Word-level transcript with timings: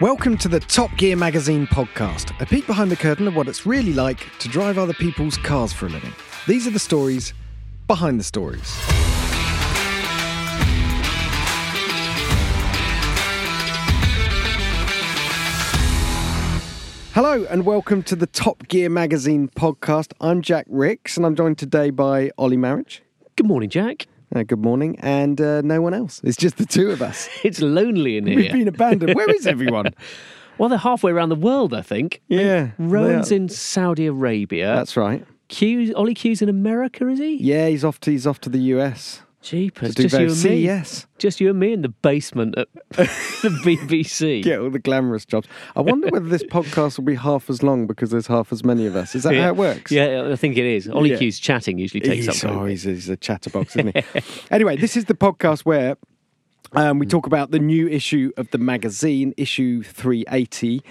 Welcome 0.00 0.38
to 0.38 0.48
the 0.48 0.60
Top 0.60 0.96
Gear 0.96 1.14
Magazine 1.14 1.66
podcast, 1.66 2.32
a 2.40 2.46
peek 2.46 2.66
behind 2.66 2.90
the 2.90 2.96
curtain 2.96 3.28
of 3.28 3.36
what 3.36 3.48
it's 3.48 3.66
really 3.66 3.92
like 3.92 4.26
to 4.38 4.48
drive 4.48 4.78
other 4.78 4.94
people's 4.94 5.36
cars 5.36 5.74
for 5.74 5.88
a 5.88 5.88
living. 5.90 6.14
These 6.46 6.66
are 6.66 6.70
the 6.70 6.78
stories 6.78 7.34
behind 7.86 8.18
the 8.18 8.24
stories. 8.24 8.74
Hello 17.12 17.44
and 17.50 17.66
welcome 17.66 18.02
to 18.04 18.16
the 18.16 18.26
Top 18.26 18.68
Gear 18.68 18.88
Magazine 18.88 19.48
podcast. 19.48 20.14
I'm 20.18 20.40
Jack 20.40 20.64
Rix 20.70 21.18
and 21.18 21.26
I'm 21.26 21.36
joined 21.36 21.58
today 21.58 21.90
by 21.90 22.30
Ollie 22.38 22.56
Marriage. 22.56 23.02
Good 23.36 23.46
morning, 23.46 23.68
Jack. 23.68 24.06
Uh, 24.32 24.44
good 24.44 24.60
morning, 24.60 24.96
and 25.00 25.40
uh, 25.40 25.60
no 25.62 25.80
one 25.80 25.92
else. 25.92 26.20
It's 26.22 26.36
just 26.36 26.56
the 26.56 26.66
two 26.66 26.90
of 26.90 27.02
us. 27.02 27.28
It's 27.44 27.60
lonely 27.60 28.16
in 28.16 28.26
here. 28.26 28.36
We've 28.36 28.52
been 28.52 28.68
abandoned. 28.68 29.14
Where 29.14 29.30
is 29.30 29.46
everyone? 29.46 29.94
Well, 30.58 30.68
they're 30.68 30.76
halfway 30.76 31.10
around 31.10 31.30
the 31.30 31.36
world, 31.36 31.72
I 31.72 31.80
think. 31.80 32.20
Yeah, 32.28 32.72
Rowan's 32.76 33.32
in 33.32 33.48
Saudi 33.48 34.04
Arabia. 34.04 34.74
That's 34.74 34.94
right. 34.94 35.24
Q, 35.48 35.94
Ollie 35.94 36.12
Q's 36.12 36.42
in 36.42 36.50
America, 36.50 37.08
is 37.08 37.18
he? 37.18 37.36
Yeah, 37.36 37.68
he's 37.68 37.82
off 37.82 37.98
to 38.00 38.10
he's 38.10 38.26
off 38.26 38.42
to 38.42 38.50
the 38.50 38.58
US. 38.74 39.22
Jeepers, 39.42 39.94
just 39.94 40.12
you 40.18 40.26
and 40.28 40.44
me. 40.44 40.56
Yes, 40.60 41.06
Just 41.16 41.40
you 41.40 41.48
and 41.48 41.58
me 41.58 41.72
in 41.72 41.80
the 41.80 41.88
basement 41.88 42.58
at 42.58 42.68
the 42.90 43.48
BBC. 43.64 44.42
Get 44.42 44.60
all 44.60 44.68
the 44.68 44.78
glamorous 44.78 45.24
jobs. 45.24 45.48
I 45.74 45.80
wonder 45.80 46.08
whether 46.08 46.28
this 46.28 46.42
podcast 46.50 46.98
will 46.98 47.06
be 47.06 47.14
half 47.14 47.48
as 47.48 47.62
long 47.62 47.86
because 47.86 48.10
there's 48.10 48.26
half 48.26 48.52
as 48.52 48.62
many 48.64 48.84
of 48.86 48.96
us. 48.96 49.14
Is 49.14 49.22
that 49.22 49.34
Yeah. 49.34 49.44
how 49.44 49.48
it 49.48 49.56
works? 49.56 49.90
Yeah, 49.90 50.28
I 50.30 50.36
think 50.36 50.58
it 50.58 50.66
is. 50.66 50.88
Ollie 50.88 51.12
Yeah. 51.12 51.16
Q's 51.18 51.38
chatting 51.40 51.78
usually 51.78 52.02
takes 52.02 52.26
he's, 52.26 52.44
up. 52.44 52.50
oh, 52.50 52.66
he's, 52.66 52.82
he's 52.82 53.08
a 53.08 53.16
chatterbox, 53.16 53.76
isn't 53.76 53.96
he? 53.96 54.04
anyway, 54.50 54.76
this 54.76 54.94
is 54.94 55.06
the 55.06 55.14
podcast 55.14 55.60
where 55.60 55.96
um, 56.72 56.98
we 56.98 57.06
talk 57.06 57.26
about 57.26 57.50
the 57.50 57.58
new 57.58 57.88
issue 57.88 58.32
of 58.36 58.50
the 58.50 58.58
magazine, 58.58 59.32
issue 59.38 59.82
380. 59.82 60.82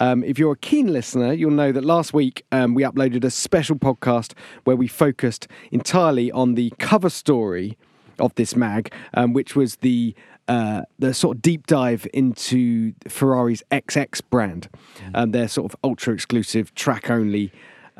Um, 0.00 0.24
if 0.24 0.40
you're 0.40 0.52
a 0.52 0.56
keen 0.56 0.92
listener, 0.92 1.32
you'll 1.32 1.52
know 1.52 1.70
that 1.70 1.84
last 1.84 2.12
week 2.12 2.44
um, 2.50 2.74
we 2.74 2.82
uploaded 2.82 3.22
a 3.22 3.30
special 3.30 3.76
podcast 3.76 4.32
where 4.64 4.74
we 4.76 4.88
focused 4.88 5.46
entirely 5.70 6.32
on 6.32 6.56
the 6.56 6.72
cover 6.80 7.08
story 7.08 7.78
of 8.18 8.34
this 8.34 8.56
mag, 8.56 8.92
um, 9.14 9.32
which 9.32 9.56
was 9.56 9.76
the 9.76 10.14
uh, 10.48 10.82
the 10.98 11.14
sort 11.14 11.36
of 11.36 11.42
deep 11.42 11.66
dive 11.66 12.06
into 12.12 12.92
Ferrari's 13.08 13.62
XX 13.70 14.20
brand, 14.28 14.68
um, 15.14 15.30
their 15.30 15.48
sort 15.48 15.72
of 15.72 15.78
ultra 15.84 16.12
exclusive 16.12 16.74
track 16.74 17.08
only 17.10 17.52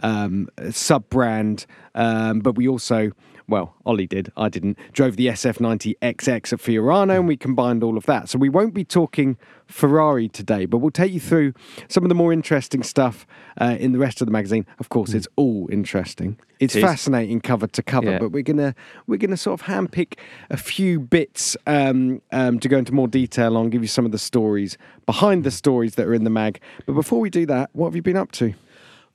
um, 0.02 0.48
sub 0.70 1.08
brand. 1.08 1.66
Um, 1.94 2.40
but 2.40 2.56
we 2.56 2.66
also, 2.66 3.12
well, 3.48 3.74
Ollie 3.84 4.06
did, 4.06 4.32
I 4.36 4.48
didn't, 4.48 4.78
drove 4.92 5.16
the 5.16 5.26
SF90 5.26 5.94
XX 6.00 6.52
at 6.52 6.58
Fiorano 6.60 7.16
and 7.18 7.28
we 7.28 7.36
combined 7.36 7.82
all 7.82 7.96
of 7.96 8.06
that. 8.06 8.28
So 8.28 8.38
we 8.38 8.48
won't 8.48 8.72
be 8.74 8.84
talking 8.84 9.36
Ferrari 9.66 10.28
today, 10.28 10.64
but 10.66 10.78
we'll 10.78 10.90
take 10.90 11.12
you 11.12 11.20
through 11.20 11.54
some 11.88 12.04
of 12.04 12.08
the 12.08 12.14
more 12.14 12.32
interesting 12.32 12.82
stuff 12.82 13.26
uh, 13.60 13.76
in 13.78 13.92
the 13.92 13.98
rest 13.98 14.20
of 14.20 14.26
the 14.26 14.32
magazine. 14.32 14.66
Of 14.78 14.88
course, 14.88 15.12
it's 15.14 15.28
all 15.36 15.68
interesting. 15.72 16.38
It's 16.60 16.76
It 16.76 16.80
fascinating 16.82 17.40
cover 17.40 17.66
to 17.66 17.82
cover, 17.82 18.12
Yeah. 18.12 18.18
but 18.18 18.30
we're 18.30 18.42
gonna 18.44 18.74
we're 19.08 19.16
gonna 19.16 19.36
sort 19.36 19.60
of 19.60 19.66
handpick 19.66 20.14
a 20.50 20.56
few 20.56 21.00
bits 21.00 21.56
um, 21.66 22.22
um, 22.30 22.60
to 22.60 22.68
go 22.68 22.78
into 22.78 22.92
more 22.92 23.08
detail 23.08 23.56
on, 23.56 23.68
give 23.70 23.82
you 23.82 23.88
some 23.88 24.04
of 24.06 24.12
the 24.12 24.18
stories 24.18 24.78
behind 25.06 25.42
the 25.42 25.50
stories 25.50 25.96
that 25.96 26.06
are 26.06 26.14
in 26.14 26.22
the 26.24 26.30
mag. 26.30 26.60
But 26.86 26.92
before 26.92 27.18
we 27.18 27.30
do 27.30 27.46
that, 27.46 27.70
what 27.72 27.88
have 27.88 27.96
you 27.96 28.02
been 28.02 28.16
up 28.16 28.30
to? 28.32 28.54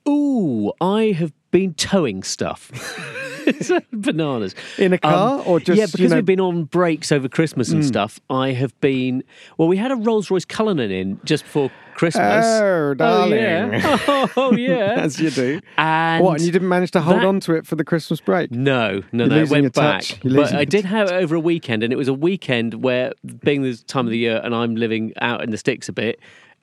Ooh, 0.10 0.72
I 0.82 1.12
have 1.18 1.32
been 1.52 1.74
towing 1.74 2.24
stuff. 2.24 2.72
Bananas. 3.94 4.56
In 4.78 4.94
a 4.94 4.98
car 4.98 5.42
or 5.46 5.60
just, 5.60 5.70
Um, 5.72 5.78
yeah, 5.78 5.84
you 5.86 5.92
because 5.92 6.10
know- 6.12 6.16
we've 6.18 6.26
been 6.26 6.40
on 6.40 6.64
breaks 6.66 7.12
over 7.12 7.28
Christmas 7.30 7.70
and 7.72 7.86
stuff. 7.86 8.20
I 8.30 8.52
have 8.52 8.80
been 8.82 9.24
well. 9.58 9.68
We 9.68 9.78
had 9.78 9.92
a 9.92 9.96
Rolls 9.96 10.30
Royce 10.32 10.46
Cullinan 10.46 10.92
in 10.92 11.20
just 11.26 11.44
before 11.44 11.72
Christmas. 11.96 12.46
Oh, 12.46 12.94
darling. 12.94 13.40
yeah. 13.40 14.28
Oh, 14.38 14.54
yeah. 14.56 14.94
As 14.98 15.20
you 15.20 15.30
do. 15.32 15.60
And 15.78 16.24
what? 16.24 16.34
And 16.38 16.46
you 16.46 16.52
didn't 16.52 16.70
manage 16.70 16.92
to 16.92 17.02
hold 17.02 17.18
that- 17.22 17.26
on 17.26 17.40
to 17.42 17.54
it 17.56 17.66
for 17.66 17.76
the 17.76 17.84
Christmas 17.84 18.20
break? 18.22 18.52
No, 18.52 19.02
no, 19.12 19.26
You're 19.26 19.28
no. 19.36 19.42
It 19.42 19.50
went 19.50 19.74
back. 19.74 20.04
But 20.24 20.54
I 20.54 20.66
did 20.66 20.86
have 20.86 21.08
it 21.10 21.14
over 21.14 21.36
a 21.36 21.40
weekend, 21.40 21.84
and 21.84 21.92
it 21.92 21.96
was 21.96 22.08
a 22.08 22.14
weekend 22.14 22.84
where, 22.84 23.14
being 23.44 23.62
the 23.64 23.76
time 23.88 24.06
of 24.06 24.12
the 24.12 24.18
year, 24.18 24.40
and 24.44 24.54
I'm 24.54 24.76
living 24.76 25.14
out 25.22 25.44
in 25.44 25.50
the 25.52 25.58
sticks 25.58 25.90
a 25.90 25.94
bit, 25.94 26.20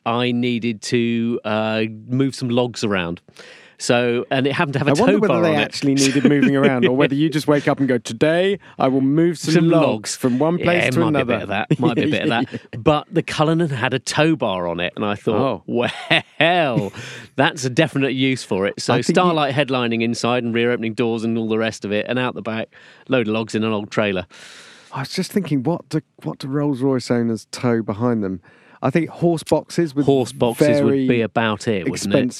I 0.06 0.32
needed 0.32 0.82
to 0.82 1.40
uh, 1.44 1.84
move 2.08 2.34
some 2.34 2.48
logs 2.50 2.84
around. 2.84 3.20
So, 3.78 4.24
and 4.30 4.46
it 4.46 4.52
happened 4.52 4.74
to 4.74 4.78
have 4.78 4.88
a 4.88 4.92
I 4.92 4.94
wonder 4.94 5.18
whether 5.18 5.34
bar 5.34 5.42
they 5.42 5.56
actually 5.56 5.94
needed 5.94 6.24
moving 6.24 6.56
around, 6.56 6.86
or 6.86 6.96
whether 6.96 7.14
you 7.14 7.28
just 7.28 7.46
wake 7.46 7.66
up 7.68 7.78
and 7.78 7.88
go, 7.88 7.98
"Today, 7.98 8.58
I 8.78 8.88
will 8.88 9.00
move 9.00 9.38
some. 9.38 9.54
Some 9.54 9.68
logs, 9.68 10.16
from 10.16 10.38
one 10.38 10.58
place 10.58 10.84
yeah, 10.84 10.90
to 10.90 11.00
might 11.00 11.08
another." 11.08 11.24
Be 11.24 11.32
a 11.32 11.36
bit 11.36 11.42
of 11.42 11.48
that. 11.48 11.80
Might 11.80 11.96
be 11.96 12.02
a 12.04 12.08
bit 12.08 12.22
of 12.22 12.28
that. 12.28 12.60
But 12.84 13.06
the 13.10 13.22
Cullinan 13.22 13.70
had 13.70 13.94
a 13.94 13.98
tow 13.98 14.36
bar 14.36 14.68
on 14.68 14.78
it, 14.80 14.92
and 14.96 15.04
I 15.04 15.14
thought, 15.14 15.62
Oh. 15.66 15.90
well, 16.38 16.92
that's 17.36 17.64
a 17.64 17.70
definite 17.70 18.12
use 18.12 18.44
for 18.44 18.66
it. 18.66 18.80
So 18.80 18.94
think 18.94 19.08
you- 19.08 19.14
starlight 19.14 19.54
headlining 19.54 20.02
inside 20.02 20.44
and 20.44 20.54
rear 20.54 20.70
opening 20.70 20.94
doors 20.94 21.24
and 21.24 21.36
all 21.38 21.48
the 21.48 21.58
rest 21.58 21.84
of 21.84 21.92
it, 21.92 22.06
and 22.08 22.18
out 22.18 22.34
the 22.34 22.42
back, 22.42 22.68
load 23.08 23.28
of 23.28 23.34
logs 23.34 23.54
in 23.54 23.64
an 23.64 23.72
old 23.72 23.90
trailer. 23.90 24.26
I 24.92 25.00
was 25.00 25.08
just 25.10 25.32
thinking, 25.32 25.62
what 25.64 25.88
do 25.88 26.00
what 26.22 26.38
do 26.38 26.46
Rolls 26.48 26.80
Royce 26.80 27.10
owners 27.10 27.46
tow 27.50 27.82
behind 27.82 28.22
them? 28.22 28.40
I 28.82 28.90
think 28.90 29.08
horse 29.08 29.42
boxes 29.42 29.94
with 29.94 30.04
Horse 30.06 30.32
boxes 30.32 30.82
would 30.82 31.08
be 31.08 31.22
about 31.22 31.66
it, 31.66 31.88
wouldn't 31.88 32.14
it? 32.14 32.32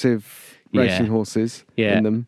Racing 0.74 1.06
Yeah. 1.06 1.10
horses 1.12 1.64
Yeah. 1.76 1.98
in 1.98 2.04
them. 2.04 2.26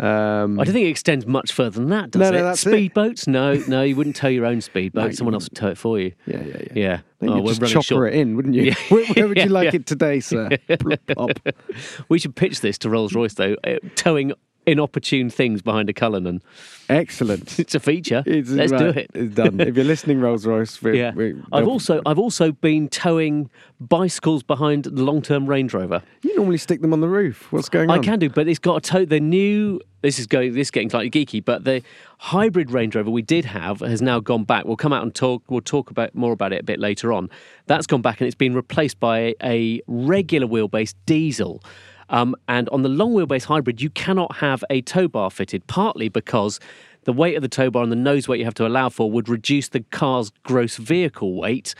Um, 0.00 0.60
I 0.60 0.64
don't 0.64 0.74
think 0.74 0.86
it 0.86 0.90
extends 0.90 1.26
much 1.26 1.50
further 1.52 1.80
than 1.80 1.88
that, 1.88 2.12
does 2.12 2.20
No, 2.20 2.28
it? 2.28 2.32
no, 2.40 2.44
that's 2.44 2.64
it. 2.64 2.70
Speedboats? 2.72 3.26
No, 3.26 3.54
no, 3.66 3.82
you 3.82 3.96
wouldn't 3.96 4.14
tow 4.14 4.28
your 4.28 4.46
own 4.46 4.60
speedboat. 4.60 5.06
you 5.10 5.12
Someone 5.16 5.34
else 5.34 5.46
would 5.50 5.56
tow 5.56 5.68
it 5.70 5.76
for 5.78 5.98
you. 5.98 6.12
yeah, 6.24 6.40
yeah, 6.40 6.44
yeah. 6.46 6.72
Yeah. 6.74 6.98
Then 7.18 7.30
Oh, 7.30 7.44
just 7.44 7.60
chopper 7.66 7.82
short. 7.82 8.14
it 8.14 8.20
in, 8.20 8.36
wouldn't 8.36 8.54
you? 8.54 8.62
Yeah. 8.62 8.74
Where, 8.90 9.04
where 9.06 9.26
would 9.28 9.36
you 9.38 9.42
Yeah, 9.44 9.50
like 9.50 9.72
yeah. 9.72 9.80
it 9.80 9.86
today, 9.86 10.20
sir? 10.20 10.50
We 12.08 12.18
should 12.20 12.36
pitch 12.36 12.60
this 12.60 12.78
to 12.78 12.90
Rolls 12.90 13.12
Royce, 13.14 13.34
though, 13.34 13.56
uh, 13.64 13.78
towing 13.96 14.32
inopportune 14.68 15.30
things 15.30 15.62
behind 15.62 15.88
a 15.88 15.92
Cullinan. 15.92 16.42
Excellent. 16.88 17.58
It's 17.68 17.74
a 17.74 17.80
feature. 17.80 18.22
It's, 18.24 18.48
Let's 18.50 18.72
right, 18.72 18.78
do 18.78 19.00
it. 19.00 19.10
It's 19.12 19.34
done. 19.34 19.60
If 19.60 19.76
you're 19.76 19.84
listening, 19.84 20.20
Rolls 20.20 20.46
Royce, 20.46 20.80
we, 20.80 20.98
Yeah, 20.98 21.12
we, 21.12 21.34
I've 21.52 21.68
also 21.68 22.00
I've 22.06 22.18
also 22.18 22.52
been 22.52 22.88
towing 22.88 23.50
bicycles 23.80 24.42
behind 24.42 24.84
the 24.84 25.02
long-term 25.02 25.46
Range 25.46 25.72
Rover. 25.74 26.02
you 26.22 26.34
normally 26.36 26.56
stick 26.56 26.80
them 26.80 26.92
on 26.92 27.00
the 27.00 27.08
roof. 27.08 27.52
What's 27.52 27.68
going 27.68 27.90
on? 27.90 27.98
I 27.98 28.02
can 28.02 28.18
do, 28.18 28.30
but 28.30 28.48
it's 28.48 28.58
got 28.58 28.76
a 28.76 28.80
tow. 28.80 29.04
The 29.04 29.20
new 29.20 29.80
this 30.00 30.18
is 30.18 30.26
going 30.26 30.54
this 30.54 30.68
is 30.68 30.70
getting 30.70 30.90
slightly 30.90 31.10
geeky, 31.10 31.44
but 31.44 31.64
the 31.64 31.82
hybrid 32.18 32.70
Range 32.70 32.94
Rover 32.94 33.10
we 33.10 33.22
did 33.22 33.44
have 33.44 33.80
has 33.80 34.00
now 34.00 34.20
gone 34.20 34.44
back. 34.44 34.64
We'll 34.64 34.76
come 34.76 34.92
out 34.92 35.02
and 35.02 35.14
talk. 35.14 35.42
We'll 35.48 35.60
talk 35.60 35.90
about 35.90 36.14
more 36.14 36.32
about 36.32 36.52
it 36.52 36.60
a 36.60 36.64
bit 36.64 36.78
later 36.78 37.12
on. 37.12 37.28
That's 37.66 37.86
gone 37.86 38.02
back 38.02 38.20
and 38.20 38.26
it's 38.26 38.36
been 38.36 38.54
replaced 38.54 39.00
by 39.00 39.34
a 39.42 39.80
regular 39.86 40.46
wheelbase 40.46 40.94
diesel. 41.06 41.62
Um, 42.10 42.34
and 42.48 42.68
on 42.70 42.82
the 42.82 42.88
long 42.88 43.14
wheelbase 43.14 43.44
hybrid, 43.44 43.80
you 43.80 43.90
cannot 43.90 44.36
have 44.36 44.64
a 44.70 44.80
tow 44.82 45.08
bar 45.08 45.30
fitted, 45.30 45.66
partly 45.66 46.08
because 46.08 46.58
the 47.04 47.12
weight 47.12 47.36
of 47.36 47.42
the 47.42 47.48
tow 47.48 47.70
bar 47.70 47.82
and 47.82 47.92
the 47.92 47.96
nose 47.96 48.28
weight 48.28 48.38
you 48.38 48.44
have 48.44 48.54
to 48.54 48.66
allow 48.66 48.88
for 48.88 49.10
would 49.10 49.28
reduce 49.28 49.68
the 49.68 49.80
car's 49.80 50.30
gross 50.42 50.76
vehicle 50.76 51.34
weight 51.34 51.74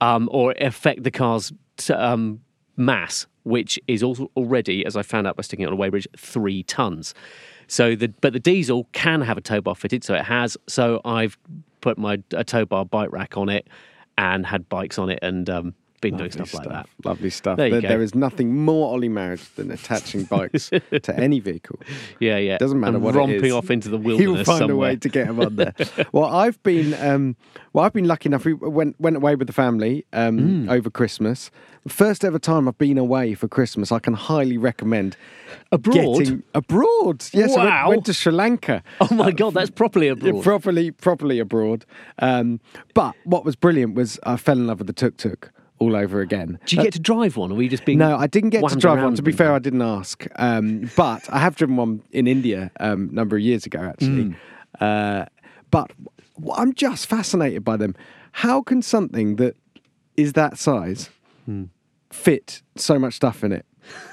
um, 0.00 0.28
or 0.32 0.54
affect 0.60 1.02
the 1.02 1.10
car's 1.10 1.52
t- 1.76 1.92
um, 1.92 2.40
mass, 2.76 3.26
which 3.44 3.78
is 3.88 4.02
also 4.02 4.30
already, 4.36 4.84
as 4.84 4.96
I 4.96 5.02
found 5.02 5.26
out 5.26 5.36
by 5.36 5.42
sticking 5.42 5.64
it 5.64 5.68
on 5.68 5.74
a 5.74 5.76
weighbridge, 5.76 6.06
three 6.16 6.62
tons. 6.62 7.14
So 7.68 7.96
the 7.96 8.08
but 8.20 8.32
the 8.32 8.40
diesel 8.40 8.88
can 8.92 9.20
have 9.22 9.36
a 9.36 9.40
tow 9.40 9.60
bar 9.60 9.74
fitted, 9.74 10.04
so 10.04 10.14
it 10.14 10.24
has. 10.24 10.56
So 10.68 11.00
I've 11.04 11.36
put 11.80 11.98
my 11.98 12.22
a 12.32 12.44
tow 12.44 12.64
bar 12.64 12.84
bike 12.84 13.10
rack 13.12 13.36
on 13.36 13.48
it 13.48 13.68
and 14.18 14.46
had 14.46 14.68
bikes 14.68 14.98
on 14.98 15.10
it 15.10 15.18
and 15.22 15.50
um, 15.50 15.74
been 16.00 16.16
doing 16.16 16.30
stuff, 16.30 16.52
like 16.54 16.68
that. 16.68 16.88
Lovely 17.04 17.30
stuff. 17.30 17.56
There 17.56 17.70
There- 17.70 17.80
there 17.80 18.02
is 18.02 18.14
nothing 18.14 18.54
more 18.56 18.92
Ollie 18.92 19.08
Marriage 19.08 19.44
than 19.56 19.70
attaching 19.70 20.24
bikes 20.24 20.70
to 21.02 21.16
any 21.16 21.40
vehicle. 21.40 21.78
Yeah, 22.20 22.38
yeah. 22.38 22.58
Doesn't 22.58 22.78
matter 22.80 22.94
and 22.96 23.04
what 23.04 23.14
it 23.14 23.18
romping 23.18 23.52
off 23.52 23.70
into 23.70 23.88
the 23.88 23.98
wilderness. 24.06 24.36
He'll 24.38 24.44
find 24.44 24.58
somewhere. 24.58 24.74
a 24.74 24.90
way 24.90 24.96
to 24.96 25.08
get 25.08 25.26
him 25.26 25.40
on 25.40 25.56
there. 25.56 25.74
well, 26.12 26.24
I've 26.26 26.62
been, 26.62 26.94
um, 26.94 27.36
well, 27.72 27.84
I've 27.84 27.92
been 27.92 28.06
lucky 28.08 28.28
enough. 28.28 28.44
We 28.44 28.52
went 28.54 29.00
went 29.00 29.16
away 29.16 29.34
with 29.34 29.46
the 29.46 29.52
family 29.52 30.04
um, 30.12 30.36
Mm. 30.38 30.70
over 30.70 30.90
Christmas. 30.90 31.50
First 31.88 32.24
ever 32.24 32.38
time 32.40 32.66
I've 32.68 32.78
been 32.78 32.98
away 32.98 33.34
for 33.34 33.46
Christmas. 33.48 33.92
I 33.92 34.00
can 34.00 34.14
highly 34.14 34.58
recommend 34.58 35.16
Abroad? 35.70 35.94
getting 36.18 36.42
abroad. 36.54 37.24
Yes, 37.32 37.54
I 37.54 37.58
went, 37.58 37.70
Wow. 37.70 37.88
went 37.90 38.04
to 38.06 38.12
Sri 38.12 38.32
Lanka. 38.32 38.82
Oh 39.00 39.08
my 39.14 39.30
god, 39.30 39.54
that's 39.54 39.70
properly 39.70 40.08
abroad. 40.08 40.42
properly, 40.42 40.90
properly 40.90 41.38
abroad. 41.38 41.84
Um, 42.18 42.60
but 42.94 43.14
what 43.24 43.44
was 43.44 43.54
brilliant 43.56 43.94
was 43.94 44.18
I 44.24 44.36
fell 44.36 44.58
in 44.58 44.66
love 44.66 44.78
with 44.78 44.88
the 44.88 44.92
tuk 44.92 45.16
tuk 45.16 45.52
all 45.78 45.94
over 45.96 46.20
again. 46.20 46.58
Do 46.66 46.76
you 46.76 46.82
get 46.82 46.92
to 46.94 47.00
drive 47.00 47.36
one, 47.36 47.52
or 47.52 47.54
were 47.56 47.62
you 47.62 47.68
just 47.68 47.84
being? 47.84 47.98
No, 47.98 48.16
I 48.16 48.26
didn't 48.26 48.50
get 48.50 48.66
to 48.68 48.76
drive 48.76 49.02
one. 49.02 49.14
To 49.14 49.22
be 49.22 49.32
fair, 49.32 49.52
I 49.52 49.58
didn't 49.58 49.82
ask. 49.82 50.26
Um, 50.36 50.90
but 50.96 51.28
I 51.30 51.38
have 51.38 51.56
driven 51.56 51.76
one 51.76 52.02
in 52.12 52.26
India 52.26 52.70
um, 52.80 53.08
a 53.10 53.14
number 53.14 53.36
of 53.36 53.42
years 53.42 53.66
ago, 53.66 53.80
actually. 53.80 54.24
Mm. 54.24 54.36
Uh, 54.80 55.26
but 55.70 55.90
I'm 56.54 56.72
just 56.74 57.06
fascinated 57.06 57.64
by 57.64 57.76
them. 57.76 57.94
How 58.32 58.62
can 58.62 58.82
something 58.82 59.36
that 59.36 59.56
is 60.16 60.32
that 60.34 60.58
size 60.58 61.10
Hmm. 61.46 61.64
fit 62.10 62.60
so 62.76 62.98
much 62.98 63.14
stuff 63.14 63.44
in 63.44 63.52
it? 63.52 63.64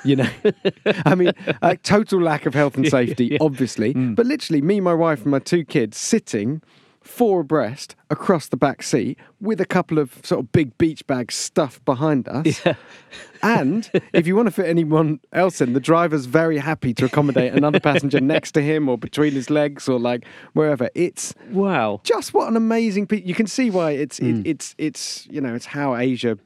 You 0.03 0.17
know, 0.17 0.29
I 1.05 1.15
mean, 1.15 1.31
a 1.63 1.75
total 1.77 2.21
lack 2.21 2.45
of 2.45 2.53
health 2.53 2.75
and 2.77 2.87
safety, 2.99 3.25
yeah. 3.31 3.37
obviously. 3.41 3.93
Hmm. 3.93 4.13
But 4.13 4.25
literally, 4.27 4.61
me, 4.61 4.79
my 4.79 4.93
wife, 4.93 5.23
and 5.23 5.31
my 5.31 5.39
two 5.39 5.65
kids 5.65 5.97
sitting 5.97 6.61
four 7.03 7.41
abreast 7.41 7.95
across 8.09 8.47
the 8.47 8.57
back 8.57 8.81
seat 8.83 9.17
with 9.41 9.59
a 9.61 9.65
couple 9.65 9.99
of 9.99 10.19
sort 10.23 10.39
of 10.39 10.51
big 10.51 10.77
beach 10.77 11.05
bags 11.07 11.35
stuffed 11.35 11.83
behind 11.85 12.27
us. 12.27 12.65
Yeah. 12.65 12.75
And 13.41 13.89
if 14.13 14.25
you 14.25 14.35
want 14.35 14.47
to 14.47 14.51
fit 14.51 14.67
anyone 14.67 15.19
else 15.33 15.59
in, 15.59 15.73
the 15.73 15.79
driver's 15.79 16.25
very 16.25 16.57
happy 16.57 16.93
to 16.93 17.05
accommodate 17.05 17.53
another 17.53 17.79
passenger 17.79 18.21
next 18.35 18.53
to 18.53 18.61
him 18.61 18.87
or 18.87 18.97
between 18.97 19.33
his 19.33 19.49
legs 19.49 19.89
or 19.89 19.99
like 19.99 20.25
wherever. 20.53 20.89
It's 20.95 21.33
Wow. 21.51 21.99
just 22.03 22.33
what 22.33 22.47
an 22.47 22.55
amazing 22.55 23.07
piece. 23.07 23.25
You 23.25 23.35
can 23.35 23.47
see 23.47 23.69
why 23.69 23.91
it's 23.91 24.17
Hmm. 24.19 24.39
it, 24.41 24.47
it's 24.47 24.75
it's 24.77 25.27
you 25.29 25.41
know 25.41 25.53
it's 25.55 25.65
how 25.65 25.95
Asia 25.95 26.37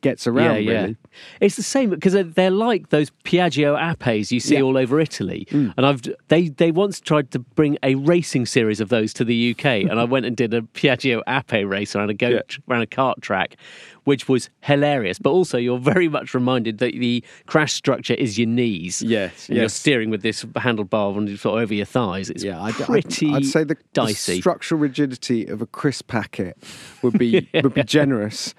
gets 0.00 0.26
around. 0.26 0.56
yeah, 0.64 0.72
yeah. 0.72 0.80
really. 0.80 0.96
It's 1.40 1.56
the 1.56 1.62
same 1.62 1.90
because 1.90 2.12
they're, 2.12 2.22
they're 2.24 2.50
like 2.50 2.90
those 2.90 3.10
Piaggio 3.24 3.76
Apes 3.78 4.30
you 4.32 4.40
see 4.40 4.54
Yeah. 4.54 4.60
Mm. 4.60 4.64
all 4.66 4.76
over 4.78 5.00
Italy. 5.00 5.46
And 5.50 5.86
I've 5.86 6.02
they 6.28 6.48
they 6.48 6.70
once 6.70 7.00
tried 7.00 7.30
to 7.32 7.38
bring 7.38 7.78
a 7.82 7.94
racing 7.94 8.46
series 8.46 8.80
of 8.80 8.88
those 8.88 9.12
to 9.14 9.24
the 9.24 9.50
UK, 9.52 9.64
and 9.64 9.98
I 9.98 10.04
went 10.04 10.26
and 10.26 10.36
did 10.36 10.52
a 10.54 10.62
Piaggio 10.62 11.22
Ape 11.26 11.66
race 11.68 11.94
around 11.96 12.10
a 12.10 12.14
go 12.14 12.40
around 12.68 12.82
a 12.82 12.86
kart 12.86 13.20
track, 13.20 13.56
which 14.06 14.28
was 14.28 14.48
hilarious. 14.62 15.18
But 15.18 15.30
also, 15.30 15.58
you're 15.58 15.78
very 15.78 16.08
much 16.08 16.32
reminded 16.34 16.78
that 16.78 16.94
the 16.94 17.22
crash 17.46 17.72
structure 17.74 18.14
is 18.14 18.38
your 18.38 18.48
knees. 18.48 19.02
Yes, 19.02 19.48
and 19.48 19.58
you're 19.58 19.68
steering 19.68 20.10
with 20.10 20.22
this 20.22 20.44
handlebar 20.44 21.16
on 21.16 21.28
sort 21.36 21.58
of 21.58 21.62
over 21.62 21.74
your 21.74 21.86
thighs. 21.86 22.30
It's 22.30 22.42
Yeah, 22.42 22.60
I'd, 22.62 22.74
I'd- 22.74 22.84
pretty 22.84 23.32
I'd, 23.32 23.44
say 23.44 23.62
the, 23.64 23.76
the 23.94 24.14
structural 24.14 24.80
rigidity 24.80 25.46
of 25.46 25.60
a 25.62 25.66
crisp 25.66 26.06
packet 26.08 26.56
would 27.02 27.18
be 27.18 27.48
would 27.62 27.74
be 27.74 27.84
generous, 27.84 28.54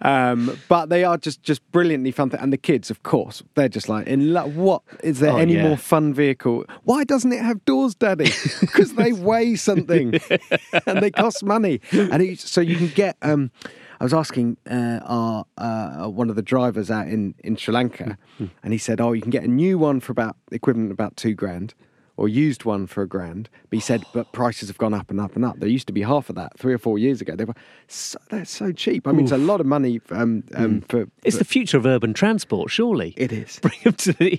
um, 0.00 0.58
but 0.68 0.86
they 0.88 1.04
are 1.04 1.16
just 1.16 1.42
just 1.42 1.60
brilliantly 1.72 2.10
fun. 2.10 2.30
Th- 2.30 2.42
and 2.42 2.52
the 2.52 2.56
kids, 2.58 2.90
of 2.90 3.02
course, 3.02 3.42
they're 3.54 3.68
just 3.68 3.88
like 3.88 4.06
in 4.06 4.32
love. 4.32 4.56
What 4.56 4.82
is 5.02 5.20
there 5.20 5.32
Oh, 5.32 5.36
any 5.38 5.54
yeah. 5.54 5.68
more 5.68 5.76
fun 5.76 6.14
vehicle? 6.14 6.64
Why 6.84 7.04
doesn't 7.04 7.32
it 7.32 7.42
have 7.42 7.64
doors, 7.64 7.94
Daddy? 7.94 8.30
Because 8.60 8.94
they 8.94 9.12
weigh 9.12 9.54
something 9.56 10.18
and 10.86 11.02
they 11.02 11.10
cost 11.10 11.44
money. 11.44 11.80
And 11.92 12.22
it, 12.22 12.40
so 12.40 12.60
you 12.60 12.76
can 12.76 12.88
get. 12.88 13.16
Um, 13.22 13.50
I 14.00 14.04
was 14.04 14.12
asking 14.14 14.56
uh, 14.70 15.00
our 15.04 15.44
uh, 15.58 16.08
one 16.08 16.30
of 16.30 16.36
the 16.36 16.42
drivers 16.42 16.90
out 16.90 17.08
in 17.08 17.34
in 17.44 17.56
Sri 17.56 17.72
Lanka, 17.74 18.18
Hmm. 18.38 18.46
and 18.62 18.72
he 18.72 18.78
said, 18.78 19.00
"Oh, 19.00 19.12
you 19.12 19.22
can 19.22 19.30
get 19.30 19.44
a 19.44 19.48
new 19.48 19.78
one 19.78 20.00
for 20.00 20.12
about 20.12 20.36
equivalent 20.52 20.90
about 20.92 21.16
two 21.16 21.34
grand." 21.34 21.74
Or 22.18 22.28
used 22.30 22.64
one 22.64 22.86
for 22.86 23.02
a 23.02 23.06
grand, 23.06 23.50
but 23.68 23.76
he 23.76 23.80
said, 23.80 24.02
but 24.14 24.32
prices 24.32 24.68
have 24.68 24.78
gone 24.78 24.94
up 24.94 25.10
and 25.10 25.20
up 25.20 25.36
and 25.36 25.44
up. 25.44 25.60
They 25.60 25.68
used 25.68 25.86
to 25.88 25.92
be 25.92 26.00
half 26.00 26.30
of 26.30 26.34
that 26.36 26.58
three 26.58 26.72
or 26.72 26.78
four 26.78 26.98
years 26.98 27.20
ago. 27.20 27.36
They 27.36 27.44
were 27.44 27.52
so, 27.88 28.16
they're 28.30 28.46
so 28.46 28.72
cheap. 28.72 29.06
I 29.06 29.12
mean, 29.12 29.24
it's 29.24 29.32
a 29.32 29.36
lot 29.36 29.60
of 29.60 29.66
money 29.66 30.00
um, 30.10 30.42
um, 30.54 30.80
for. 30.88 31.02
Hmm. 31.02 31.10
It's 31.24 31.36
for- 31.36 31.40
the 31.40 31.44
future 31.44 31.76
of 31.76 31.84
urban 31.84 32.14
transport, 32.14 32.70
surely. 32.70 33.12
it 33.18 33.32
is. 33.32 33.58
Bring 33.62 33.78
them 33.84 33.92
to 33.92 34.12
the 34.14 34.32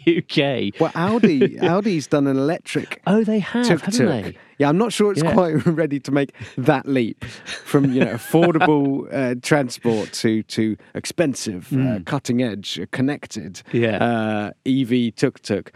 UK. 0.73 0.81
Well, 0.81 0.91
Audi 0.95 1.59
Audi's 1.75 2.07
done 2.07 2.25
an 2.25 2.35
electric 2.37 2.99
Oh, 3.05 3.23
they 3.23 3.37
have, 3.37 3.67
tuk 3.67 3.81
haven't 3.81 4.07
they? 4.07 4.37
Yeah, 4.59 4.69
I'm 4.69 4.77
not 4.77 4.91
sure 4.91 5.11
it's 5.11 5.21
Yeah. 5.23 5.33
quite 5.33 5.65
ready 5.83 5.99
to 5.99 6.11
make 6.11 6.33
that 6.57 6.87
leap 6.87 7.23
from 7.65 7.93
you 7.93 8.01
know 8.05 8.13
affordable 8.13 9.07
uh, 9.13 9.35
transport 9.41 10.11
to 10.13 10.43
to 10.43 10.75
expensive, 10.95 11.71
uh, 11.73 11.99
cutting 12.05 12.41
edge, 12.41 12.79
uh, 12.79 12.85
connected 12.91 13.61
Hmm. 13.71 13.77
Yeah. 13.77 13.97
uh, 14.03 14.51
EV 14.65 15.11
tuk 15.15 15.41
tuk. 15.41 15.71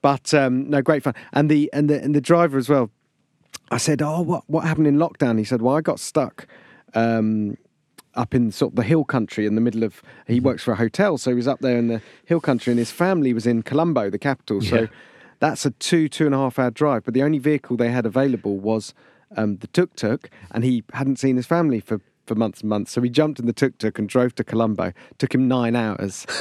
But 0.00 0.34
um, 0.34 0.68
no, 0.70 0.82
great 0.82 1.02
fun, 1.02 1.14
and 1.32 1.48
the 1.50 1.70
and 1.72 1.88
the 1.90 2.02
and 2.02 2.14
the 2.14 2.20
driver 2.20 2.58
as 2.58 2.68
well. 2.68 2.90
I 3.70 3.78
said, 3.78 4.02
"Oh, 4.02 4.20
what 4.22 4.42
what 4.48 4.64
happened 4.64 4.86
in 4.86 4.96
lockdown?" 4.96 5.38
He 5.38 5.44
said, 5.44 5.60
"Well, 5.62 5.76
I 5.76 5.80
got 5.80 6.00
stuck." 6.00 6.46
Um, 6.94 7.56
up 8.14 8.34
in 8.34 8.50
sort 8.52 8.72
of 8.72 8.76
the 8.76 8.82
hill 8.82 9.04
country 9.04 9.46
in 9.46 9.54
the 9.54 9.60
middle 9.62 9.82
of 9.82 10.02
he 10.26 10.34
Mm-hmm. 10.36 10.44
works 10.46 10.62
for 10.62 10.72
a 10.72 10.76
hotel 10.76 11.16
so 11.16 11.30
he 11.30 11.34
was 11.34 11.48
up 11.48 11.60
there 11.60 11.78
in 11.78 11.86
the 11.88 12.02
hill 12.26 12.40
country 12.40 12.70
and 12.70 12.78
his 12.78 12.90
family 12.90 13.32
was 13.32 13.46
in 13.46 13.62
colombo 13.62 14.10
the 14.10 14.18
capital 14.18 14.60
so 14.60 14.80
Yeah. 14.82 14.86
That's 15.42 15.66
a 15.66 15.70
two 15.72 16.08
two 16.08 16.24
and 16.26 16.34
a 16.34 16.38
half 16.38 16.58
hour 16.58 16.70
drive 16.70 17.02
but 17.04 17.14
the 17.14 17.22
only 17.22 17.38
vehicle 17.38 17.76
they 17.76 17.90
had 17.90 18.06
available 18.06 18.56
was 18.58 18.94
um, 19.36 19.56
the 19.58 19.66
tuk 19.66 19.94
tuk 19.96 20.30
and 20.52 20.62
he 20.62 20.84
hadn't 20.92 21.18
seen 21.18 21.36
his 21.36 21.46
family 21.46 21.80
for 21.80 22.00
for 22.26 22.36
months 22.36 22.60
and 22.60 22.70
months 22.70 22.92
so 22.92 23.00
he 23.02 23.10
jumped 23.10 23.40
in 23.40 23.46
the 23.46 23.52
tuk 23.52 23.76
tuk 23.78 23.98
and 23.98 24.08
drove 24.08 24.32
to 24.36 24.44
colombo 24.44 24.92
took 25.18 25.34
him 25.34 25.48
nine 25.48 25.74
hours 25.74 26.24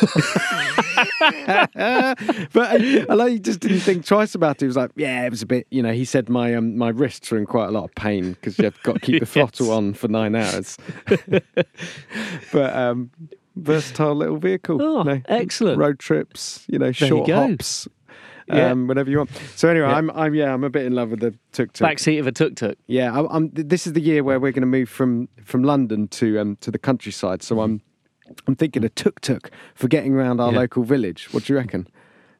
but 2.53 2.55
I, 2.57 3.05
I 3.09 3.13
like 3.13 3.31
he 3.31 3.39
just 3.39 3.59
didn't 3.61 3.79
think 3.79 4.05
twice 4.05 4.35
about 4.35 4.57
it. 4.57 4.61
He 4.61 4.67
was 4.67 4.75
like, 4.75 4.91
"Yeah, 4.95 5.25
it 5.25 5.29
was 5.29 5.41
a 5.41 5.45
bit." 5.45 5.65
You 5.71 5.81
know, 5.81 5.93
he 5.93 6.05
said 6.05 6.29
my 6.29 6.53
um, 6.55 6.77
my 6.77 6.89
wrists 6.89 7.31
are 7.31 7.37
in 7.37 7.45
quite 7.45 7.67
a 7.67 7.71
lot 7.71 7.85
of 7.85 7.95
pain 7.95 8.33
because 8.33 8.57
you've 8.59 8.81
got 8.83 8.93
to 8.95 8.99
keep 8.99 9.19
the 9.19 9.25
throttle 9.33 9.67
Yes. 9.67 9.75
on 9.75 9.93
for 9.93 10.07
nine 10.07 10.35
hours. 10.35 10.77
but 12.51 12.75
um, 12.75 13.09
versatile 13.55 14.15
little 14.15 14.37
vehicle. 14.37 14.81
Oh, 14.81 15.21
excellent. 15.27 15.77
Road 15.79 15.99
trips, 15.99 16.65
you 16.67 16.77
know, 16.79 16.87
you 16.87 16.93
short 16.93 17.27
go. 17.27 17.47
hops. 17.49 17.87
Yeah. 18.53 18.71
Um, 18.71 18.87
whenever 18.87 19.09
you 19.09 19.17
want. 19.19 19.29
So 19.55 19.69
anyway, 19.69 19.87
Yeah. 19.87 19.95
I'm, 19.95 20.09
I'm 20.11 20.33
yeah, 20.35 20.53
I'm 20.53 20.63
a 20.63 20.69
bit 20.69 20.85
in 20.85 20.93
love 20.93 21.11
with 21.11 21.19
the 21.21 21.31
tuk 21.51 21.73
tuk. 21.73 21.87
Backseat 21.87 22.19
of 22.19 22.27
a 22.27 22.31
tuk 22.31 22.55
tuk. 22.55 22.77
Yeah, 22.87 23.13
I, 23.17 23.35
I'm. 23.35 23.49
This 23.53 23.87
is 23.87 23.93
the 23.93 24.01
year 24.01 24.23
where 24.23 24.39
we're 24.39 24.51
going 24.51 24.61
to 24.61 24.67
move 24.67 24.89
from 24.89 25.27
from 25.43 25.63
London 25.63 26.07
to 26.09 26.39
um 26.39 26.57
to 26.61 26.71
the 26.71 26.79
countryside. 26.79 27.43
So 27.43 27.61
I'm 27.61 27.81
I'm 28.47 28.55
thinking 28.55 28.83
a 28.83 28.89
tuk 28.89 29.19
tuk 29.21 29.51
for 29.75 29.87
getting 29.87 30.13
around 30.13 30.39
our 30.39 30.51
Yeah. 30.51 30.59
local 30.59 30.83
village. 30.83 31.27
What 31.33 31.45
do 31.45 31.53
you 31.53 31.57
reckon? 31.57 31.87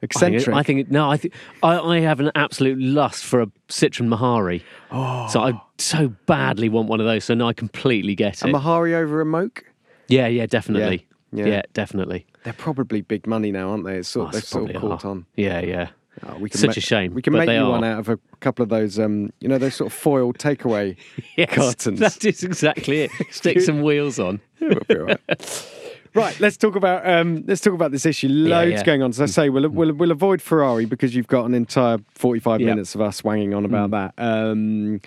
I 0.04 0.08
think, 0.08 0.36
Eccentric. 0.36 0.56
I 0.56 0.63
think 0.63 0.80
it- 0.80 0.92
no. 0.92 1.12
I 1.12 1.18
think 1.18 1.34
I, 1.62 1.78
I 1.78 2.00
have 2.00 2.19
an 2.19 2.31
absolute 2.34 2.80
lust 2.81 3.24
for 3.24 3.40
a 3.42 3.48
Citroen 3.69 4.07
Méhari. 4.10 4.64
Oh. 4.92 5.28
So 5.28 5.42
I 5.42 5.54
so 5.78 6.07
badly 6.25 6.69
want 6.69 6.88
one 6.90 7.00
of 7.00 7.06
those. 7.06 7.24
So 7.25 7.36
now 7.36 7.48
I 7.50 7.54
completely 7.54 8.16
get 8.16 8.42
it. 8.42 8.50
a. 8.50 8.52
Méhari 8.52 8.94
over 8.94 9.22
a 9.22 9.25
Moke. 9.25 9.64
yeah, 10.07 10.25
yeah, 10.28 10.48
definitely. 10.48 11.06
Yeah. 11.31 11.46
Yeah, 11.46 11.46
Yeah. 11.46 11.62
definitely. 11.74 12.25
They're 12.44 12.52
probably 12.54 13.02
big 13.02 13.28
money 13.28 13.52
now, 13.52 13.69
aren't 13.69 13.86
they? 13.86 13.98
It's 13.98 14.10
sort, 14.10 14.30
Oh, 14.30 14.31
they've 14.31 14.40
it's 14.40 14.50
sort 14.50 14.72
of 14.72 14.81
caught 14.81 15.06
are. 15.06 15.12
on. 15.12 15.25
Yeah, 15.36 15.60
yeah. 15.62 15.90
Oh, 16.28 16.38
we 16.40 16.50
can 16.50 16.60
Such 16.60 16.68
ma- 16.69 16.74
a 16.78 16.81
shame, 16.81 17.13
We 17.13 17.22
can 17.22 17.34
make 17.34 17.50
you 17.50 17.56
are. 17.56 17.69
one 17.69 17.84
out 17.84 18.00
of 18.00 18.10
a 18.10 18.19
couple 18.42 18.63
of 18.63 18.69
those, 18.69 19.00
um, 19.00 19.31
you 19.40 19.48
know, 19.48 19.58
those 19.58 19.75
sort 19.75 19.88
of 19.92 19.98
foil 19.98 20.34
takeaway 20.34 20.98
Yes, 21.38 21.50
cartons. 21.54 22.00
That 22.00 22.24
is 22.25 22.44
exactly 22.44 23.02
it. 23.02 23.12
Stick 23.31 23.62
some 23.62 23.81
wheels 23.81 24.19
on. 24.19 24.42
Yeah, 24.60 24.68
we'll 24.69 24.80
be 24.88 24.96
all 24.98 25.06
right. 25.06 25.68
Right, 26.13 26.38
let's 26.42 26.58
talk 26.58 26.75
about 26.75 27.08
um, 27.10 27.46
let's 27.48 27.62
talk 27.62 27.74
about 27.74 27.92
this 27.92 28.06
issue. 28.06 28.28
Loads 28.28 28.72
yeah. 28.74 28.84
going 28.84 29.02
on. 29.02 29.12
As 29.12 29.22
I 29.22 29.28
say 29.28 29.48
we'll, 29.48 29.69
we'll 29.69 29.94
we'll 29.94 30.12
avoid 30.12 30.42
Ferrari 30.42 30.84
because 30.84 31.16
you've 31.16 31.28
got 31.30 31.46
an 31.46 31.54
entire 31.54 32.00
forty 32.10 32.42
five 32.42 32.60
Yeah. 32.60 32.68
minutes 32.72 32.96
of 32.96 33.00
us 33.00 33.24
wanging 33.24 33.54
on 33.54 33.64
Mm. 33.64 33.66
about 33.68 33.92
that. 33.92 34.14
Um, 34.22 35.00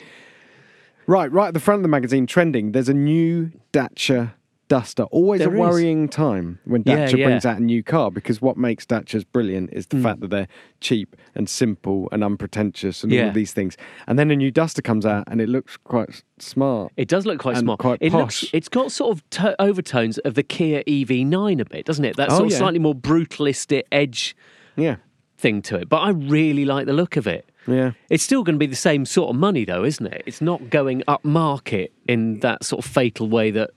right, 1.06 1.30
right 1.30 1.48
at 1.48 1.52
the 1.54 1.60
front 1.60 1.80
of 1.80 1.82
the 1.82 1.88
magazine, 1.90 2.26
trending. 2.26 2.72
There's 2.72 2.88
a 2.88 2.94
new 2.94 3.52
Dacia 3.70 4.32
Duster. 4.78 5.04
Always 5.04 5.38
There 5.38 5.50
a 5.50 5.52
is. 5.54 5.58
worrying 5.60 6.08
time 6.08 6.58
when 6.64 6.82
Dacia 6.82 7.16
yeah. 7.16 7.26
brings 7.26 7.46
out 7.46 7.58
a 7.58 7.62
new 7.62 7.82
car 7.84 8.10
because 8.10 8.42
what 8.42 8.56
makes 8.56 8.84
Dacias 8.84 9.22
brilliant 9.22 9.70
is 9.72 9.86
Mm. 9.86 9.90
the 9.90 10.00
fact 10.02 10.20
that 10.20 10.30
they're 10.30 10.48
cheap 10.80 11.14
and 11.36 11.48
simple 11.48 12.08
and 12.10 12.24
unpretentious 12.24 13.04
and 13.04 13.12
all 13.12 13.16
Yeah. 13.18 13.26
of 13.28 13.34
these 13.34 13.52
things. 13.52 13.76
And 14.08 14.18
then 14.18 14.32
a 14.32 14.36
new 14.36 14.50
Duster 14.50 14.82
comes 14.82 15.06
out 15.06 15.24
and 15.28 15.40
it 15.40 15.48
looks 15.48 15.76
quite 15.76 16.22
smart. 16.40 16.92
It 16.96 17.06
does 17.06 17.24
look 17.24 17.38
quite 17.38 17.56
smart. 17.58 17.78
quite 17.78 17.98
it 18.00 18.10
posh. 18.10 18.42
looks. 18.42 18.54
It's 18.54 18.68
got 18.68 18.90
sort 18.90 19.16
of 19.16 19.30
to- 19.30 19.62
overtones 19.62 20.18
of 20.18 20.34
the 20.34 20.42
Kia 20.42 20.82
EV9 20.88 21.60
a 21.60 21.64
bit, 21.64 21.86
doesn't 21.86 22.04
it? 22.04 22.16
That 22.16 22.30
Oh, 22.32 22.38
sort 22.38 22.46
of 22.46 22.52
slightly 22.54 22.80
more 22.80 22.94
brutalistic 22.96 23.84
edge 23.92 24.34
Yeah, 24.76 24.96
thing 25.38 25.62
to 25.62 25.76
it. 25.76 25.88
But 25.88 25.98
I 25.98 26.10
really 26.10 26.64
like 26.64 26.86
the 26.86 26.92
look 26.92 27.16
of 27.16 27.28
it. 27.28 27.48
yeah. 27.68 27.92
It's 28.10 28.24
still 28.24 28.42
going 28.42 28.56
to 28.56 28.58
be 28.58 28.66
the 28.66 28.74
same 28.74 29.04
sort 29.06 29.30
of 29.30 29.36
money, 29.36 29.64
though, 29.64 29.84
isn't 29.84 30.04
it? 30.06 30.22
It's 30.26 30.40
not 30.40 30.68
going 30.70 31.04
up 31.06 31.24
market 31.24 31.92
in 32.08 32.40
that 32.40 32.64
sort 32.64 32.84
of 32.84 32.90
fatal 32.90 33.28
way 33.28 33.52
that 33.52 33.70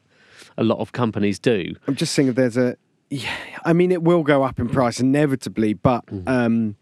a 0.57 0.63
lot 0.63 0.79
of 0.79 0.91
companies 0.91 1.39
do. 1.39 1.75
I'm 1.87 1.95
just 1.95 2.13
saying 2.13 2.33
there's 2.33 2.57
a. 2.57 2.75
Yeah, 3.09 3.33
I 3.63 3.71
mean, 3.73 3.91
it 3.91 4.03
will 4.03 4.23
go 4.23 4.43
up 4.43 4.59
in 4.59 4.67
price 4.69 4.99
inevitably, 4.99 5.73
but. 5.73 6.05
Mm-hmm. 6.07 6.27
Um, 6.27 6.75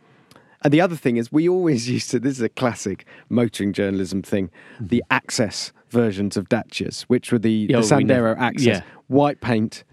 and 0.64 0.74
the 0.74 0.82
other 0.82 0.96
thing 0.96 1.18
is, 1.18 1.32
we 1.32 1.48
always 1.48 1.88
used 1.98 2.10
to. 2.12 2.20
This 2.20 2.34
is 2.38 2.42
a 2.42 2.50
classic 2.50 3.06
motoring 3.30 3.74
journalism 3.74 4.22
thing. 4.24 4.50
The 4.80 5.04
Access 5.12 5.72
versions 5.90 6.36
of 6.38 6.50
Dacias, 6.50 7.04
which 7.04 7.32
were 7.32 7.40
the. 7.40 7.70
Oh, 7.76 7.82
the. 7.82 7.88
Sandero 7.96 8.36
Access, 8.38 8.66
Yeah. 8.66 8.82
white 9.08 9.42
paint, 9.42 9.84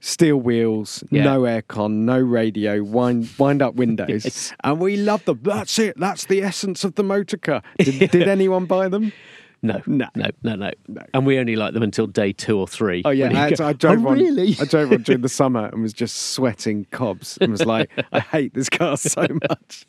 steel 0.00 0.36
wheels, 0.38 1.02
Yeah. 1.10 1.24
no 1.24 1.40
aircon, 1.42 1.90
no 2.04 2.18
radio, 2.20 2.82
wind 2.82 3.28
wind 3.38 3.62
up 3.62 3.74
windows, 3.74 4.08
Yes. 4.24 4.52
and 4.64 4.80
we 4.80 4.96
love 4.96 5.24
them. 5.24 5.40
That's 5.42 5.78
it. 5.78 5.98
That's 5.98 6.24
the 6.26 6.42
essence 6.42 6.82
of 6.84 6.94
the 6.96 7.02
motor 7.04 7.36
car. 7.36 7.62
Did, 7.78 8.10
did 8.12 8.28
anyone 8.28 8.66
buy 8.66 8.88
them? 8.88 9.12
No, 9.66 9.82
No. 9.86 10.06
no, 10.14 10.54
no, 10.56 10.70
no, 10.88 11.02
And 11.14 11.26
we 11.26 11.38
only 11.38 11.56
like 11.56 11.74
them 11.74 11.82
until 11.82 12.06
day 12.06 12.32
two 12.32 12.58
or 12.58 12.66
three. 12.68 13.02
Oh 13.04 13.10
yeah, 13.10 13.26
I, 13.38 13.50
go, 13.52 13.66
I 13.66 13.72
drove 13.72 13.98
"Oh, 13.98 14.02
one. 14.10 14.18
Really? 14.18 14.56
I 14.60 14.64
drove 14.64 14.90
one 14.90 15.02
during 15.02 15.22
the 15.22 15.28
summer 15.28 15.66
and 15.66 15.82
was 15.82 15.92
just 15.92 16.16
sweating 16.32 16.86
cobs 16.90 17.36
and 17.40 17.50
was 17.50 17.64
like, 17.66 17.90
I 18.12 18.20
hate 18.20 18.54
this 18.54 18.68
car 18.68 18.96
so 18.96 19.26
much. 19.48 19.86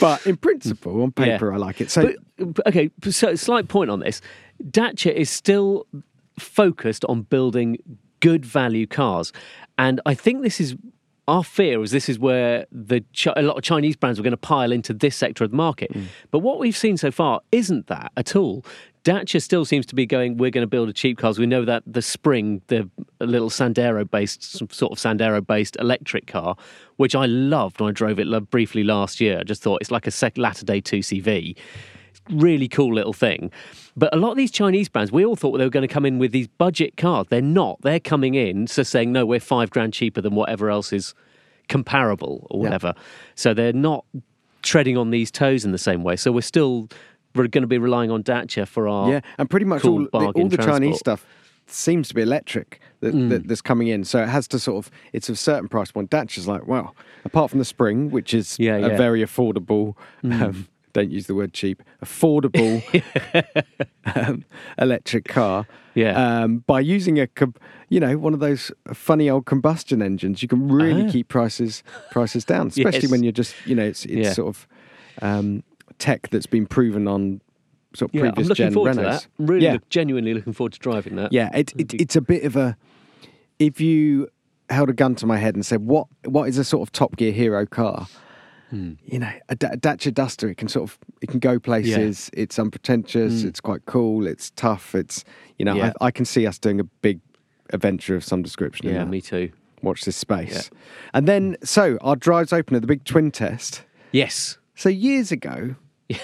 But 0.00 0.26
in 0.26 0.36
principle, 0.36 1.02
on 1.02 1.12
Yeah. 1.18 1.24
paper, 1.24 1.52
I 1.52 1.56
like 1.56 1.80
it. 1.80 1.90
So 1.90 2.12
but- 2.38 2.66
okay, 2.68 2.90
so 3.08 3.34
slight 3.34 3.68
point 3.68 3.90
on 3.90 4.00
this. 4.00 4.20
Dacia 4.70 5.12
is 5.18 5.30
still 5.30 5.86
focused 6.38 7.04
on 7.06 7.22
building 7.22 7.78
good 8.20 8.44
value 8.44 8.86
cars. 8.86 9.32
And 9.78 10.00
I 10.06 10.14
think 10.14 10.42
this 10.42 10.60
is 10.60 10.74
our 11.30 11.44
fear 11.44 11.80
is 11.82 11.92
this 11.92 12.08
is 12.08 12.18
where 12.18 12.66
the 12.72 13.04
a 13.36 13.42
lot 13.42 13.56
of 13.56 13.62
Chinese 13.62 13.94
brands 13.94 14.18
were 14.18 14.24
going 14.24 14.32
to 14.32 14.36
pile 14.36 14.72
into 14.72 14.92
this 14.92 15.16
sector 15.16 15.44
of 15.44 15.50
the 15.50 15.56
market. 15.56 15.92
Mm. 15.92 16.06
But 16.32 16.40
what 16.40 16.58
we've 16.58 16.76
seen 16.76 16.96
so 16.96 17.12
far 17.12 17.40
isn't 17.52 17.86
that 17.86 18.10
at 18.16 18.34
all. 18.34 18.64
Dacia 19.04 19.40
still 19.40 19.64
seems 19.64 19.86
to 19.86 19.94
be 19.94 20.04
going, 20.04 20.36
we're 20.36 20.50
going 20.50 20.62
to 20.62 20.68
build 20.68 20.88
a 20.88 20.92
cheap 20.92 21.16
cars. 21.16 21.38
We 21.38 21.46
know 21.46 21.64
that 21.64 21.84
the 21.86 22.02
Spring, 22.02 22.60
the 22.66 22.90
little 23.20 23.48
Sandero 23.48 24.10
based, 24.10 24.42
sort 24.42 24.92
of 24.92 24.98
Sandero 24.98 25.46
based 25.46 25.76
electric 25.80 26.26
car, 26.26 26.56
which 26.96 27.14
I 27.14 27.24
loved 27.24 27.80
when 27.80 27.88
I 27.88 27.92
drove 27.92 28.18
it 28.18 28.50
briefly 28.50 28.84
last 28.84 29.20
year. 29.20 29.38
I 29.38 29.44
just 29.44 29.62
thought 29.62 29.80
it's 29.80 29.90
like 29.90 30.06
a 30.06 30.10
sec- 30.10 30.36
latter 30.36 30.66
day 30.66 30.82
2CV 30.82 31.56
really 32.28 32.68
cool 32.68 32.94
little 32.94 33.12
thing. 33.12 33.50
But 33.96 34.14
a 34.14 34.18
lot 34.18 34.30
of 34.30 34.36
these 34.36 34.50
Chinese 34.50 34.88
brands, 34.88 35.10
we 35.10 35.24
all 35.24 35.36
thought 35.36 35.58
they 35.58 35.64
were 35.64 35.70
going 35.70 35.86
to 35.86 35.92
come 35.92 36.06
in 36.06 36.18
with 36.18 36.32
these 36.32 36.48
budget 36.48 36.96
cars. 36.96 37.26
They're 37.28 37.40
not. 37.42 37.80
They're 37.82 38.00
coming 38.00 38.34
in 38.34 38.66
so 38.66 38.82
saying, 38.82 39.12
no, 39.12 39.26
we're 39.26 39.40
five 39.40 39.70
grand 39.70 39.92
cheaper 39.92 40.20
than 40.20 40.34
whatever 40.34 40.70
else 40.70 40.92
is 40.92 41.14
comparable 41.68 42.46
or 42.50 42.60
whatever. 42.60 42.94
So 43.34 43.54
they're 43.54 43.72
not 43.72 44.04
treading 44.62 44.96
on 44.96 45.10
these 45.10 45.30
toes 45.30 45.64
in 45.64 45.72
the 45.72 45.78
same 45.78 46.02
way. 46.02 46.16
So 46.16 46.32
we're 46.32 46.40
still 46.42 46.88
we're 47.34 47.46
going 47.46 47.62
to 47.62 47.68
be 47.68 47.78
relying 47.78 48.10
on 48.10 48.22
Dacia 48.22 48.66
for 48.66 48.88
our 48.88 49.10
Yeah, 49.10 49.20
and 49.38 49.48
pretty 49.48 49.66
much 49.66 49.82
cool 49.82 50.08
all 50.12 50.32
the, 50.32 50.40
all 50.40 50.48
the 50.48 50.56
Chinese 50.56 50.64
transport. 50.66 50.94
Mm. 50.94 50.96
stuff 50.96 51.26
seems 51.66 52.08
to 52.08 52.14
be 52.14 52.22
electric 52.22 52.80
that, 52.98 53.12
that, 53.12 53.46
that's 53.46 53.62
coming 53.62 53.86
in. 53.86 54.02
So 54.04 54.20
it 54.20 54.28
has 54.28 54.48
to 54.48 54.58
sort 54.58 54.84
of 54.84 54.90
it's 55.12 55.28
a 55.28 55.36
certain 55.36 55.68
price 55.68 55.92
point. 55.92 56.10
Dacia's 56.10 56.48
like, 56.48 56.66
well, 56.66 56.94
apart 57.24 57.50
from 57.50 57.60
the 57.60 57.64
Spring, 57.64 58.10
which 58.10 58.34
is 58.34 58.56
Yeah, 58.58 58.76
a 58.76 58.80
yeah. 58.80 58.88
Mm. 58.90 58.96
very 58.96 59.24
affordable. 59.24 59.94
Um, 60.24 60.66
don't 60.92 61.10
use 61.10 61.26
the 61.26 61.34
word 61.34 61.52
cheap. 61.52 61.82
Affordable 62.04 62.82
um, 64.14 64.44
electric 64.78 65.26
car. 65.28 65.66
Yeah. 65.94 66.42
Um, 66.42 66.58
by 66.66 66.80
using 66.80 67.18
a, 67.20 67.28
you 67.88 68.00
know, 68.00 68.16
one 68.18 68.34
of 68.34 68.40
those 68.40 68.70
funny 68.92 69.28
old 69.28 69.46
combustion 69.46 70.02
engines, 70.02 70.42
you 70.42 70.48
can 70.48 70.68
really 70.70 71.06
Ah. 71.06 71.10
keep 71.10 71.28
prices 71.28 71.82
prices 72.10 72.44
down. 72.44 72.66
Especially 72.76 73.00
Yes. 73.02 73.10
when 73.10 73.22
you're 73.22 73.32
just, 73.32 73.54
you 73.66 73.74
know, 73.74 73.84
it's 73.84 74.04
it's 74.04 74.14
Yeah. 74.28 74.32
sort 74.32 74.48
of 74.48 74.68
um, 75.22 75.62
tech 75.98 76.28
that's 76.30 76.46
been 76.46 76.66
proven 76.66 77.06
on 77.08 77.40
sort 77.94 78.10
of 78.10 78.14
Yeah, 78.14 78.30
I'm 78.36 78.42
looking 78.44 78.54
gen 78.54 78.72
forward 78.72 78.96
Renaults. 78.96 79.22
to 79.22 79.28
that. 79.38 79.46
Really 79.52 79.64
yeah. 79.66 79.72
look, 79.74 79.88
genuinely 79.88 80.32
looking 80.34 80.52
forward 80.52 80.72
to 80.74 80.78
driving 80.78 81.16
that. 81.16 81.32
Yeah, 81.32 81.50
it, 81.56 81.72
it, 81.76 81.94
it's 81.94 82.16
a 82.16 82.20
bit 82.20 82.44
of 82.44 82.56
a. 82.56 82.76
If 83.58 83.80
you 83.80 84.28
held 84.70 84.88
a 84.88 84.92
gun 84.92 85.16
to 85.16 85.26
my 85.26 85.36
head 85.36 85.54
and 85.56 85.66
said, 85.66 85.84
"What 85.84 86.06
what 86.24 86.48
is 86.48 86.56
a 86.56 86.64
sort 86.64 86.82
of 86.88 86.92
Top 86.92 87.16
Gear 87.16 87.32
hero 87.32 87.66
car?" 87.66 88.06
Hmm. 88.70 88.92
You 89.04 89.18
know, 89.18 89.32
a, 89.48 89.56
Da- 89.56 89.72
a 89.72 89.76
Dacia 89.76 90.12
Duster. 90.12 90.48
It 90.48 90.56
can 90.56 90.68
sort 90.68 90.88
of 90.90 90.98
it 91.20 91.28
can 91.28 91.40
go 91.40 91.58
places. 91.58 92.30
It's 92.32 92.58
unpretentious. 92.58 93.42
It's 93.42 93.60
quite 93.60 93.84
cool. 93.86 94.26
It's 94.26 94.50
tough. 94.50 94.94
It's 94.94 95.24
you 95.58 95.64
know, 95.64 95.72
Hmm. 95.72 95.78
Yeah. 95.78 95.92
I, 96.00 96.06
I 96.06 96.10
can 96.10 96.24
see 96.24 96.46
us 96.46 96.58
doing 96.58 96.78
a 96.80 96.84
big 96.84 97.20
adventure 97.72 98.14
of 98.16 98.24
some 98.24 98.42
description. 98.42 98.88
Yeah, 98.88 99.04
me 99.04 99.20
too. 99.20 99.50
Watch 99.82 100.02
this 100.04 100.16
space, 100.16 100.70
and 101.14 101.26
then 101.26 101.56
so 101.64 101.96
our 102.02 102.14
drives 102.16 102.52
open 102.52 102.76
at 102.76 102.82
the 102.82 102.86
big 102.86 103.04
twin 103.04 103.30
test. 103.30 103.82
Yes. 104.12 104.58
So 104.74 104.88
years 104.88 105.32
ago, 105.32 105.74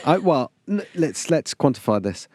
I, 0.05 0.19
well, 0.19 0.53
let's 0.95 1.31
let's 1.31 1.55
quantify 1.55 2.03
this. 2.03 2.29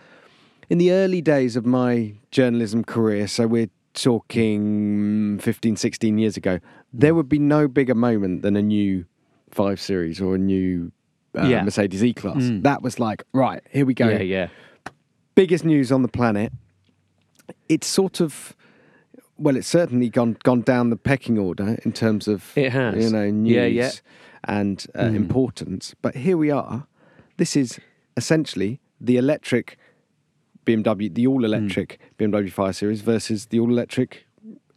In 0.70 0.78
the 0.78 0.92
early 0.92 1.22
days 1.22 1.56
of 1.56 1.66
my 1.66 2.14
journalism 2.32 2.84
career, 2.84 3.28
so 3.28 3.46
we're 3.46 3.70
talking 3.94 5.40
15, 5.40 5.76
16 5.76 6.18
years 6.18 6.38
ago, 6.38 6.60
there 6.94 7.14
would 7.14 7.30
be 7.30 7.40
no 7.40 7.68
bigger 7.68 7.96
moment 7.96 8.42
than 8.42 8.56
a 8.56 8.62
new 8.62 9.06
5 9.54 9.80
Series 9.80 10.20
or 10.22 10.36
a 10.36 10.38
new 10.38 10.92
uh, 11.38 11.44
Yeah. 11.48 11.64
Mercedes 11.64 12.04
E-Class. 12.04 12.50
That 12.64 12.82
was 12.82 13.00
like, 13.00 13.24
right, 13.34 13.62
here 13.72 13.86
we 13.86 13.94
go. 13.94 14.10
Yeah, 14.10 14.20
yeah. 14.22 14.48
Biggest 15.36 15.64
news 15.66 15.92
on 15.92 16.02
the 16.02 16.08
planet. 16.08 16.52
It's 17.70 17.88
sort 17.88 18.20
of 18.20 18.56
well, 19.38 19.56
it's 19.58 19.68
certainly 19.68 20.08
gone 20.10 20.38
gone 20.44 20.62
down 20.62 20.90
the 20.92 20.96
pecking 20.96 21.40
order 21.40 21.78
in 21.84 21.92
terms 21.94 22.28
of 22.28 22.52
It 22.56 22.72
has. 22.72 23.04
you 23.04 23.10
know 23.10 23.30
news 23.32 23.56
Yeah, 23.56 23.66
yeah. 23.66 23.92
and 24.44 24.86
uh, 24.98 25.04
importance. 25.06 25.96
But 26.02 26.16
here 26.16 26.38
we 26.38 26.52
are. 26.52 26.86
This 27.38 27.56
is 27.56 27.80
essentially 28.18 28.80
the 29.00 29.18
electric 29.18 29.78
BMW, 30.66 31.12
the 31.14 31.26
all 31.28 31.44
electric 31.44 32.00
BMW 32.20 32.52
5 32.52 32.76
Series 32.76 33.02
versus 33.02 33.48
the 33.48 33.60
all 33.60 33.70
electric 33.70 34.28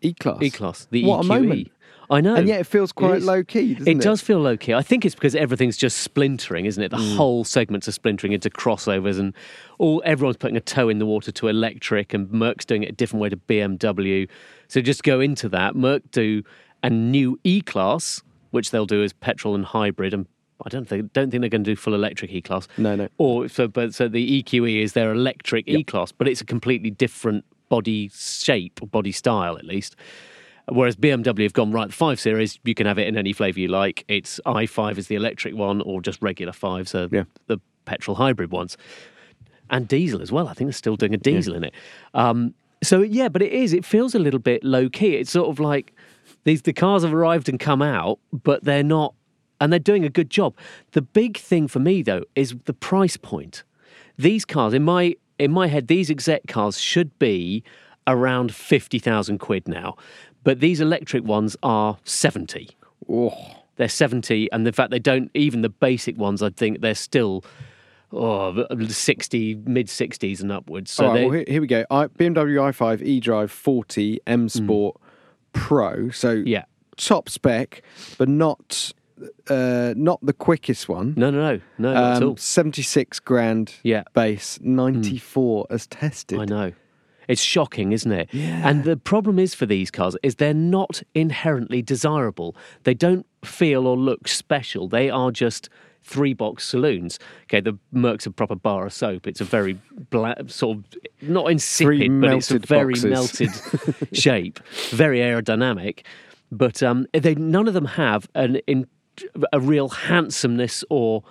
E 0.00 0.14
Class. 0.14 0.40
E 0.42 0.50
class. 0.50 0.86
The 0.90 1.04
what 1.04 1.20
EQE. 1.20 1.24
a 1.24 1.28
moment! 1.40 1.70
I 2.10 2.20
know. 2.20 2.34
And 2.34 2.46
yet 2.48 2.60
it 2.60 2.64
feels 2.64 2.92
quite 2.92 3.16
is. 3.18 3.24
low 3.24 3.42
key, 3.42 3.74
doesn't 3.74 3.88
it? 3.88 3.96
It 3.98 4.02
does 4.02 4.20
feel 4.20 4.38
low 4.40 4.56
key. 4.56 4.74
I 4.74 4.82
think 4.82 5.04
it's 5.04 5.14
because 5.14 5.34
everything's 5.34 5.76
just 5.76 5.98
splintering, 5.98 6.66
isn't 6.66 6.82
it? 6.82 6.90
The 6.90 6.96
Mm. 6.98 7.16
whole 7.16 7.44
segments 7.44 7.88
are 7.88 7.92
splintering 7.92 8.32
into 8.32 8.50
crossovers, 8.50 9.18
and 9.18 9.32
all 9.78 10.02
everyone's 10.04 10.36
putting 10.36 10.56
a 10.56 10.60
toe 10.60 10.88
in 10.88 10.98
the 10.98 11.06
water 11.06 11.32
to 11.32 11.48
electric, 11.48 12.12
and 12.14 12.30
Merc's 12.30 12.64
doing 12.64 12.82
it 12.82 12.90
a 12.90 12.92
different 12.92 13.22
way 13.22 13.28
to 13.30 13.36
BMW. 13.36 14.28
So 14.68 14.80
just 14.80 15.02
go 15.02 15.20
into 15.20 15.48
that. 15.50 15.74
Merc 15.76 16.02
do 16.10 16.42
a 16.82 16.90
new 16.90 17.38
E 17.44 17.60
class, 17.60 18.22
which 18.50 18.70
they'll 18.70 18.86
do 18.86 19.02
as 19.02 19.12
petrol 19.12 19.54
and 19.54 19.64
hybrid, 19.64 20.12
and 20.14 20.26
I 20.64 20.68
don't 20.68 20.86
think 20.88 21.12
don't 21.12 21.30
think 21.30 21.40
they're 21.40 21.48
going 21.50 21.64
to 21.64 21.70
do 21.72 21.76
full 21.76 21.94
electric 21.94 22.30
E 22.32 22.40
class. 22.40 22.68
No, 22.78 22.94
no. 22.96 23.08
Or 23.18 23.48
so, 23.48 23.66
but 23.68 23.94
so 23.94 24.08
the 24.08 24.42
EQE 24.42 24.82
is 24.82 24.92
their 24.92 25.10
electric 25.12 25.66
E 25.68 25.82
class, 25.82 26.12
but 26.12 26.28
it's 26.28 26.40
a 26.40 26.44
completely 26.44 26.90
different 26.90 27.44
body 27.68 28.10
shape, 28.14 28.80
or 28.82 28.86
body 28.86 29.10
style 29.12 29.56
at 29.56 29.64
least. 29.64 29.96
Whereas 30.68 30.96
BMW 30.96 31.42
have 31.42 31.52
gone 31.52 31.72
right, 31.72 31.88
the 31.88 31.94
five 31.94 32.18
series, 32.18 32.58
you 32.64 32.74
can 32.74 32.86
have 32.86 32.98
it 32.98 33.06
in 33.06 33.16
any 33.16 33.32
flavour 33.32 33.60
you 33.60 33.68
like. 33.68 34.04
It's 34.08 34.40
i5 34.46 34.96
is 34.98 35.08
the 35.08 35.14
electric 35.14 35.54
one, 35.54 35.82
or 35.82 36.00
just 36.00 36.22
regular 36.22 36.52
fives, 36.52 36.90
so 36.90 37.08
Yeah. 37.12 37.24
the 37.48 37.58
petrol 37.84 38.16
hybrid 38.16 38.50
ones, 38.50 38.76
and 39.70 39.86
diesel 39.86 40.22
as 40.22 40.32
well. 40.32 40.48
I 40.48 40.54
think 40.54 40.68
they're 40.68 40.72
still 40.72 40.96
doing 40.96 41.12
a 41.14 41.18
diesel 41.18 41.54
in 41.54 41.64
it. 41.64 41.74
Um, 42.14 42.54
so 42.82 43.02
yeah, 43.02 43.28
but 43.28 43.42
it 43.42 43.52
is. 43.52 43.72
It 43.72 43.84
feels 43.84 44.14
a 44.14 44.18
little 44.18 44.40
bit 44.40 44.64
low 44.64 44.88
key. 44.88 45.16
It's 45.16 45.30
sort 45.30 45.48
of 45.48 45.60
like 45.60 45.92
these 46.44 46.62
the 46.62 46.72
cars 46.72 47.02
have 47.02 47.12
arrived 47.14 47.48
and 47.48 47.58
come 47.60 47.82
out, 47.82 48.18
but 48.32 48.64
they're 48.64 48.82
not, 48.82 49.14
and 49.60 49.70
they're 49.72 49.78
doing 49.78 50.04
a 50.04 50.10
good 50.10 50.30
job. 50.30 50.54
The 50.92 51.02
big 51.02 51.36
thing 51.38 51.68
for 51.68 51.78
me 51.78 52.02
though 52.02 52.24
is 52.34 52.54
the 52.64 52.74
price 52.74 53.16
point. 53.16 53.64
These 54.18 54.44
cars, 54.44 54.72
in 54.74 54.82
my 54.82 55.16
in 55.38 55.50
my 55.50 55.66
head, 55.66 55.88
these 55.88 56.10
exec 56.10 56.46
cars 56.46 56.80
should 56.80 57.18
be 57.18 57.62
around 58.06 58.54
fifty 58.54 58.98
thousand 58.98 59.38
quid 59.38 59.66
now, 59.66 59.96
but 60.44 60.60
these 60.60 60.80
electric 60.80 61.24
ones 61.24 61.56
are 61.62 61.98
seventy. 62.04 62.70
Oh, 63.08 63.34
They're 63.76 63.88
seventy, 63.88 64.50
and 64.52 64.66
in 64.66 64.72
fact 64.72 64.90
they 64.92 64.98
don't 65.00 65.30
even 65.34 65.62
the 65.62 65.68
basic 65.68 66.16
ones, 66.16 66.42
I 66.42 66.50
think 66.50 66.80
they're 66.80 66.94
still. 66.94 67.44
Oh, 68.16 68.64
60, 68.86 69.56
mid 69.66 69.88
60s 69.88 70.40
and 70.40 70.52
upwards. 70.52 70.92
So 70.92 71.06
All 71.06 71.12
right, 71.14 71.22
well, 71.24 71.32
here, 71.32 71.44
here 71.48 71.60
we 71.60 71.66
go. 71.66 71.84
I, 71.90 72.06
BMW 72.06 72.60
i5 72.70 73.00
eDrive 73.20 73.50
40 73.50 74.20
M 74.24 74.48
Sport 74.48 75.00
Pro. 75.52 76.10
So 76.10 76.36
Mm. 76.36 76.46
yeah. 76.46 76.64
top 76.96 77.28
spec, 77.28 77.82
but 78.16 78.28
not 78.28 78.92
uh, 79.48 79.94
not 79.96 80.20
the 80.24 80.32
quickest 80.32 80.88
one. 80.88 81.14
No, 81.16 81.30
no, 81.32 81.54
no. 81.56 81.60
No, 81.78 81.92
not 81.92 82.16
at 82.16 82.22
Um, 82.22 82.28
all. 82.30 82.36
76 82.36 83.18
grand 83.18 83.74
Yeah. 83.82 84.02
Mm. 84.02 84.12
base, 84.12 84.58
94 84.62 85.66
as 85.70 85.86
tested. 85.88 86.38
I 86.38 86.44
know. 86.44 86.72
It's 87.28 87.42
shocking, 87.42 87.92
isn't 87.92 88.12
it? 88.12 88.28
And 88.32 88.84
the 88.84 88.96
problem 88.96 89.38
is 89.38 89.54
for 89.54 89.66
these 89.66 89.90
cars 89.90 90.16
is 90.22 90.36
they're 90.36 90.54
not 90.54 91.02
inherently 91.14 91.82
desirable. 91.82 92.56
They 92.84 92.94
don't 92.94 93.26
feel 93.44 93.86
or 93.86 93.96
look 93.96 94.28
special. 94.28 94.88
They 94.88 95.10
are 95.10 95.30
just 95.30 95.68
three 96.02 96.34
box 96.34 96.66
saloons. 96.66 97.18
Okay, 97.44 97.60
the 97.60 97.78
Merc's 97.92 98.26
a 98.26 98.30
proper 98.30 98.54
bar 98.54 98.86
of 98.86 98.92
soap. 98.92 99.26
It's 99.26 99.40
a 99.40 99.44
very 99.44 99.80
black, 100.10 100.38
sort 100.48 100.78
of 100.78 100.84
not 101.22 101.50
insipid, 101.50 102.20
but 102.20 102.34
it's 102.34 102.50
a 102.50 102.58
very 102.58 102.94
boxes. 102.94 103.04
melted 103.04 104.08
shape, 104.16 104.60
very 104.90 105.18
aerodynamic. 105.20 106.04
But 106.52 106.82
um, 106.82 107.06
they 107.12 107.34
none 107.34 107.66
of 107.66 107.74
them 107.74 107.86
have 107.86 108.28
an 108.34 108.56
in, 108.66 108.86
a 109.52 109.60
real 109.60 109.88
handsomeness 109.88 110.84
or 110.90 111.24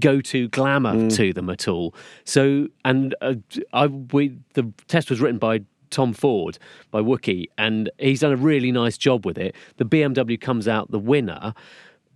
go 0.00 0.20
to 0.20 0.48
glamour 0.48 0.94
Mm. 0.94 1.16
to 1.16 1.32
them 1.32 1.48
at 1.50 1.66
all. 1.68 1.94
So, 2.24 2.68
and 2.84 3.14
uh, 3.20 3.34
I 3.72 3.86
we 3.86 4.36
the 4.54 4.72
test 4.88 5.10
was 5.10 5.20
written 5.20 5.38
by 5.38 5.60
Tom 5.90 6.12
Ford 6.12 6.58
by 6.90 7.00
Wookie, 7.00 7.46
and 7.56 7.90
he's 7.98 8.20
done 8.20 8.32
a 8.32 8.36
really 8.36 8.72
nice 8.72 8.98
job 8.98 9.24
with 9.24 9.38
it. 9.38 9.54
The 9.76 9.84
BMW 9.84 10.40
comes 10.40 10.66
out 10.68 10.90
the 10.90 10.98
winner. 10.98 11.54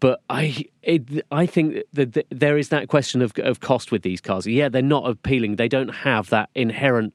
But 0.01 0.23
I, 0.31 0.65
it, 0.83 1.27
I 1.31 1.45
think 1.45 1.85
that 1.93 2.15
th- 2.15 2.27
there 2.31 2.57
is 2.57 2.71
that 2.71 2.89
question 2.89 3.21
of, 3.21 3.33
of 3.37 3.61
cost 3.61 3.93
with 3.93 4.01
these 4.01 4.19
cars. 4.23 4.47
Yeah, 4.47 4.71
they're 4.71 4.81
not 4.81 5.07
appealing. 5.07 5.57
They 5.57 5.69
don't 5.69 5.91
have 5.91 6.31
that 6.31 6.49
inherent 6.55 7.15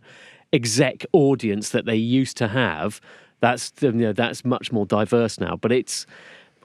exec 0.53 1.03
audience 1.11 1.69
that 1.69 1.85
they 1.85 1.95
used 1.95 2.37
to 2.37 2.47
have. 2.47 3.01
That's 3.39 3.73
you 3.81 3.91
know, 3.91 4.13
that's 4.13 4.45
much 4.45 4.71
more 4.71 4.85
diverse 4.85 5.39
now. 5.39 5.55
But 5.55 5.71
it's, 5.71 6.05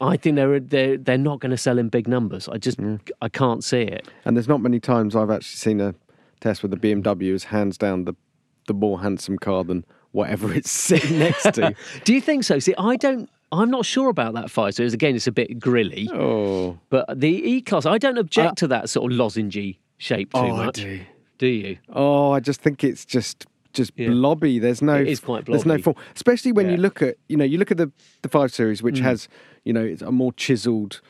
I 0.00 0.16
think 0.16 0.36
they're 0.36 0.60
they're 0.60 0.96
they're 0.96 1.18
not 1.18 1.40
going 1.40 1.50
to 1.50 1.56
sell 1.56 1.78
in 1.78 1.88
big 1.88 2.08
numbers. 2.08 2.48
I 2.48 2.58
just 2.58 2.78
mm. 2.78 3.00
I 3.20 3.28
can't 3.28 3.62
see 3.62 3.82
it. 3.82 4.08
And 4.24 4.36
there's 4.36 4.48
not 4.48 4.60
many 4.60 4.80
times 4.80 5.14
I've 5.14 5.30
actually 5.30 5.56
seen 5.56 5.80
a 5.80 5.94
test 6.40 6.62
where 6.62 6.70
the 6.70 6.76
BMW 6.76 7.34
is 7.34 7.44
hands 7.44 7.76
down 7.76 8.04
the, 8.04 8.14
the 8.66 8.72
more 8.74 9.00
handsome 9.02 9.38
car 9.38 9.62
than 9.62 9.84
whatever 10.12 10.52
it's 10.54 10.70
sitting 10.70 11.18
next 11.18 11.52
to. 11.54 11.74
Do 12.04 12.14
you 12.14 12.20
think 12.20 12.44
so? 12.44 12.58
See, 12.58 12.74
I 12.78 12.96
don't. 12.96 13.28
I'm 13.52 13.70
not 13.70 13.84
sure 13.84 14.08
about 14.10 14.34
that 14.34 14.48
five 14.50 14.74
series. 14.74 14.94
Again, 14.94 15.16
it's 15.16 15.26
a 15.26 15.32
bit 15.32 15.58
grilly. 15.58 16.08
oh. 16.12 16.78
But 16.88 17.18
the 17.18 17.28
E 17.28 17.60
class, 17.60 17.84
I 17.84 17.98
don't 17.98 18.16
object 18.16 18.52
uh, 18.52 18.54
to 18.56 18.68
that 18.68 18.88
sort 18.88 19.12
of 19.12 19.18
lozengey 19.18 19.78
shape 19.98 20.32
too 20.32 20.38
Oh, 20.38 20.54
I 20.56 20.66
much. 20.66 20.76
do. 20.76 21.00
Do 21.38 21.46
you? 21.46 21.78
Oh, 21.92 22.30
I 22.30 22.40
just 22.40 22.60
think 22.60 22.84
it's 22.84 23.04
just 23.04 23.46
just 23.72 23.92
Yeah. 23.96 24.08
blobby. 24.08 24.58
There's 24.58 24.82
no 24.82 24.96
It 24.96 25.08
is 25.08 25.20
quite 25.20 25.44
blobby. 25.44 25.58
there's 25.62 25.66
no 25.66 25.78
form, 25.82 25.96
especially 26.14 26.52
when 26.52 26.66
you 26.66 26.72
Yeah. 26.72 26.78
Mm. 26.78 26.82
look 26.82 27.02
at 27.02 27.16
you 27.28 27.36
know 27.36 27.44
you 27.44 27.58
look 27.58 27.70
at 27.70 27.76
the 27.76 27.90
the 28.22 28.28
five 28.28 28.52
series, 28.52 28.82
which 28.82 29.00
has 29.00 29.28
you 29.64 29.72
know 29.72 29.84
it's 29.84 30.02
a 30.02 30.12
more 30.12 30.32
chiselled 30.32 31.00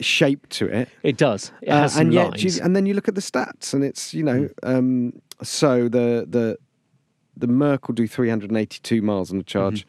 shape 0.00 0.48
to 0.50 0.66
it. 0.66 0.88
It 1.02 1.16
does. 1.16 1.52
It 1.62 1.68
Uh, 1.70 1.88
and 1.96 2.12
yet, 2.12 2.30
lines. 2.30 2.44
you, 2.44 2.62
and 2.64 2.74
then 2.74 2.84
you 2.86 2.94
look 2.94 3.08
at 3.08 3.14
the 3.14 3.20
stats, 3.20 3.72
and 3.72 3.84
it's 3.84 4.12
you 4.12 4.22
know, 4.24 4.48
um, 4.62 5.12
so 5.42 5.88
the 5.88 6.26
the 6.28 6.58
the 7.36 7.46
Merc 7.46 7.88
will 7.88 7.94
do 7.94 8.06
382 8.06 9.02
miles 9.02 9.30
on 9.30 9.38
the 9.38 9.44
charge. 9.44 9.86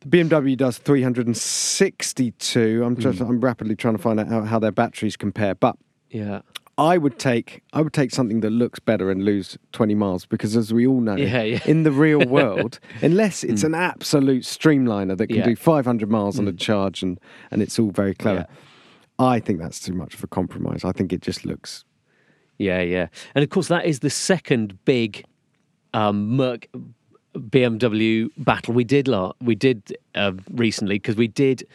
The 0.00 0.08
BMW 0.08 0.56
does 0.56 0.78
362. 0.78 2.82
I'm 2.84 2.96
just 2.96 3.20
I'm 3.20 3.40
rapidly 3.40 3.76
trying 3.76 3.96
to 3.96 4.02
find 4.02 4.20
out 4.20 4.28
how, 4.28 4.42
how 4.42 4.58
their 4.58 4.72
batteries 4.72 5.16
compare, 5.16 5.54
but 5.54 5.76
yeah. 6.10 6.40
I 6.78 6.96
would 6.96 7.18
take 7.18 7.62
I 7.72 7.82
would 7.82 7.92
take 7.92 8.12
something 8.12 8.40
that 8.40 8.50
looks 8.50 8.78
better 8.78 9.10
and 9.10 9.24
lose 9.24 9.58
20 9.72 9.94
miles 9.96 10.24
because 10.26 10.56
as 10.56 10.72
we 10.72 10.86
all 10.86 11.00
know 11.00 11.16
Yeah, 11.16 11.42
yeah. 11.42 11.58
in 11.66 11.82
the 11.82 11.90
real 11.90 12.24
world 12.38 12.78
unless 13.02 13.42
it's 13.44 13.64
an 13.64 13.74
absolute 13.74 14.44
streamliner 14.44 15.16
that 15.18 15.26
can 15.26 15.36
Yeah. 15.38 15.44
do 15.44 15.56
500 15.56 16.08
miles 16.08 16.38
on 16.38 16.46
a 16.46 16.52
charge 16.52 17.02
and 17.02 17.18
and 17.50 17.62
it's 17.62 17.78
all 17.78 17.90
very 17.90 18.14
clever. 18.14 18.46
I 19.18 19.40
think 19.40 19.58
that's 19.58 19.80
too 19.80 19.92
much 19.94 20.14
of 20.14 20.22
a 20.22 20.28
compromise. 20.28 20.84
I 20.84 20.92
think 20.92 21.12
it 21.12 21.20
just 21.20 21.44
looks 21.44 21.84
Yeah, 22.58 22.80
yeah. 22.82 23.08
And 23.34 23.42
of 23.42 23.50
course, 23.50 23.68
that 23.68 23.84
is 23.84 23.98
the 24.00 24.10
second 24.10 24.78
big 24.84 25.24
um, 25.94 26.36
Merc 26.36 26.68
BMW 27.36 28.28
battle 28.38 28.74
we 28.74 28.84
did 28.84 29.08
la- 29.08 29.32
we 29.40 29.54
did 29.54 29.96
uh, 30.14 30.32
recently 30.52 30.96
because 30.96 31.16
we 31.16 31.28
did 31.28 31.66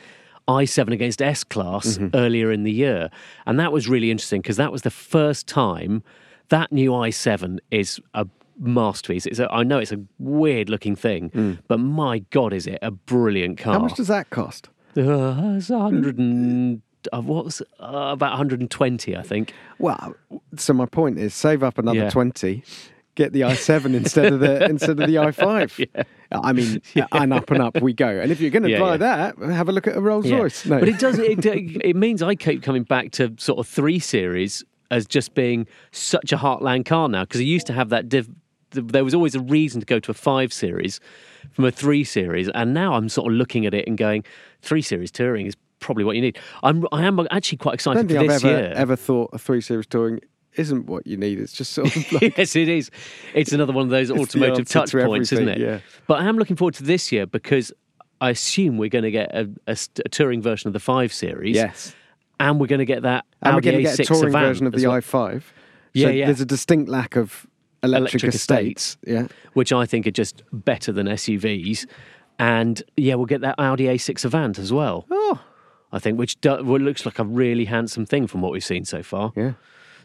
i7 0.47 0.91
against 0.91 1.21
S 1.21 1.43
class 1.43 1.97
earlier 2.13 2.51
in 2.51 2.63
the 2.63 2.71
year, 2.71 3.09
and 3.45 3.59
that 3.59 3.71
was 3.71 3.87
really 3.87 4.11
interesting 4.11 4.41
because 4.41 4.57
that 4.57 4.71
was 4.71 4.81
the 4.81 4.89
first 4.91 5.47
time 5.47 6.03
that 6.49 6.71
new 6.71 6.91
i7 6.91 7.59
is 7.71 7.99
a 8.13 8.27
masterpiece. 8.59 9.25
It's 9.25 9.39
a, 9.39 9.51
I 9.51 9.63
know 9.63 9.79
it's 9.79 9.91
a 9.91 9.99
weird 10.19 10.69
looking 10.69 10.95
thing, 10.95 11.59
but 11.67 11.79
my 11.79 12.19
god, 12.29 12.53
is 12.53 12.67
it 12.67 12.79
a 12.81 12.91
brilliant 12.91 13.57
car? 13.57 13.73
How 13.73 13.79
much 13.79 13.95
does 13.95 14.07
that 14.07 14.29
cost? 14.29 14.69
Uh, 14.95 15.55
it's 15.57 15.69
a 15.71 15.79
hundred 15.79 16.17
and 16.19 16.81
uh, 17.11 17.19
what 17.21 17.45
was 17.45 17.61
uh, 17.79 18.11
about 18.11 18.31
120, 18.31 19.17
I 19.17 19.21
think. 19.23 19.53
Well, 19.79 20.15
so 20.55 20.73
my 20.73 20.85
point 20.85 21.17
is 21.19 21.33
save 21.33 21.63
up 21.63 21.77
another 21.77 21.97
Yeah. 21.99 22.09
20 22.09 22.63
get 23.15 23.31
the 23.33 23.41
i7 23.41 23.85
instead 23.95 24.33
of 24.33 24.39
the 24.39 24.65
instead 24.65 24.91
of 24.99 25.07
the 25.07 25.15
i5 25.15 26.05
i 26.31 26.51
mean 26.53 26.81
and 27.11 27.31
up 27.33 27.49
and 27.51 27.61
up 27.61 27.79
we 27.81 27.93
go 27.93 28.07
and 28.07 28.31
if 28.31 28.39
you're 28.41 28.49
going 28.51 28.63
to 28.63 28.69
Yeah, 28.71 28.79
buy 28.79 28.91
yeah. 28.93 28.97
that 28.97 29.37
have 29.39 29.69
a 29.69 29.71
look 29.71 29.87
at 29.87 29.95
a 29.95 30.01
rolls 30.01 30.25
Yeah. 30.25 30.37
royce 30.37 30.65
no 30.65 30.79
But 30.79 30.89
it 30.89 30.99
does. 30.99 31.19
It, 31.19 31.45
it 31.45 31.95
means 31.95 32.21
I 32.23 32.35
keep 32.35 32.63
coming 32.63 32.83
back 32.83 33.11
to 33.13 33.33
sort 33.37 33.59
of 33.59 33.67
three 33.67 33.99
series 33.99 34.63
as 34.91 35.05
just 35.05 35.33
being 35.35 35.67
such 35.91 36.31
a 36.31 36.37
heartland 36.37 36.85
car 36.85 37.07
now 37.09 37.23
because 37.23 37.39
I 37.41 37.43
used 37.43 37.67
to 37.67 37.73
have 37.73 37.89
that. 37.89 38.09
Div, 38.09 38.29
there 38.71 39.03
was 39.03 39.13
always 39.13 39.35
a 39.35 39.39
reason 39.39 39.79
to 39.81 39.85
go 39.85 39.99
to 39.99 40.09
a 40.11 40.13
five 40.15 40.51
series 40.51 40.99
from 41.51 41.65
a 41.65 41.71
three 41.71 42.03
series, 42.03 42.49
and 42.49 42.73
now 42.73 42.93
I'm 42.95 43.09
sort 43.09 43.31
of 43.31 43.37
looking 43.37 43.65
at 43.67 43.73
it 43.75 43.87
and 43.87 43.97
going, 43.97 44.23
three 44.61 44.81
series 44.81 45.11
touring 45.11 45.45
is 45.45 45.55
probably 45.79 46.03
what 46.03 46.15
you 46.15 46.21
need. 46.23 46.37
I'm. 46.63 46.85
I 46.91 47.03
am 47.03 47.27
actually 47.31 47.59
quite 47.59 47.73
I 47.73 47.75
excited 47.75 48.07
don't 48.07 48.17
for 48.17 48.19
think 48.21 48.31
I've 48.31 48.43
ever 48.45 48.59
year. 48.61 48.73
ever 48.75 48.95
thought 48.95 49.29
a 49.33 49.37
three 49.37 49.61
series 49.61 49.85
touring 49.85 50.19
isn't 50.55 50.85
what 50.85 51.05
you 51.07 51.17
need. 51.17 51.39
It's 51.39 51.53
just 51.53 51.73
sort 51.73 51.95
of 51.95 52.11
like 52.21 52.37
yes, 52.37 52.55
it 52.55 52.69
is. 52.69 52.91
It's 53.33 53.51
another 53.51 53.73
one 53.73 53.85
of 53.85 53.89
those 53.91 54.11
automotive 54.19 54.67
touch 54.67 54.91
to 54.91 55.05
points, 55.05 55.31
isn't 55.31 55.47
it? 55.47 55.59
yeah. 55.59 55.79
But 56.07 56.21
I 56.21 56.25
am 56.25 56.37
looking 56.37 56.55
forward 56.55 56.75
to 56.75 56.83
this 56.83 57.11
year 57.11 57.25
because 57.25 57.71
I 58.21 58.29
assume 58.29 58.77
we're 58.77 58.89
going 58.89 59.03
to 59.03 59.11
get 59.11 59.33
a, 59.33 59.49
a 59.67 59.77
a 60.05 60.09
touring 60.09 60.41
version 60.41 60.67
of 60.67 60.73
the 60.73 60.79
five 60.79 61.13
series. 61.13 61.55
yes, 61.55 61.95
and 62.39 62.59
we're 62.59 62.67
going 62.67 62.79
to 62.79 62.85
get 62.85 63.03
that 63.03 63.25
and 63.41 63.55
we're 63.55 63.61
going 63.61 63.77
to 63.77 63.83
get 63.83 63.99
a 63.99 64.03
touring 64.03 64.31
version 64.31 64.67
of 64.67 64.73
the 64.73 64.87
well, 64.87 64.97
i5. 64.99 65.41
So 65.41 65.47
Yeah, 65.93 66.09
yeah. 66.09 66.25
There's 66.25 66.41
a 66.41 66.45
distinct 66.45 66.89
lack 66.89 67.15
of 67.15 67.45
electric, 67.83 68.23
Electric 68.23 68.35
estates. 68.35 68.97
Yeah, 69.05 69.27
which 69.53 69.71
I 69.73 69.85
think 69.85 70.07
are 70.07 70.11
just 70.11 70.43
better 70.51 70.91
than 70.91 71.07
SUVs. 71.07 71.85
And 72.39 72.81
yeah, 72.97 73.15
we'll 73.15 73.27
get 73.27 73.41
that 73.41 73.55
Audi 73.59 73.85
A6 73.85 74.25
Avant 74.25 74.57
as 74.57 74.73
well. 74.73 75.05
Oh, 75.11 75.39
I 75.91 75.99
think, 75.99 76.17
which 76.17 76.41
do, 76.41 76.63
well, 76.63 76.81
looks 76.81 77.05
like 77.05 77.19
a 77.19 77.23
really 77.23 77.65
handsome 77.65 78.05
thing 78.05 78.25
from 78.25 78.41
what 78.41 78.51
we've 78.51 78.63
seen 78.63 78.85
so 78.85 79.03
far. 79.03 79.31
yeah. 79.35 79.53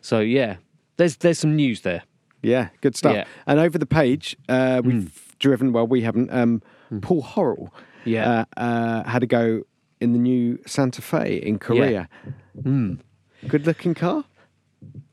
So 0.01 0.21
yeah, 0.21 0.57
there's 0.97 1.17
there's 1.17 1.39
some 1.39 1.57
news 1.57 1.83
there. 1.83 2.03
Yeah, 2.43 2.69
good 2.81 2.95
stuff. 2.97 3.15
Yeah. 3.15 3.25
And 3.47 3.59
over 3.59 3.79
the 3.79 3.87
page, 3.87 4.37
uh, 4.49 4.81
we've 4.85 5.37
driven, 5.41 5.73
well, 5.73 5.89
we 5.89 6.03
haven't, 6.03 6.33
um, 6.33 6.63
Paul 7.01 7.21
Horrell 7.23 7.71
Yeah. 8.05 8.45
uh, 8.57 8.61
uh, 8.61 9.03
had 9.11 9.25
a 9.25 9.27
go 9.27 9.63
in 10.01 10.13
the 10.13 10.21
new 10.21 10.61
Santa 10.65 11.03
Fe 11.03 11.37
in 11.39 11.59
Korea. 11.59 12.09
Good 13.49 13.67
looking 13.67 13.95
car. 13.95 14.25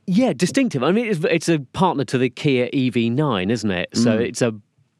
Yeah, 0.07 0.33
distinctive. 0.33 0.83
I 0.83 0.91
mean, 0.91 1.07
it's, 1.07 1.23
it's 1.25 1.49
a 1.49 1.59
partner 1.73 2.03
to 2.05 2.17
the 2.19 2.29
Kia 2.29 2.69
EV9, 2.69 3.49
isn't 3.51 3.71
it? 3.71 3.89
So 3.97 4.11
it's 4.19 4.43
a 4.43 4.53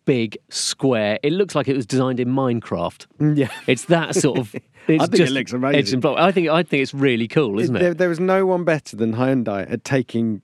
big 0.05 0.37
square. 0.49 1.19
It 1.21 1.31
looks 1.31 1.53
like 1.53 1.67
it 1.67 1.75
was 1.75 1.85
designed 1.85 2.19
in 2.19 2.29
Minecraft. 2.29 3.05
Yeah. 3.37 3.49
It's 3.67 3.85
that 3.85 4.15
sort 4.15 4.39
of. 4.39 4.55
It's 4.87 5.07
think 5.07 5.29
it 5.29 5.31
looks 5.31 5.53
amazing. 5.53 6.05
I 6.05 6.31
think 6.31 6.49
I 6.49 6.63
think 6.63 6.81
it's 6.83 6.93
really 6.93 7.27
cool, 7.27 7.59
isn't 7.59 7.75
it? 7.75 7.79
There, 7.79 7.93
there 7.93 8.09
was 8.09 8.19
no 8.19 8.45
one 8.45 8.63
better 8.63 8.95
than 8.95 9.13
Hyundai 9.13 9.69
at 9.71 9.83
taking 9.83 10.41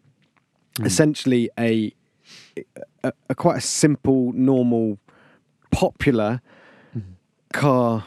Hmm. 0.78 0.86
essentially 0.86 1.50
a, 1.60 1.94
a, 3.04 3.12
a 3.30 3.36
quite 3.36 3.58
a 3.58 3.62
simple, 3.62 4.32
normal, 4.32 4.98
popular 5.70 6.40
car 7.54 8.06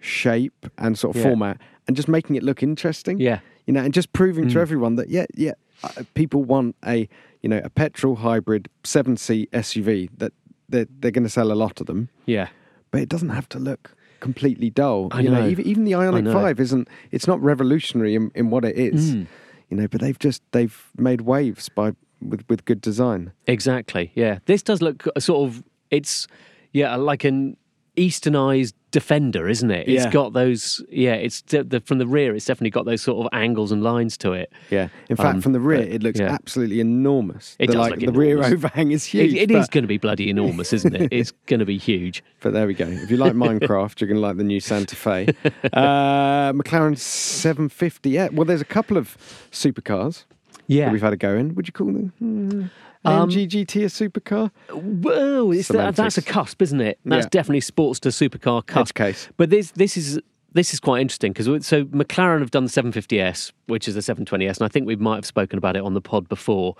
shape 0.00 0.66
and 0.78 0.98
sort 0.98 1.16
of 1.16 1.22
Hmm. 1.22 1.26
Yeah. 1.26 1.32
format 1.32 1.60
and 1.88 1.96
just 1.96 2.08
making 2.08 2.36
it 2.36 2.42
look 2.42 2.62
interesting. 2.62 3.18
Yeah. 3.18 3.38
Hmm. 3.38 3.44
You 3.66 3.72
know, 3.74 3.80
and 3.82 3.94
just 3.94 4.12
proving 4.12 4.48
to 4.50 4.60
everyone 4.60 4.96
that, 4.96 5.08
yeah, 5.08 5.24
yeah, 5.34 5.52
uh, 5.82 6.02
people 6.14 6.44
want 6.44 6.76
a, 6.86 7.08
you 7.42 7.48
know, 7.48 7.60
a 7.64 7.70
petrol 7.70 8.16
hybrid 8.16 8.68
seven 8.84 9.16
seat 9.16 9.50
SUV 9.52 10.10
that 10.18 10.32
they're, 10.68 10.86
they're 11.00 11.10
going 11.10 11.24
to 11.24 11.30
sell 11.30 11.50
a 11.50 11.54
lot 11.54 11.80
of 11.80 11.86
them, 11.86 12.10
yeah. 12.26 12.48
but 12.90 13.00
it 13.00 13.08
doesn't 13.08 13.30
have 13.30 13.48
to 13.50 13.58
look 13.58 13.93
completely 14.24 14.70
dull. 14.70 15.08
I 15.12 15.20
you 15.20 15.30
know, 15.30 15.40
know. 15.42 15.48
even, 15.48 15.64
even 15.66 15.84
the 15.84 15.92
Ioniq 15.92 16.32
5 16.32 16.58
isn't, 16.60 16.88
it's 17.12 17.26
not 17.26 17.38
revolutionary 17.42 18.14
in, 18.14 18.30
in 18.34 18.50
what 18.50 18.64
it 18.64 18.76
is, 18.76 19.14
Mm. 19.14 19.26
you 19.70 19.76
know, 19.76 19.86
but 19.88 20.00
they've 20.00 20.18
just, 20.18 20.40
they've 20.52 20.78
made 20.96 21.20
waves 21.20 21.68
by, 21.68 21.92
with, 22.20 22.42
with 22.48 22.64
good 22.64 22.80
design. 22.80 23.32
Exactly. 23.46 24.10
Yeah. 24.14 24.38
This 24.46 24.62
does 24.62 24.80
look 24.80 25.06
a 25.14 25.20
sort 25.20 25.40
of 25.48 25.62
it's 25.90 26.26
yeah 26.72 26.96
like 26.96 27.22
an 27.24 27.56
easternized 27.96 28.72
defender, 28.90 29.48
isn't 29.48 29.70
it? 29.70 29.88
It's 29.88 30.04
Yeah. 30.04 30.10
got 30.10 30.32
those 30.34 30.82
yeah. 30.90 31.14
It's 31.14 31.42
de- 31.42 31.64
the, 31.64 31.80
from 31.80 31.98
the 31.98 32.06
rear. 32.06 32.34
It's 32.34 32.44
definitely 32.46 32.70
got 32.70 32.84
those 32.86 33.02
sort 33.02 33.24
of 33.24 33.30
angles 33.38 33.72
and 33.72 33.82
lines 33.82 34.16
to 34.18 34.32
it. 34.32 34.52
Yeah. 34.70 34.88
In 35.08 35.16
fact, 35.16 35.34
Um, 35.36 35.40
from 35.40 35.52
the 35.52 35.60
rear, 35.60 35.80
but, 35.80 35.88
it 35.88 36.02
looks 36.02 36.20
yeah. 36.20 36.32
absolutely 36.32 36.80
enormous. 36.80 37.56
It 37.58 37.66
the, 37.68 37.72
does 37.74 37.80
like, 37.80 38.00
look 38.00 38.12
the 38.14 38.18
rear 38.18 38.42
overhang 38.44 38.90
is 38.92 39.04
It, 39.06 39.10
huge. 39.10 39.34
it 39.34 39.50
is 39.50 39.66
but, 39.66 39.70
going 39.72 39.82
to 39.84 39.88
be 39.88 39.98
bloody 39.98 40.30
enormous, 40.30 40.72
isn't 40.72 40.94
it? 40.94 41.08
It's 41.12 41.30
going 41.46 41.60
to 41.60 41.66
be 41.66 41.78
huge. 41.78 42.22
But 42.40 42.52
there 42.52 42.66
we 42.66 42.74
go. 42.74 42.86
If 42.86 43.10
you 43.10 43.16
like 43.16 43.32
Minecraft, 43.46 44.00
you're 44.00 44.08
going 44.08 44.20
to 44.20 44.26
like 44.26 44.36
the 44.36 44.44
new 44.44 44.60
Santa 44.60 44.96
Fe. 44.96 45.28
Uh, 45.72 46.52
McLaren 46.52 46.96
750. 46.96 48.10
Yeah. 48.10 48.28
Well, 48.32 48.44
there's 48.44 48.60
a 48.60 48.64
couple 48.66 48.96
of 48.96 49.16
supercars 49.50 50.24
Yeah. 50.66 50.86
that 50.86 50.92
we've 50.92 51.02
had 51.02 51.12
a 51.12 51.16
go 51.16 51.34
in. 51.34 51.54
Would 51.54 51.66
you 51.68 51.72
call 51.72 51.86
them? 51.88 52.70
Um, 53.04 53.28
AMG 53.28 53.48
GT 53.48 53.82
a 53.84 53.86
supercar? 53.86 54.50
Whoa, 54.70 55.52
that, 55.54 55.96
that's 55.96 56.18
a 56.18 56.22
cusp, 56.22 56.62
isn't 56.62 56.80
it? 56.80 56.98
That's 57.04 57.24
Yeah. 57.24 57.28
definitely 57.30 57.60
sports 57.60 58.00
to 58.00 58.08
supercar 58.10 58.64
cusp. 58.66 58.78
Edge 58.90 58.94
case. 58.94 59.28
But 59.36 59.50
this 59.50 59.70
this 59.72 59.96
is 59.96 60.20
this 60.52 60.72
is 60.72 60.78
quite 60.80 61.00
interesting 61.00 61.32
because 61.32 61.46
so 61.66 61.84
McLaren 61.86 62.38
have 62.40 62.52
done 62.52 62.64
the 62.64 62.70
750s, 62.70 63.52
which 63.66 63.88
is 63.88 63.94
the 63.94 64.00
720s, 64.00 64.56
and 64.58 64.62
I 64.62 64.68
think 64.68 64.86
we 64.86 64.94
might 64.96 65.16
have 65.16 65.26
spoken 65.26 65.58
about 65.58 65.76
it 65.76 65.82
on 65.82 65.94
the 65.94 66.00
pod 66.00 66.28
before. 66.28 66.76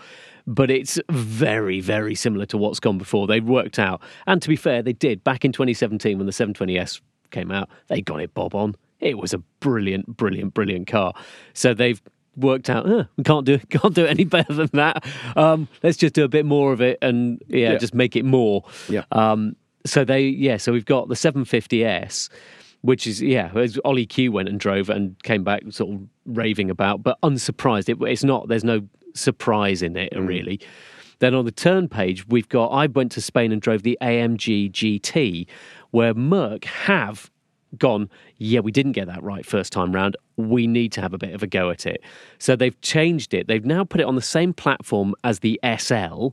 But 0.46 0.70
it's 0.70 0.98
very, 1.10 1.80
very 1.80 2.14
similar 2.14 2.46
to 2.46 2.56
what's 2.58 2.78
gone 2.78 2.98
before. 2.98 3.26
They've 3.26 3.44
worked 3.44 3.78
out, 3.78 4.00
and 4.26 4.40
to 4.42 4.48
be 4.48 4.56
fair, 4.56 4.80
they 4.82 4.92
did 4.92 5.24
back 5.24 5.44
in 5.44 5.50
2017 5.52 6.16
when 6.18 6.26
the 6.26 6.32
720s 6.32 7.00
came 7.32 7.50
out. 7.50 7.68
They 7.88 8.00
got 8.00 8.20
it 8.20 8.32
bob 8.32 8.54
on. 8.54 8.76
It 9.00 9.18
was 9.18 9.34
a 9.34 9.38
brilliant, 9.60 10.16
brilliant, 10.16 10.54
brilliant 10.54 10.86
car. 10.86 11.12
So 11.52 11.74
they've 11.74 12.00
worked 12.36 12.68
out 12.70 12.86
"Huh, 12.86 13.04
we 13.16 13.24
can't 13.24 13.44
do 13.46 13.58
can't 13.70 13.94
do 13.94 14.04
it 14.04 14.10
any 14.10 14.24
better 14.24 14.52
than 14.54 14.70
that. 14.74 15.04
Um, 15.36 15.68
let's 15.82 15.96
just 15.96 16.14
do 16.14 16.24
a 16.24 16.28
bit 16.28 16.44
more 16.46 16.72
of 16.72 16.80
it 16.80 16.98
and 17.02 17.42
yeah, 17.48 17.72
Yeah. 17.72 17.78
just 17.78 17.94
make 17.94 18.16
it 18.16 18.24
more. 18.24 18.64
Yeah. 18.88 19.04
Um, 19.12 19.56
so 19.86 20.04
they, 20.04 20.22
yeah, 20.22 20.56
so 20.56 20.72
we've 20.72 20.86
got 20.86 21.08
the 21.08 21.14
750S, 21.14 22.30
which 22.80 23.06
is, 23.06 23.20
yeah, 23.22 23.50
as 23.54 23.78
Ollie 23.84 24.06
Q 24.06 24.32
went 24.32 24.48
and 24.48 24.58
drove 24.58 24.88
and 24.88 25.22
came 25.22 25.44
back 25.44 25.62
sort 25.70 25.94
of 25.94 26.00
raving 26.24 26.70
about, 26.70 27.02
but 27.02 27.18
unsurprised. 27.22 27.88
It, 27.90 27.98
it's 28.00 28.24
not, 28.24 28.48
there's 28.48 28.64
no 28.64 28.80
surprise 29.14 29.82
in 29.82 29.96
it, 29.96 30.12
really. 30.16 30.58
Then 31.18 31.34
on 31.34 31.44
the 31.44 31.52
turn 31.52 31.88
page, 31.88 32.26
we've 32.28 32.48
got, 32.48 32.68
I 32.68 32.86
went 32.86 33.12
to 33.12 33.20
Spain 33.20 33.52
and 33.52 33.60
drove 33.60 33.82
the 33.82 33.98
AMG 34.00 34.72
GT, 34.72 35.46
where 35.90 36.14
Merc 36.14 36.64
have 36.64 37.30
gone, 37.78 38.08
yeah, 38.38 38.60
we 38.60 38.72
didn't 38.72 38.92
get 38.92 39.06
that 39.08 39.22
right 39.22 39.44
first 39.44 39.72
time 39.72 39.92
round. 39.92 40.16
We 40.36 40.66
need 40.66 40.92
to 40.92 41.00
have 41.00 41.14
a 41.14 41.18
bit 41.18 41.34
of 41.34 41.42
a 41.42 41.46
go 41.46 41.70
at 41.70 41.86
it. 41.86 42.02
So 42.38 42.56
they've 42.56 42.78
changed 42.80 43.34
it. 43.34 43.46
They've 43.46 43.64
now 43.64 43.84
put 43.84 44.00
it 44.00 44.04
on 44.04 44.14
the 44.14 44.22
same 44.22 44.52
platform 44.52 45.14
as 45.24 45.40
the 45.40 45.60
SL, 45.78 46.28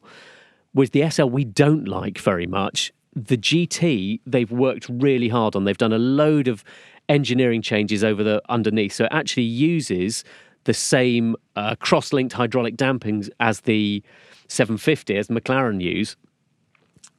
with 0.73 0.91
the 0.91 1.09
SL 1.09 1.25
we 1.25 1.45
don't 1.45 1.87
like 1.87 2.17
very 2.17 2.47
much. 2.47 2.91
The 3.15 3.37
GT 3.37 4.21
they've 4.25 4.51
worked 4.51 4.87
really 4.89 5.27
hard 5.27 5.55
on. 5.55 5.65
They've 5.65 5.77
done 5.77 5.93
a 5.93 5.99
load 5.99 6.47
of 6.47 6.63
engineering 7.09 7.61
changes 7.61 8.03
over 8.03 8.23
the 8.23 8.41
underneath, 8.49 8.93
so 8.93 9.05
it 9.05 9.11
actually 9.11 9.43
uses 9.43 10.23
the 10.63 10.73
same 10.73 11.35
uh, 11.55 11.75
cross-linked 11.75 12.33
hydraulic 12.33 12.77
dampings 12.77 13.29
as 13.39 13.61
the 13.61 14.03
750 14.47 15.17
as 15.17 15.27
McLaren 15.27 15.81
use. 15.81 16.15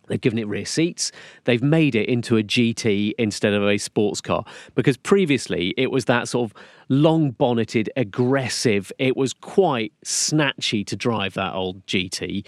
They've 0.08 0.20
given 0.20 0.38
it 0.38 0.48
rear 0.48 0.64
seats. 0.64 1.12
They've 1.44 1.62
made 1.62 1.94
it 1.94 2.08
into 2.08 2.36
a 2.36 2.42
GT 2.42 3.12
instead 3.18 3.54
of 3.54 3.62
a 3.62 3.78
sports 3.78 4.20
car 4.20 4.44
because 4.74 4.96
previously 4.96 5.74
it 5.76 5.90
was 5.90 6.06
that 6.06 6.28
sort 6.28 6.50
of 6.50 6.62
long 6.88 7.30
bonneted, 7.30 7.90
aggressive. 7.96 8.92
It 8.98 9.16
was 9.16 9.32
quite 9.32 9.92
snatchy 10.04 10.86
to 10.86 10.96
drive 10.96 11.34
that 11.34 11.54
old 11.54 11.84
GT. 11.86 12.44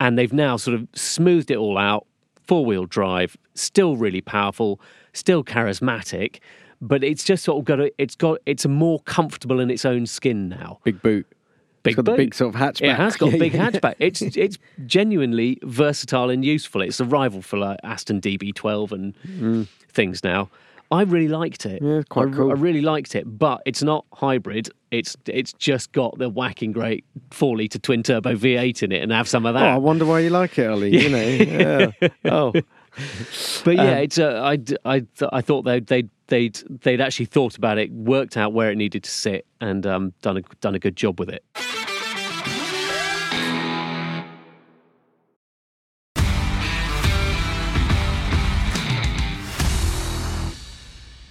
And 0.00 0.18
they've 0.18 0.32
now 0.32 0.56
sort 0.56 0.74
of 0.74 0.88
smoothed 0.94 1.50
it 1.50 1.56
all 1.56 1.78
out, 1.78 2.06
four 2.46 2.64
wheel 2.64 2.86
drive, 2.86 3.36
still 3.54 3.96
really 3.96 4.20
powerful, 4.20 4.80
still 5.12 5.44
charismatic. 5.44 6.40
But 6.80 7.02
it's 7.02 7.24
just 7.24 7.44
sort 7.44 7.58
of 7.58 7.64
got 7.64 7.80
a, 7.80 7.92
it's 7.98 8.14
got 8.14 8.38
it's 8.46 8.66
more 8.66 9.00
comfortable 9.00 9.60
in 9.60 9.70
its 9.70 9.84
own 9.84 10.06
skin 10.06 10.48
now. 10.48 10.80
Big 10.84 11.00
boot. 11.00 11.26
Big 11.84 11.92
It's 11.92 11.96
got 11.96 12.04
the 12.10 12.16
big 12.16 12.34
sort 12.34 12.52
of 12.54 12.60
hatchback. 12.60 12.90
It 12.90 12.96
has 12.96 13.16
got 13.16 13.32
a 13.34 13.38
big 13.38 13.52
hatchback. 13.52 13.94
It's 14.00 14.20
it's 14.22 14.58
genuinely 14.86 15.58
versatile 15.62 16.30
and 16.30 16.44
useful. 16.44 16.82
It's 16.82 16.98
a 16.98 17.04
rival 17.04 17.40
for 17.42 17.56
like 17.58 17.78
Aston 17.84 18.20
DB12 18.20 18.90
and 18.90 19.68
things 19.88 20.24
now. 20.24 20.50
I 20.90 21.02
really 21.02 21.28
liked 21.28 21.64
it. 21.66 21.82
Mm. 21.82 21.96
Yeah, 21.96 22.02
quite 22.08 22.28
I, 22.28 22.32
cool. 22.32 22.50
I 22.50 22.54
really 22.54 22.82
liked 22.82 23.14
it, 23.14 23.24
but 23.38 23.62
it's 23.64 23.82
not 23.82 24.04
hybrid. 24.12 24.68
It's 24.90 25.16
it's 25.26 25.52
just 25.54 25.92
got 25.92 26.18
the 26.18 26.28
whacking 26.28 26.72
great 26.72 27.04
four 27.30 27.56
liter 27.56 27.78
twin 27.78 28.02
turbo 28.02 28.34
V8 28.36 28.82
in 28.82 28.92
it, 28.92 29.02
and 29.02 29.10
have 29.12 29.28
some 29.28 29.46
of 29.46 29.56
Oh, 29.56 29.58
that. 29.60 29.68
I 29.70 29.76
wonder 29.78 30.04
why 30.04 30.20
you 30.20 30.30
like 30.30 30.58
it, 30.58 30.68
Ollie. 30.68 30.96
You 30.96 31.08
know, 31.08 31.92
yeah. 32.02 32.08
Oh, 32.24 32.52
But 33.64 33.74
yeah, 33.76 33.82
Um, 33.92 33.98
it's 33.98 34.18
uh, 34.18 34.40
I, 34.44 34.58
I, 34.84 35.02
I 35.32 35.40
thought 35.40 35.62
they'd, 35.62 35.84
they'd 35.86 36.08
they'd 36.28 36.54
they'd 36.82 37.00
actually 37.00 37.26
thought 37.26 37.56
about 37.56 37.78
it, 37.78 37.90
worked 37.92 38.36
out 38.36 38.52
where 38.52 38.70
it 38.70 38.76
needed 38.76 39.04
to 39.04 39.10
sit, 39.10 39.46
and 39.60 39.86
um, 39.86 40.12
done 40.22 40.36
a 40.38 40.42
done 40.60 40.74
a 40.74 40.78
good 40.78 40.96
job 40.96 41.18
with 41.20 41.28
it. 41.28 41.44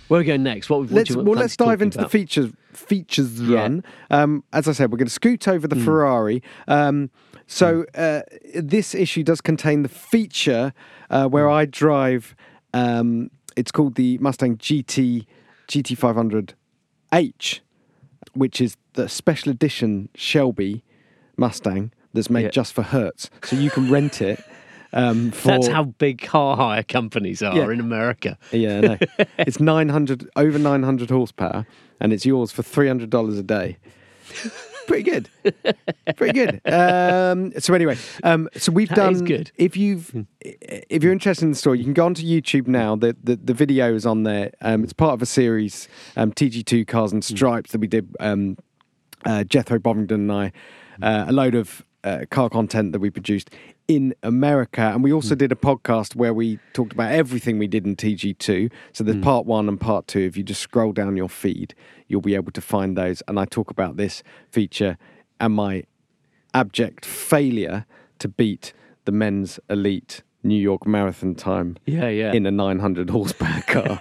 Where 0.09 0.19
are 0.19 0.21
we 0.21 0.27
going 0.27 0.43
next? 0.43 0.69
What, 0.69 0.81
what 0.81 0.91
let's 0.91 1.15
well, 1.15 1.25
let's 1.33 1.57
dive 1.57 1.81
into 1.81 1.97
the 1.97 2.07
features 2.09 2.51
features 2.73 3.41
Yeah. 3.41 3.61
run. 3.61 3.83
Um, 4.11 4.43
as 4.53 4.67
I 4.67 4.73
said, 4.73 4.91
we're 4.91 4.97
going 4.97 5.07
to 5.07 5.13
scoot 5.13 5.47
over 5.47 5.65
Hmm. 5.67 5.73
the 5.73 5.83
Ferrari. 5.83 6.43
Um, 6.67 7.09
so 7.47 7.85
uh, 7.95 8.21
this 8.53 8.93
issue 8.93 9.23
does 9.23 9.41
contain 9.41 9.81
the 9.81 9.89
feature 9.89 10.73
uh, 11.09 11.27
where 11.27 11.47
Hmm. 11.47 11.53
I 11.53 11.65
drive. 11.65 12.35
Um, 12.75 13.31
it's 13.55 13.71
called 13.71 13.95
the 13.95 14.17
Mustang 14.19 14.57
GT 14.57 15.25
GT500H, 15.67 17.59
which 18.33 18.61
is 18.61 18.77
the 18.93 19.07
special 19.09 19.51
edition 19.51 20.09
Shelby 20.15 20.83
Mustang 21.37 21.91
that's 22.13 22.29
made 22.29 22.43
Yeah. 22.43 22.49
just 22.49 22.73
for 22.73 22.83
Hertz. 22.83 23.29
So 23.43 23.55
you 23.55 23.69
can 23.69 23.89
rent 23.89 24.21
it. 24.21 24.43
Um, 24.93 25.31
for, 25.39 25.47
That's 25.47 25.67
how 25.67 25.85
big 25.85 26.21
car 26.21 26.55
hire 26.55 26.83
companies 26.83 27.41
are 27.41 27.55
Yeah. 27.55 27.69
in 27.71 27.79
America. 27.79 28.37
Yeah, 28.51 28.81
no. 28.81 28.97
it's 29.39 29.59
900 29.59 30.29
over 30.35 30.59
900 30.59 31.09
horsepower 31.09 31.65
and 31.99 32.13
it's 32.13 32.25
yours 32.25 32.51
for 32.51 32.61
$300 32.61 33.39
a 33.39 33.43
day. 33.43 33.77
Pretty 34.87 35.03
good. 35.03 35.29
Pretty 36.15 36.33
good. 36.33 36.61
Um, 36.73 37.53
so 37.59 37.73
anyway, 37.73 37.97
um, 38.23 38.49
so 38.55 38.71
we've 38.71 38.89
That 38.89 38.95
done 38.95 39.25
good. 39.25 39.51
If 39.55 39.77
you've 39.77 40.25
if 40.41 41.03
you're 41.03 41.11
interested 41.11 41.45
in 41.45 41.51
the 41.51 41.57
story, 41.57 41.77
you 41.77 41.83
can 41.83 41.93
go 41.93 42.05
onto 42.05 42.23
YouTube 42.23 42.67
now. 42.67 42.95
The 42.95 43.15
the, 43.23 43.35
the 43.35 43.53
video 43.53 43.93
is 43.93 44.05
on 44.05 44.23
there. 44.23 44.51
Um, 44.61 44.83
it's 44.83 44.93
part 44.93 45.13
of 45.13 45.21
a 45.21 45.25
series, 45.25 45.87
um, 46.15 46.31
TG2 46.31 46.87
Cars 46.87 47.11
and 47.11 47.23
Stripes 47.23 47.71
that 47.71 47.79
we 47.79 47.87
did 47.87 48.15
um, 48.19 48.57
uh, 49.25 49.43
Jethro 49.43 49.79
Bovington 49.79 50.29
and 50.29 50.31
I, 50.31 50.51
uh, 51.01 51.25
a 51.27 51.31
load 51.31 51.55
of 51.55 51.83
uh, 52.03 52.25
car 52.29 52.49
content 52.49 52.91
that 52.91 52.99
we 52.99 53.09
produced 53.09 53.49
in 53.87 54.13
America. 54.23 54.81
And 54.81 55.03
we 55.03 55.11
also 55.11 55.35
did 55.35 55.51
a 55.51 55.55
podcast 55.55 56.15
where 56.15 56.33
we 56.33 56.57
talked 56.73 56.93
about 56.93 57.11
everything 57.11 57.59
we 57.59 57.67
did 57.67 57.85
in 57.85 57.95
TG2. 57.95 58.71
So 58.93 59.03
there's 59.03 59.21
part 59.23 59.45
one 59.45 59.67
and 59.67 59.79
part 59.79 60.07
two. 60.07 60.21
If 60.21 60.37
you 60.37 60.43
just 60.43 60.61
scroll 60.61 60.93
down 60.93 61.17
your 61.17 61.29
feed, 61.29 61.75
you'll 62.07 62.21
be 62.21 62.35
able 62.35 62.51
to 62.53 62.61
find 62.61 62.97
those. 62.97 63.21
And 63.27 63.39
I 63.39 63.45
talk 63.45 63.69
about 63.69 63.97
this 63.97 64.23
feature 64.49 64.97
and 65.39 65.53
my 65.53 65.83
abject 66.53 67.05
failure 67.05 67.85
to 68.19 68.27
beat 68.27 68.73
the 69.05 69.11
men's 69.11 69.59
elite 69.69 70.23
New 70.43 70.59
York 70.59 70.85
marathon 70.85 71.35
time 71.35 71.77
Yeah, 71.85 72.09
yeah. 72.09 72.31
in 72.33 72.45
a 72.45 72.51
900 72.51 73.09
horsepower 73.09 73.61
car. 73.67 73.99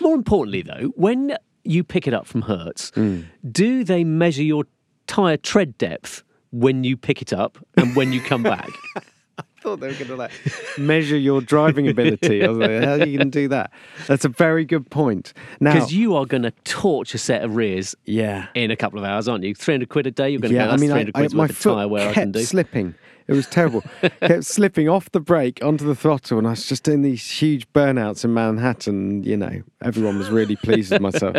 More 0.00 0.14
importantly, 0.14 0.62
though, 0.62 0.92
when 0.96 1.36
you 1.64 1.82
pick 1.84 2.06
it 2.06 2.14
up 2.14 2.26
from 2.26 2.42
Hertz, 2.42 2.90
Hmm. 2.94 3.22
do 3.48 3.82
they 3.84 4.04
measure 4.04 4.42
your 4.44 4.64
tyre 5.06 5.36
tread 5.36 5.76
depth 5.78 6.22
when 6.60 6.84
you 6.84 6.96
pick 6.96 7.22
it 7.22 7.32
up 7.32 7.58
and 7.76 7.94
when 7.94 8.12
you 8.12 8.20
come 8.20 8.42
back? 8.42 8.70
I 9.38 9.42
thought 9.60 9.80
they 9.80 9.88
were 9.88 9.94
going 9.94 10.06
to 10.06 10.16
like 10.16 10.30
measure 10.78 11.16
your 11.16 11.40
driving 11.40 11.88
ability. 11.88 12.44
I 12.44 12.48
was 12.48 12.58
like, 12.58 12.82
how 12.82 12.92
are 12.92 13.06
you 13.06 13.18
going 13.18 13.30
to 13.30 13.38
do 13.40 13.48
that? 13.48 13.70
That's 14.06 14.24
a 14.24 14.28
very 14.28 14.64
good 14.64 14.90
point. 14.90 15.32
Now, 15.60 15.74
Because 15.74 15.92
you 15.92 16.14
are 16.16 16.24
going 16.24 16.44
to 16.44 16.52
torch 16.64 17.14
a 17.14 17.18
set 17.18 17.42
of 17.42 17.56
rears 17.56 17.94
yeah, 18.04 18.46
in 18.54 18.70
a 18.70 18.76
couple 18.76 18.98
of 18.98 19.04
hours, 19.04 19.28
aren't 19.28 19.44
you? 19.44 19.54
300 19.54 19.88
quid 19.88 20.06
a 20.06 20.10
day, 20.10 20.30
you're 20.30 20.40
going 20.40 20.52
to 20.52 20.56
yeah. 20.56 20.66
go, 20.66 20.72
I 20.72 20.76
mean, 20.76 20.92
I, 20.92 21.04
300 21.04 21.16
I, 21.16 21.36
my 21.36 21.42
worth 21.42 21.50
of 21.50 21.60
tyre 21.60 21.88
foot 21.88 22.00
I 22.00 22.12
kept 22.12 22.38
slipping. 22.38 22.94
It 23.28 23.32
was 23.32 23.46
terrible. 23.48 23.82
kept 24.20 24.44
slipping 24.44 24.88
off 24.88 25.10
the 25.10 25.20
brake 25.20 25.58
onto 25.62 25.84
the 25.84 25.96
throttle, 25.96 26.38
and 26.38 26.46
I 26.46 26.50
was 26.50 26.66
just 26.66 26.84
doing 26.84 27.02
these 27.02 27.28
huge 27.28 27.70
burnouts 27.72 28.24
in 28.24 28.32
Manhattan. 28.32 29.24
You 29.24 29.36
know, 29.36 29.62
everyone 29.82 30.16
was 30.16 30.30
really 30.30 30.54
pleased 30.54 30.92
with 30.92 31.02
myself. 31.02 31.36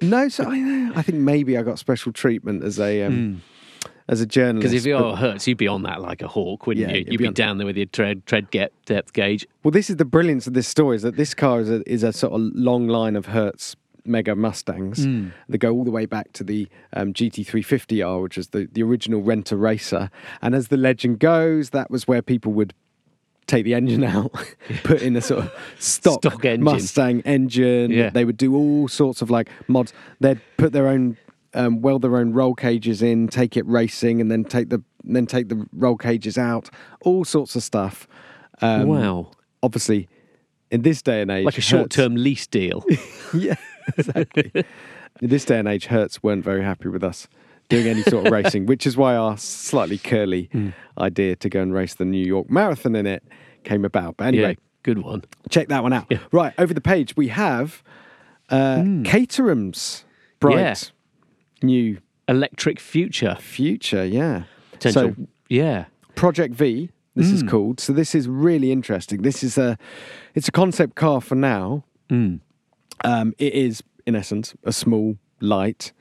No, 0.00 0.28
so 0.28 0.44
I, 0.46 0.92
I 0.94 1.02
think 1.02 1.18
maybe 1.18 1.58
I 1.58 1.62
got 1.62 1.80
special 1.80 2.12
treatment 2.12 2.62
as 2.62 2.78
a 2.78 3.02
um, 3.02 3.42
as 4.08 4.20
a 4.20 4.26
journalist. 4.26 4.62
Because 4.72 4.72
if 4.74 4.86
you're 4.86 5.16
Hertz, 5.16 5.46
you'd 5.46 5.58
be 5.58 5.68
on 5.68 5.82
that 5.82 6.00
like 6.00 6.22
a 6.22 6.28
hawk, 6.28 6.66
wouldn't 6.66 6.88
Yeah, 6.88 6.94
you? 6.96 7.04
you'd 7.10 7.18
be 7.18 7.26
be 7.28 7.32
down 7.32 7.58
there 7.58 7.66
with 7.66 7.76
your 7.76 7.86
tread, 7.86 8.24
tread 8.26 8.50
get, 8.50 8.72
depth 8.86 9.12
gauge. 9.12 9.46
Well, 9.62 9.70
this 9.72 9.90
is 9.90 9.96
the 9.96 10.04
brilliance 10.04 10.46
of 10.46 10.54
this 10.54 10.66
story: 10.68 10.96
is 10.96 11.02
that 11.02 11.16
this 11.16 11.34
car 11.34 11.60
is 11.60 11.70
a, 11.70 11.82
is 11.90 12.02
a 12.02 12.12
sort 12.12 12.32
of 12.32 12.40
long 12.54 12.88
line 12.88 13.16
of 13.16 13.26
Hertz 13.26 13.76
Mega 14.04 14.34
Mustangs 14.34 15.04
Hmm. 15.04 15.28
that 15.50 15.58
go 15.58 15.72
all 15.72 15.84
the 15.84 15.90
way 15.90 16.06
back 16.06 16.32
to 16.32 16.44
the 16.44 16.66
um, 16.94 17.12
GT350R, 17.12 18.22
which 18.22 18.38
is 18.38 18.48
the, 18.48 18.66
the 18.72 18.82
original 18.82 19.20
Renter 19.22 19.56
Racer. 19.56 20.10
And 20.40 20.54
as 20.54 20.68
the 20.68 20.78
legend 20.78 21.18
goes, 21.18 21.70
that 21.70 21.90
was 21.90 22.08
where 22.08 22.22
people 22.22 22.52
would 22.54 22.72
take 23.46 23.64
the 23.64 23.74
engine 23.74 24.04
out, 24.16 24.32
put 24.84 25.02
in 25.02 25.14
a 25.16 25.20
sort 25.20 25.44
of 25.44 25.52
stock, 25.78 26.20
Stock 26.22 26.44
engine. 26.46 26.64
Mustang 26.64 27.20
engine. 27.26 27.90
Yeah. 27.90 28.08
They 28.10 28.24
would 28.24 28.38
do 28.38 28.54
all 28.54 28.88
sorts 28.88 29.20
of 29.20 29.28
like 29.30 29.50
mods. 29.66 29.92
They'd 30.20 30.40
put 30.56 30.72
their 30.72 30.86
own. 30.88 31.18
Um, 31.58 31.82
weld 31.82 32.02
their 32.02 32.16
own 32.16 32.32
roll 32.32 32.54
cages 32.54 33.02
in, 33.02 33.26
take 33.28 33.56
it 33.56 33.66
racing, 33.66 34.20
and 34.20 34.30
then 34.30 34.44
take 34.44 34.68
the 34.70 34.80
then 35.02 35.26
take 35.26 35.48
the 35.48 35.66
roll 35.72 35.96
cages 35.96 36.38
out. 36.38 36.70
All 37.02 37.24
sorts 37.24 37.56
of 37.56 37.62
stuff. 37.62 38.06
Um, 38.62 38.86
wow. 38.88 39.30
obviously 39.62 40.08
in 40.70 40.82
this 40.82 41.02
day 41.02 41.20
and 41.22 41.30
age 41.30 41.44
Like 41.44 41.58
a 41.58 41.60
short 41.60 41.90
term 41.90 42.14
lease 42.16 42.46
deal. 42.46 42.84
yeah 43.34 43.54
exactly 43.96 44.50
in 45.22 45.28
this 45.28 45.44
day 45.44 45.58
and 45.58 45.66
age 45.68 45.86
hertz 45.86 46.22
weren't 46.22 46.44
very 46.44 46.62
happy 46.62 46.88
with 46.88 47.02
us 47.04 47.26
doing 47.68 47.86
any 47.86 48.02
sort 48.02 48.26
of 48.26 48.32
racing 48.32 48.66
which 48.66 48.86
is 48.86 48.96
why 48.96 49.14
our 49.16 49.36
slightly 49.38 49.96
curly 49.98 50.48
Hmm. 50.52 50.70
idea 50.98 51.36
to 51.36 51.48
go 51.48 51.62
and 51.62 51.72
race 51.72 51.94
the 51.94 52.04
new 52.04 52.24
york 52.24 52.50
marathon 52.50 52.94
in 52.96 53.06
it 53.06 53.22
came 53.64 53.84
about 53.84 54.16
but 54.16 54.24
yeah, 54.24 54.28
anyway 54.28 54.56
good 54.82 54.98
one. 55.02 55.22
check 55.50 55.68
that 55.68 55.82
one 55.84 55.92
out 55.92 56.06
Yeah. 56.10 56.18
right 56.32 56.52
over 56.58 56.74
the 56.74 56.80
page 56.82 57.16
we 57.16 57.28
have 57.28 57.82
uh 58.50 58.82
caterham's 59.04 60.04
bright. 60.40 60.58
Yeah. 60.58 60.74
New 61.62 61.98
Electric 62.28 62.78
future. 62.80 63.36
future 63.40 64.04
yeah 64.04 64.42
Potential. 64.72 65.14
so 65.16 65.26
yeah. 65.48 65.86
Project 66.14 66.54
V. 66.54 66.90
This 67.14 67.28
Hmm. 67.30 67.34
is 67.36 67.42
called. 67.42 67.80
So 67.80 67.92
this 67.92 68.14
is 68.14 68.28
really 68.28 68.70
interesting. 68.70 69.22
This 69.22 69.42
is 69.42 69.56
a, 69.58 69.76
it's 70.34 70.46
a 70.48 70.52
concept 70.52 70.94
car 70.94 71.20
for 71.20 71.34
now. 71.34 71.84
Hmm. 72.10 72.36
Um, 73.04 73.34
it 73.38 73.54
is 73.54 73.82
in 74.06 74.14
essence 74.14 74.54
a 74.64 74.72
small, 74.72 75.16
light, 75.40 75.92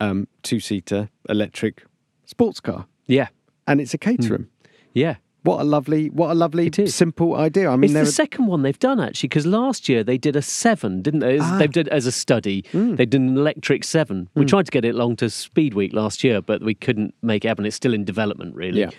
um, 0.00 0.28
two-seater 0.42 1.08
electric 1.28 1.84
sports 2.26 2.60
car, 2.60 2.86
Yeah. 3.06 3.28
and 3.66 3.80
it's 3.80 3.92
a 3.94 3.98
Caterham. 3.98 4.48
Yeah. 4.94 5.16
What 5.46 5.60
a 5.60 5.64
lovely, 5.64 6.10
what 6.10 6.30
a 6.30 6.34
lovely, 6.34 6.70
simple 6.88 7.36
idea. 7.36 7.70
I 7.70 7.76
mean, 7.76 7.84
It's 7.84 7.94
the 7.94 8.00
are- 8.00 8.04
second 8.04 8.46
one 8.46 8.62
they've 8.62 8.78
done 8.78 8.98
actually, 9.00 9.28
because 9.28 9.46
last 9.46 9.88
year 9.88 10.02
they 10.02 10.18
did 10.18 10.34
a 10.36 10.42
seven, 10.42 11.02
didn't 11.02 11.20
they? 11.20 11.38
Ah. 11.38 11.58
They 11.58 11.66
did 11.68 11.88
as 11.88 12.04
a 12.06 12.12
study. 12.12 12.64
They 12.72 13.06
did 13.06 13.14
an 13.20 13.36
electric 13.38 13.84
seven. 13.84 14.28
We 14.34 14.44
tried 14.44 14.66
to 14.66 14.70
get 14.72 14.84
it 14.84 14.94
along 14.94 15.16
to 15.16 15.30
Speed 15.30 15.74
Week 15.74 15.92
last 15.92 16.24
year, 16.24 16.42
but 16.42 16.62
we 16.62 16.74
couldn't 16.74 17.14
make 17.22 17.44
it 17.44 17.48
happen. 17.48 17.64
It's 17.64 17.76
still 17.76 17.94
in 17.94 18.04
development, 18.04 18.54
really. 18.56 18.80
Yeah. 18.80 18.90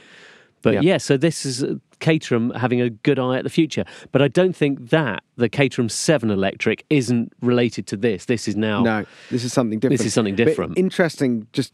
But 0.64 0.76
Yeah. 0.76 0.82
yeah. 0.82 0.98
so 0.98 1.18
this 1.18 1.46
is 1.46 1.64
uh, 1.64 1.76
Caterham 2.00 2.50
having 2.52 2.82
a 2.82 2.90
good 2.90 3.20
eye 3.20 3.38
at 3.38 3.44
the 3.44 3.50
future. 3.50 3.84
But 4.12 4.22
I 4.22 4.28
don't 4.28 4.56
think 4.56 4.90
that 4.90 5.24
the 5.36 5.50
Caterham 5.50 5.90
Seven 5.90 6.32
electric 6.32 6.84
isn't 6.90 7.32
related 7.42 7.86
to 7.88 7.98
this. 7.98 8.26
This 8.26 8.48
is 8.48 8.56
now. 8.56 8.82
no, 8.82 9.06
this 9.30 9.44
is 9.44 9.54
something 9.54 9.80
different. 9.80 10.00
This 10.00 10.08
is 10.08 10.14
something 10.14 10.36
But 10.36 10.46
different. 10.46 10.78
interesting, 10.78 11.48
just 11.54 11.74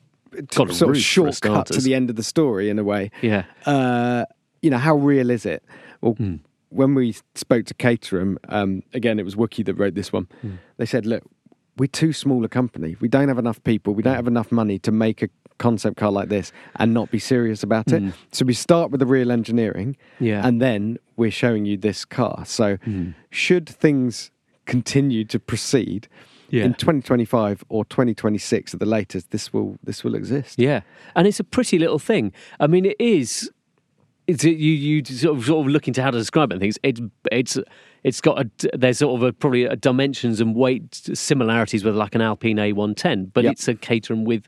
sort 0.52 0.70
of 0.72 0.98
shortcut 0.98 1.68
to 1.68 1.80
the 1.82 1.94
end 1.96 2.10
of 2.10 2.16
the 2.16 2.24
story 2.24 2.70
in 2.70 2.80
a 2.80 2.84
way. 2.84 3.12
Yeah. 3.22 3.44
uh, 3.66 4.26
you 4.64 4.70
know, 4.72 4.78
how 4.80 4.96
real 4.96 5.30
is 5.30 5.46
it? 5.46 5.64
Well, 6.02 6.14
Hmm. 6.14 6.36
when 6.70 6.96
we 6.96 7.16
spoke 7.36 7.66
to 7.68 7.74
Caterham, 7.76 8.40
um, 8.50 8.82
again, 8.94 9.20
it 9.20 9.24
was 9.26 9.36
Wookie 9.36 9.64
that 9.66 9.76
wrote 9.76 9.94
this 9.94 10.12
one. 10.12 10.28
Hmm. 10.42 10.54
They 10.78 10.86
said, 10.88 11.06
look, 11.06 11.24
we're 11.78 11.88
too 11.88 12.14
small 12.14 12.44
a 12.46 12.50
company. 12.50 12.96
We 13.00 13.08
don't 13.08 13.28
have 13.28 13.38
enough 13.38 13.64
people. 13.64 13.94
We 13.94 14.02
don't 14.04 14.16
have 14.16 14.28
enough 14.28 14.52
money 14.52 14.80
to 14.80 14.92
make 14.92 15.22
a 15.22 15.30
concept 15.60 15.98
car 15.98 16.12
like 16.12 16.30
this 16.30 16.52
and 16.78 16.94
not 16.94 17.12
be 17.12 17.20
serious 17.20 17.62
about 17.62 17.92
it. 17.92 18.02
So 18.32 18.44
we 18.46 18.54
start 18.54 18.90
with 18.92 19.00
the 19.00 19.06
real 19.06 19.32
engineering 19.32 19.96
Hmm. 20.18 20.26
Yeah. 20.26 20.42
Hmm. 20.42 20.48
and 20.48 20.62
then 20.62 20.98
we're 21.16 21.32
showing 21.32 21.66
you 21.66 21.78
this 21.78 22.06
car. 22.06 22.44
So 22.46 22.78
should 23.30 23.68
things 23.70 24.32
continue 24.66 25.26
to 25.26 25.40
proceed 25.40 26.08
Yeah. 26.50 26.64
in 26.66 26.74
2025 26.76 27.64
or 27.70 27.84
2026 27.86 28.74
at 28.74 28.80
the 28.80 28.86
latest, 28.86 29.32
this 29.32 29.52
will 29.54 29.78
this 29.84 30.04
will 30.04 30.16
exist. 30.16 30.58
Yeah, 30.60 30.82
and 31.16 31.28
it's 31.28 31.40
a 31.40 31.44
pretty 31.44 31.78
little 31.80 32.00
thing. 32.00 32.32
I 32.60 32.68
mean, 32.68 32.86
it 32.86 32.96
is. 33.00 33.52
It's 34.28 34.44
you 34.44 34.52
you 34.52 35.04
sort 35.04 35.38
of 35.38 35.46
sort 35.46 35.66
of 35.66 35.72
look 35.72 35.88
into 35.88 36.02
how 36.02 36.12
to 36.12 36.18
describe 36.18 36.52
it 36.52 36.56
and 36.56 36.62
things. 36.62 36.78
It's 36.84 37.02
it's 37.32 37.58
it's 38.04 38.22
got 38.22 38.40
a 38.46 38.78
there's 38.78 39.00
sort 39.00 39.20
of 39.20 39.24
a, 39.28 39.34
probably 39.34 39.66
a 39.66 39.76
dimensions 39.76 40.40
and 40.40 40.56
weight 40.56 40.94
similarities 41.14 41.84
with 41.84 41.96
like 41.96 42.16
an 42.16 42.22
Alpine 42.22 42.58
A110, 42.58 43.32
but 43.34 43.44
Yep. 43.44 43.52
it's 43.52 43.68
a 43.68 43.76
Caterham 43.76 44.24
with 44.24 44.48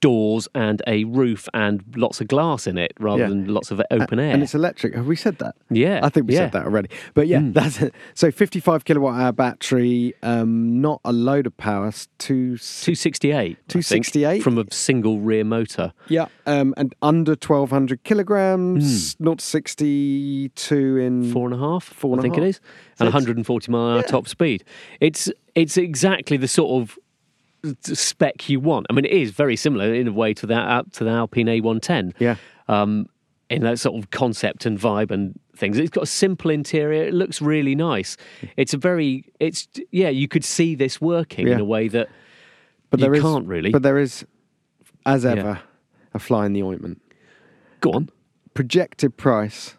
doors 0.00 0.46
and 0.54 0.80
a 0.86 1.04
roof 1.04 1.48
and 1.54 1.82
lots 1.96 2.20
of 2.20 2.28
glass 2.28 2.66
in 2.66 2.78
it 2.78 2.92
rather 3.00 3.22
Yeah. 3.22 3.28
than 3.28 3.46
lots 3.52 3.70
of 3.70 3.80
open 3.90 4.18
air. 4.20 4.32
And 4.32 4.42
it's 4.42 4.54
electric. 4.54 4.94
Have 4.94 5.06
we 5.06 5.16
said 5.16 5.38
that? 5.38 5.56
Yeah, 5.70 6.00
I 6.02 6.08
think 6.08 6.28
we 6.28 6.34
yeah. 6.34 6.40
Said 6.40 6.52
that 6.52 6.64
already. 6.66 6.88
But 7.14 7.26
yeah, 7.26 7.40
that's 7.42 7.80
it. 7.82 7.94
So 8.14 8.30
55 8.30 8.84
kilowatt 8.84 9.14
hour 9.20 9.32
battery, 9.32 10.14
um, 10.22 10.80
not 10.80 11.00
a 11.04 11.12
load 11.12 11.46
of 11.46 11.56
power, 11.56 11.90
two, 12.18 12.56
268. 12.58 13.34
I 13.34 13.44
think, 13.44 13.58
268? 13.68 14.40
from 14.42 14.58
a 14.58 14.64
single 14.70 15.18
rear 15.20 15.44
motor. 15.44 15.92
yeah, 16.08 16.26
um, 16.46 16.74
and 16.76 16.94
under 17.02 17.32
1200 17.32 18.04
kilograms, 18.04 19.16
not 19.20 19.40
62 19.40 20.96
in. 20.98 21.32
Four 21.32 21.46
and 21.46 21.54
a 21.54 21.58
half, 21.58 21.84
Four 21.84 22.12
and 22.12 22.20
I 22.20 22.22
a 22.22 22.22
think 22.22 22.34
half. 22.36 22.44
it 22.44 22.48
is, 22.48 22.56
So 22.96 23.04
and 23.04 23.14
140 23.14 23.70
mile 23.72 23.82
an 23.86 23.90
hour 23.94 23.96
Yeah. 23.98 24.02
top 24.02 24.28
speed. 24.28 24.64
It's 25.00 25.30
it's 25.54 25.76
exactly 25.76 26.36
the 26.36 26.46
sort 26.48 26.80
of 26.82 26.98
spec 27.82 28.48
you 28.48 28.60
want. 28.60 28.86
I 28.90 28.92
mean, 28.92 29.04
it 29.04 29.12
is 29.12 29.30
very 29.32 29.56
similar 29.56 29.92
in 29.92 30.08
a 30.08 30.12
way 30.12 30.34
to 30.34 30.46
that 30.46 30.92
to 30.94 31.04
the 31.04 31.10
Alpine 31.10 31.46
A110. 31.46 32.14
Yeah. 32.18 32.36
Um, 32.68 33.06
in 33.50 33.62
that 33.62 33.78
sort 33.78 33.98
of 33.98 34.10
concept 34.10 34.66
and 34.66 34.78
vibe 34.78 35.10
and 35.10 35.38
things. 35.56 35.78
It's 35.78 35.88
got 35.88 36.02
a 36.02 36.06
simple 36.06 36.50
interior. 36.50 37.04
It 37.04 37.14
looks 37.14 37.40
really 37.40 37.74
nice. 37.74 38.18
It's 38.58 38.74
a 38.74 38.76
very, 38.76 39.24
it's 39.40 39.66
yeah. 39.90 40.10
You 40.10 40.28
could 40.28 40.44
see 40.44 40.74
this 40.74 41.00
working 41.00 41.48
in 41.48 41.58
a 41.58 41.64
way 41.64 41.88
that 41.88 42.08
But 42.90 43.00
you 43.00 43.04
there 43.06 43.14
is, 43.14 43.22
can't 43.22 43.46
really. 43.46 43.70
But 43.70 43.82
there 43.82 43.96
is, 43.98 44.26
as 45.06 45.24
Yeah. 45.24 45.30
ever, 45.30 45.60
a 46.12 46.18
fly 46.18 46.44
in 46.44 46.52
the 46.52 46.62
ointment. 46.62 47.00
Go 47.80 47.92
on. 47.92 48.10
Projected 48.52 49.16
price, 49.16 49.76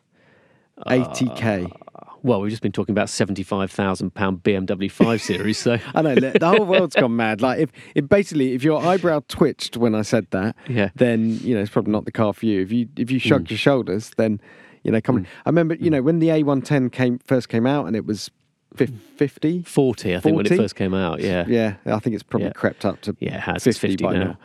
Uh, 0.80 0.89
80k. 1.13 1.72
Well, 2.21 2.41
we've 2.41 2.49
just 2.49 2.62
been 2.62 2.71
talking 2.73 2.93
about 2.93 3.10
seventy-five 3.10 3.71
thousand 3.71 4.13
pound 4.13 4.43
BMW 4.43 4.91
Five 4.91 5.21
Series, 5.21 5.58
so 5.58 5.77
I 5.95 6.01
know 6.01 6.15
the 6.15 6.38
whole 6.47 6.65
world's 6.65 6.95
gone 6.95 7.15
mad. 7.15 7.41
Like 7.41 7.60
if, 7.60 7.69
if 7.95 8.10
basically 8.10 8.53
if 8.53 8.63
your 8.63 8.82
eyebrow 8.84 9.21
twitched 9.27 9.77
when 9.77 9.95
I 9.95 10.01
said 10.01 10.27
that, 10.32 10.55
Yeah. 10.67 10.88
Mm. 10.88 10.93
then 10.95 11.29
you 11.41 11.55
know 11.55 11.62
it's 11.62 11.71
probably 11.71 11.91
not 11.93 12.05
the 12.05 12.12
car 12.12 12.34
for 12.34 12.45
you. 12.45 12.62
If 12.62 12.71
you 12.71 12.88
if 12.97 13.10
you 13.10 13.19
shrugged 13.19 13.49
your 13.49 13.58
shoulders, 13.58 14.12
then 14.17 14.41
you 14.84 14.91
know 14.91 14.99
come 15.01 15.15
on. 15.17 15.27
I 15.45 15.49
remember 15.49 15.75
you 15.75 15.89
know 15.89 16.01
when 16.01 16.19
the 16.19 16.27
A110 16.27 16.91
came 16.91 17.19
first 17.19 17.47
came 17.47 17.65
out 17.65 17.86
and 17.88 17.95
it 17.95 18.05
was 18.05 18.29
fif- 18.75 18.91
50. 19.15 19.63
forty, 19.63 20.13
I 20.15 20.19
think, 20.19 20.36
when 20.36 20.45
it 20.45 20.55
first 20.58 20.75
came 20.75 20.93
out. 20.93 21.21
Yeah, 21.21 21.45
Yeah, 21.47 21.75
I 21.86 21.99
think 21.99 22.15
it's 22.15 22.23
probably 22.23 22.47
Yeah. 22.47 22.53
crept 22.53 22.84
up 22.86 22.99
to 23.01 23.15
Yeah, 23.19 23.36
it 23.36 23.41
has. 23.41 23.63
50, 23.63 23.69
It's 23.69 23.79
50 23.79 24.03
by 24.03 24.13
now. 24.13 24.23
now. 24.23 24.38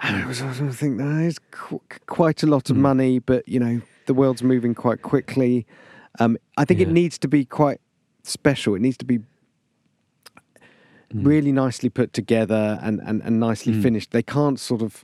And 0.00 0.16
I 0.24 0.26
was, 0.26 0.42
I 0.42 0.52
think 0.52 0.98
that 0.98 1.22
is 1.24 1.38
qu- 1.50 1.80
quite 2.06 2.42
a 2.42 2.46
lot 2.46 2.68
of 2.70 2.76
Mm. 2.76 2.80
money, 2.80 3.18
but 3.18 3.48
you 3.48 3.58
know 3.60 3.80
the 4.06 4.14
world's 4.14 4.42
moving 4.42 4.74
quite 4.74 5.00
quickly. 5.02 5.66
Um, 6.18 6.36
I 6.56 6.64
think 6.64 6.80
it 6.80 6.88
needs 6.88 7.18
to 7.18 7.28
be 7.28 7.44
quite 7.44 7.80
special. 8.24 8.74
It 8.74 8.80
needs 8.80 8.96
to 8.98 9.04
be 9.04 9.20
Mm. 11.14 11.24
really 11.24 11.52
nicely 11.52 11.88
put 11.88 12.12
together 12.12 12.78
and, 12.82 13.00
and, 13.00 13.22
and 13.22 13.40
nicely 13.40 13.72
finished. 13.72 14.10
They 14.10 14.22
can't 14.22 14.60
sort 14.60 14.82
of 14.82 15.02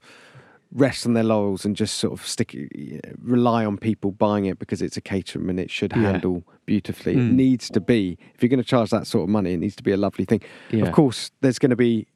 rest 0.70 1.06
on 1.06 1.14
their 1.14 1.24
laurels 1.24 1.64
and 1.64 1.74
just 1.74 1.96
sort 1.96 2.12
of 2.12 2.26
stick 2.26 2.54
rely 3.22 3.64
on 3.64 3.78
people 3.78 4.10
buying 4.10 4.44
it 4.44 4.58
because 4.58 4.82
it's 4.82 4.98
a 4.98 5.00
Caterham 5.00 5.48
and 5.48 5.58
it 5.58 5.70
should 5.70 5.92
Yeah. 5.96 6.02
handle 6.12 6.44
beautifully. 6.66 7.12
It 7.14 7.18
Mm. 7.20 7.32
needs 7.36 7.70
to 7.70 7.80
be 7.80 8.18
if 8.34 8.42
you're 8.42 8.50
going 8.50 8.58
to 8.60 8.68
charge 8.68 8.90
that 8.90 9.06
sort 9.06 9.22
of 9.22 9.30
money, 9.30 9.54
it 9.54 9.60
needs 9.60 9.76
to 9.76 9.82
be 9.82 9.92
a 9.92 9.96
lovely 9.96 10.26
thing. 10.26 10.42
Yeah. 10.70 10.84
Of 10.84 10.92
course, 10.92 11.30
there's 11.40 11.58
going 11.58 11.70
to 11.70 11.76
be 11.76 12.06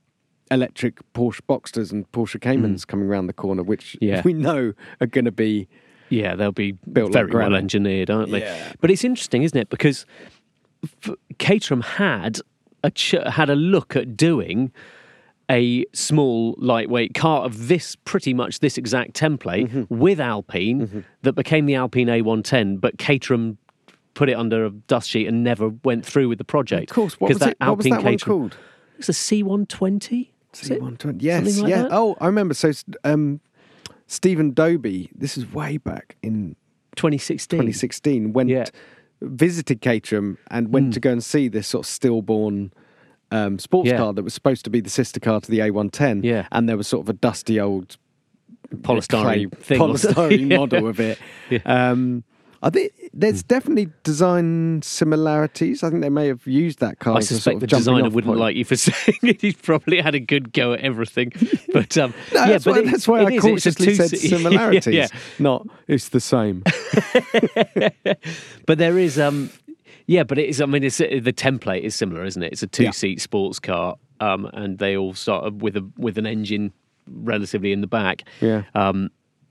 electric 0.50 1.00
Porsche 1.14 1.40
Boxsters 1.48 1.90
and 1.90 2.10
Porsche 2.12 2.38
Caymans 2.38 2.84
coming 2.84 3.08
around 3.08 3.26
the 3.28 3.32
corner, 3.32 3.62
which 3.62 3.96
Mm. 4.02 4.06
Yeah. 4.06 4.22
we 4.22 4.34
know 4.34 4.74
are 5.00 5.06
going 5.06 5.24
to 5.24 5.32
be 5.32 5.66
Yeah, 6.10 6.34
they'll 6.36 6.52
be 6.52 6.72
Built 6.92 7.12
like 7.12 7.26
very 7.26 7.44
well 7.44 7.54
engineered, 7.54 8.10
aren't 8.10 8.30
they? 8.30 8.40
Yeah. 8.40 8.72
But 8.80 8.90
it's 8.90 9.04
interesting, 9.04 9.42
isn't 9.42 9.58
it? 9.58 9.68
Because 9.68 10.06
Caterham 11.38 11.80
had 11.82 12.40
a 12.84 12.90
ch- 12.90 13.14
had 13.26 13.50
a 13.50 13.54
look 13.56 13.96
at 13.96 14.16
doing 14.16 14.72
a 15.50 15.84
small 15.94 16.54
lightweight 16.58 17.14
car 17.14 17.42
of 17.44 17.68
this 17.68 17.96
pretty 17.96 18.34
much 18.34 18.60
this 18.60 18.76
exact 18.76 19.14
template 19.14 19.68
Mm-hmm. 19.70 19.98
with 19.98 20.20
Alpine 20.20 21.04
that 21.22 21.32
became 21.32 21.66
the 21.66 21.74
Alpine 21.74 22.06
A110, 22.08 22.80
but 22.80 22.98
Caterham 22.98 23.56
put 24.14 24.28
it 24.28 24.34
under 24.34 24.66
a 24.66 24.70
dust 24.70 25.08
sheet 25.08 25.26
and 25.26 25.42
never 25.42 25.68
went 25.84 26.04
through 26.04 26.28
with 26.28 26.38
the 26.38 26.44
project. 26.44 26.90
Of 26.90 26.94
course, 26.94 27.20
what 27.20 27.28
was, 27.32 27.42
it, 27.42 27.56
what 27.60 27.76
was 27.78 27.84
that 27.84 27.90
one 27.92 28.02
Caterham- 28.02 28.18
called? 28.18 28.56
It's 28.98 29.08
a 29.08 29.12
C120. 29.12 30.28
C120. 30.52 31.16
Yes, 31.20 31.58
like 31.60 31.70
yeah. 31.70 31.82
that? 31.82 31.92
Oh, 31.92 32.16
I 32.20 32.26
remember. 32.26 32.52
So, 32.54 32.72
um, 33.04 33.40
Stephen 34.08 34.52
Dobie, 34.52 35.10
this 35.14 35.36
is 35.38 35.52
way 35.52 35.76
back 35.76 36.16
in 36.22 36.56
2016. 36.96 37.58
2016, 37.60 38.32
went 38.32 38.48
Yeah. 38.48 38.64
visited 39.20 39.80
Caterham 39.80 40.38
and 40.50 40.72
went 40.72 40.94
to 40.94 41.00
go 41.00 41.12
and 41.12 41.22
see 41.22 41.46
this 41.48 41.66
sort 41.68 41.84
of 41.84 41.90
stillborn 41.90 42.72
um, 43.30 43.58
sports 43.58 43.88
Yeah. 43.90 43.98
car 43.98 44.14
that 44.14 44.22
was 44.22 44.32
supposed 44.32 44.64
to 44.64 44.70
be 44.70 44.80
the 44.80 44.88
sister 44.88 45.20
car 45.20 45.40
to 45.42 45.50
the 45.50 45.58
A110. 45.60 46.24
Yeah. 46.24 46.46
and 46.50 46.66
there 46.68 46.76
was 46.78 46.88
sort 46.88 47.04
of 47.04 47.10
a 47.10 47.12
dusty 47.12 47.60
old 47.60 47.98
polystyrene 48.76 49.50
clay 49.62 49.76
polystyrene 49.78 50.48
model 50.58 50.86
of 50.86 50.98
it. 50.98 51.18
Yeah. 51.50 51.58
Um, 51.66 52.24
I 52.60 52.70
think 52.70 52.92
there's 53.14 53.44
definitely 53.44 53.88
design 54.02 54.82
similarities. 54.82 55.84
I 55.84 55.90
think 55.90 56.02
they 56.02 56.08
may 56.08 56.26
have 56.26 56.44
used 56.46 56.80
that 56.80 56.98
car. 56.98 57.16
I 57.16 57.20
suspect 57.20 57.44
sort 57.44 57.54
of 57.54 57.60
the 57.60 57.66
designer 57.68 58.10
wouldn't 58.10 58.24
point. 58.26 58.40
like 58.40 58.56
you 58.56 58.64
for 58.64 58.74
saying 58.88 59.18
it. 59.22 59.40
He's 59.40 59.54
probably 59.54 60.00
had 60.00 60.14
a 60.16 60.20
good 60.20 60.52
go 60.52 60.72
at 60.72 60.80
everything. 60.80 61.32
But 61.72 61.96
um, 61.98 62.14
No, 62.32 62.40
yeah, 62.40 62.46
that's, 62.52 62.64
but 62.64 62.70
why, 62.72 62.78
it- 62.80 62.86
that's 62.90 63.06
why 63.08 63.20
I 63.20 63.26
is, 63.30 63.42
cautiously 63.42 63.94
said 63.94 64.08
similarities. 64.18 64.94
yeah, 64.94 65.06
Not 65.38 65.66
it's 65.86 66.08
the 66.08 66.18
same. 66.20 66.64
but 68.66 68.78
there 68.78 68.98
is 68.98 69.18
um, 69.18 69.50
yeah, 70.06 70.24
but 70.24 70.38
it 70.38 70.48
is. 70.48 70.60
I 70.60 70.66
mean, 70.66 70.82
it's 70.84 70.98
the 70.98 71.08
template 71.32 71.82
is 71.82 71.94
similar, 71.94 72.24
isn't 72.24 72.42
it? 72.42 72.52
It's 72.52 72.62
a 72.62 72.66
two-seat 72.66 73.20
sports 73.20 73.58
car, 73.58 73.96
um, 74.20 74.46
and 74.54 74.78
they 74.78 74.96
all 74.96 75.14
start 75.14 75.52
with 75.54 75.76
a 75.76 75.86
with 75.98 76.18
an 76.18 76.26
engine 76.26 76.72
relatively 77.06 77.72
in 77.72 77.80
the 77.80 77.86
back. 77.86 78.24
Yeah. 78.40 78.62
Um, 78.74 79.10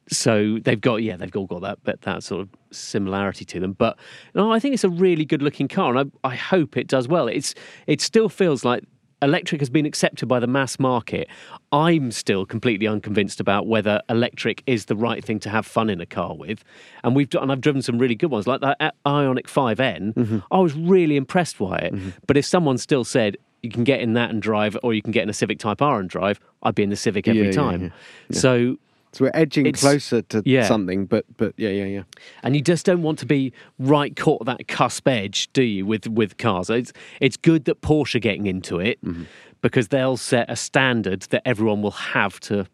so 0.10 0.58
they've 0.64 0.80
got 0.82 0.98
yeah 0.98 1.18
they've 1.18 1.36
all 1.36 1.46
got 1.46 1.62
that 1.62 1.80
but 1.84 2.02
that 2.02 2.24
sort 2.24 2.42
of 2.42 2.50
similarity 2.72 3.46
to 3.46 3.60
them. 3.60 3.74
But 3.74 3.98
no 4.36 4.52
i 4.52 4.60
think 4.60 4.74
it's 4.74 4.84
a 4.84 4.90
really 4.90 5.26
good 5.26 5.42
looking 5.42 5.68
car 5.68 5.96
and 5.96 6.12
I, 6.24 6.30
I 6.30 6.36
hope 6.36 6.78
it 6.78 6.88
does 6.88 7.08
well. 7.08 7.28
It's 7.28 7.54
it 7.88 8.02
still 8.02 8.30
feels 8.30 8.64
like 8.64 8.84
electric 9.22 9.60
has 9.62 9.70
been 9.70 9.86
accepted 9.86 10.28
by 10.28 10.40
the 10.40 10.48
mass 10.48 10.78
market. 10.80 11.28
I'm 11.72 12.12
still 12.12 12.46
completely 12.46 12.88
unconvinced 12.88 13.40
about 13.40 13.66
whether 13.66 14.00
electric 14.10 14.62
is 14.68 14.86
the 14.86 14.96
right 14.96 15.26
thing 15.26 15.40
to 15.40 15.50
have 15.50 15.66
fun 15.66 15.90
in 15.90 16.00
a 16.00 16.06
car 16.06 16.36
with. 16.36 16.64
And 17.04 17.16
we've 17.16 17.30
done 17.30 17.44
and 17.44 17.52
i've 17.52 17.62
driven 17.62 17.82
some 17.82 17.98
really 17.98 18.16
good 18.16 18.32
ones 18.32 18.48
like 18.48 18.62
that 18.62 18.78
uh, 18.80 18.92
Ioniq 19.06 19.44
5N 19.46 20.14
mm-hmm. 20.14 20.40
i 20.52 20.60
was 20.60 20.74
really 20.74 21.16
impressed 21.16 21.58
by 21.58 21.78
it. 21.78 21.94
Mm-hmm. 21.94 22.10
But 22.28 22.38
if 22.38 22.46
someone 22.46 22.78
still 22.78 23.04
said 23.04 23.38
you 23.64 23.72
can 23.72 23.84
get 23.84 24.02
in 24.02 24.14
that 24.14 24.30
and 24.30 24.42
drive 24.42 24.78
or 24.84 24.94
you 24.94 25.02
can 25.02 25.12
get 25.12 25.24
in 25.24 25.30
a 25.30 25.34
civic 25.34 25.58
type 25.60 25.82
r 25.82 26.00
and 26.00 26.10
drive 26.10 26.40
i'd 26.64 26.76
be 26.76 26.84
in 26.84 26.90
the 26.90 26.96
civic 26.96 27.28
every 27.28 27.42
Yeah, 27.42 27.48
yeah, 27.48 27.52
time. 27.52 27.94
yeah. 28.30 28.40
so 28.40 28.78
So 29.18 29.26
we're 29.26 29.32
edging 29.34 29.66
It's- 29.66 29.82
closer 29.82 30.22
to 30.22 30.44
yeah. 30.46 30.68
something, 30.68 31.08
but 31.08 31.26
but 31.38 31.54
yeah, 31.58 31.70
yeah, 31.70 31.86
yeah. 31.86 32.04
and 32.44 32.56
you 32.56 32.62
just 32.62 32.86
don't 32.86 33.02
want 33.02 33.18
to 33.20 33.26
be 33.26 33.52
right 33.80 34.16
caught 34.16 34.42
at 34.42 34.58
that 34.58 34.68
cusp 34.68 35.08
edge, 35.08 35.52
do 35.54 35.64
you? 35.64 35.86
With 35.88 36.08
with 36.08 36.38
cars, 36.38 36.70
it's 36.70 36.94
it's 37.20 37.36
good 37.38 37.66
that 37.66 37.82
Porsche 37.82 38.16
are 38.16 38.20
getting 38.20 38.46
into 38.46 38.80
it 38.80 39.04
Mm-hmm. 39.04 39.24
because 39.62 39.88
they'll 39.88 40.18
set 40.18 40.50
a 40.52 40.56
standard 40.56 41.22
that 41.32 41.42
everyone 41.46 41.82
will 41.82 41.92
have 42.14 42.40
to 42.42 42.68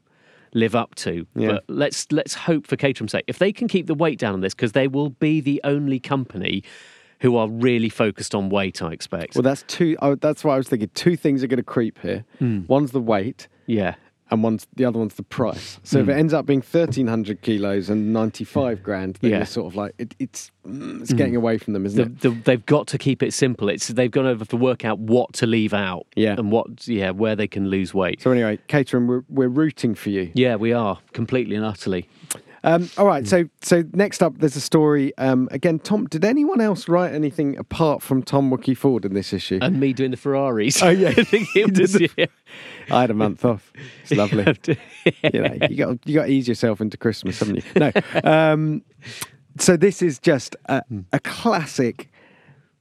live 0.53 0.75
up 0.75 0.95
to. 0.95 1.25
Yeah. 1.35 1.47
But 1.53 1.63
let's 1.69 2.11
let's 2.11 2.33
hope 2.33 2.67
for 2.67 2.75
Caterham's 2.75 3.13
sake, 3.13 3.23
if 3.27 3.39
they 3.39 3.53
can 3.53 3.69
keep 3.69 3.87
the 3.87 3.95
weight 3.95 4.19
down 4.19 4.33
on 4.33 4.41
this, 4.41 4.53
because 4.53 4.73
they 4.73 4.89
will 4.89 5.11
be 5.11 5.39
the 5.39 5.61
only 5.63 5.99
company 5.99 6.61
who 7.21 7.37
are 7.37 7.47
really 7.47 7.87
focused 7.89 8.35
on 8.35 8.49
weight. 8.49 8.81
I 8.81 8.91
expect. 8.91 9.35
Well, 9.35 9.43
that's 9.43 9.63
two. 9.63 9.95
Oh, 10.01 10.15
that's 10.15 10.43
why 10.43 10.55
I 10.55 10.57
was 10.57 10.67
thinking. 10.67 10.89
Two 10.93 11.15
things 11.15 11.41
are 11.41 11.47
going 11.47 11.55
to 11.57 11.63
creep 11.63 11.99
here. 11.99 12.25
Hmm. 12.39 12.63
One's 12.67 12.91
the 12.91 12.99
weight, 12.99 13.47
yeah. 13.65 13.95
And 14.33 14.43
one's 14.43 14.67
the 14.75 14.83
other 14.85 14.99
one's 14.99 15.13
the 15.15 15.23
price. 15.23 15.79
So 15.83 15.99
if 15.99 16.09
it 16.09 16.13
ends 16.13 16.33
up 16.33 16.45
being 16.45 16.61
thirteen 16.61 17.07
hundred 17.07 17.41
kilos 17.41 17.89
and 17.89 18.11
ninety 18.11 18.43
five 18.43 18.83
grand, 18.83 19.15
then 19.21 19.29
Hmm. 19.29 19.33
Yeah. 19.33 19.37
you're 19.39 19.45
sort 19.45 19.67
of 19.71 19.75
like 19.75 19.93
it, 19.97 20.15
it's 20.19 20.51
mm, 20.67 21.01
it's 21.01 21.13
getting 21.13 21.35
away 21.35 21.57
from 21.57 21.73
them, 21.73 21.85
isn't 21.85 22.19
The, 22.21 22.29
it? 22.29 22.35
the, 22.35 22.41
they've 22.43 22.65
got 22.65 22.87
to 22.87 22.97
keep 22.97 23.23
it 23.23 23.33
simple. 23.33 23.69
It's 23.69 23.87
they've 23.87 24.11
gone 24.11 24.25
over 24.25 24.43
to 24.45 24.57
work 24.57 24.83
out 24.85 24.99
what 24.99 25.31
to 25.33 25.45
leave 25.47 25.73
out, 25.73 26.05
Yeah. 26.15 26.35
and 26.37 26.51
what 26.51 26.87
yeah 26.87 27.11
where 27.11 27.35
they 27.35 27.47
can 27.47 27.69
lose 27.69 27.93
weight. 27.93 28.21
So 28.21 28.31
anyway, 28.31 28.59
Caterham, 28.67 29.07
we're 29.07 29.23
we're 29.29 29.47
rooting 29.47 29.95
for 29.95 30.09
you. 30.09 30.31
Yeah, 30.33 30.55
we 30.55 30.73
are 30.73 30.99
completely 31.13 31.55
and 31.55 31.63
utterly. 31.65 32.09
Um, 32.63 32.89
all 32.97 33.07
Hmm. 33.19 33.25
So 33.25 33.49
so 33.61 33.83
next 33.93 34.23
up, 34.23 34.37
there's 34.37 34.55
a 34.55 34.61
story. 34.61 35.15
Um, 35.17 35.49
again, 35.51 35.79
Tom. 35.79 36.05
Did 36.07 36.23
anyone 36.23 36.61
else 36.61 36.87
write 36.87 37.13
anything 37.13 37.57
apart 37.57 38.01
from 38.01 38.23
Tom 38.23 38.49
Wookie 38.49 38.77
Ford 38.77 39.05
in 39.05 39.13
this 39.13 39.33
issue? 39.33 39.59
And 39.61 39.79
me 39.79 39.93
doing 39.93 40.11
the 40.11 40.17
Ferraris. 40.17 40.81
Oh, 40.81 40.89
yeah. 40.89 41.09
I 41.17 41.23
think 41.23 41.49
it 41.55 41.77
was. 41.77 41.99
Yeah. 42.17 42.25
I 42.89 43.01
had 43.01 43.11
a 43.11 43.13
month 43.13 43.43
off. 43.43 43.71
It's 44.03 44.11
lovely. 44.17 44.45
you 44.65 45.41
know, 45.41 45.57
you 45.69 45.75
got 45.75 46.07
you 46.07 46.15
got 46.15 46.25
to 46.25 46.31
ease 46.31 46.47
yourself 46.47 46.79
into 46.79 46.97
Christmas, 46.97 47.39
haven't 47.39 47.57
you? 47.57 47.63
No. 47.75 47.91
Um, 48.23 48.83
so 49.59 49.77
this 49.77 50.01
is 50.01 50.17
just 50.19 50.55
a, 50.65 50.81
a 51.11 51.19
classic 51.19 52.09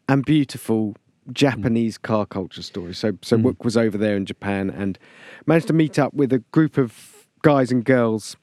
and 0.08 0.24
beautiful 0.24 0.96
Japanese 1.32 1.98
car 1.98 2.26
culture 2.26 2.62
story. 2.62 2.94
So 2.94 3.18
so 3.22 3.36
Wook 3.36 3.64
was 3.64 3.76
over 3.76 3.98
there 3.98 4.16
in 4.16 4.26
Japan 4.26 4.70
and 4.70 4.98
managed 5.46 5.66
to 5.68 5.72
meet 5.72 5.98
up 5.98 6.14
with 6.14 6.32
a 6.32 6.38
group 6.38 6.78
of 6.78 7.26
guys 7.42 7.72
and 7.72 7.84
girls 7.84 8.36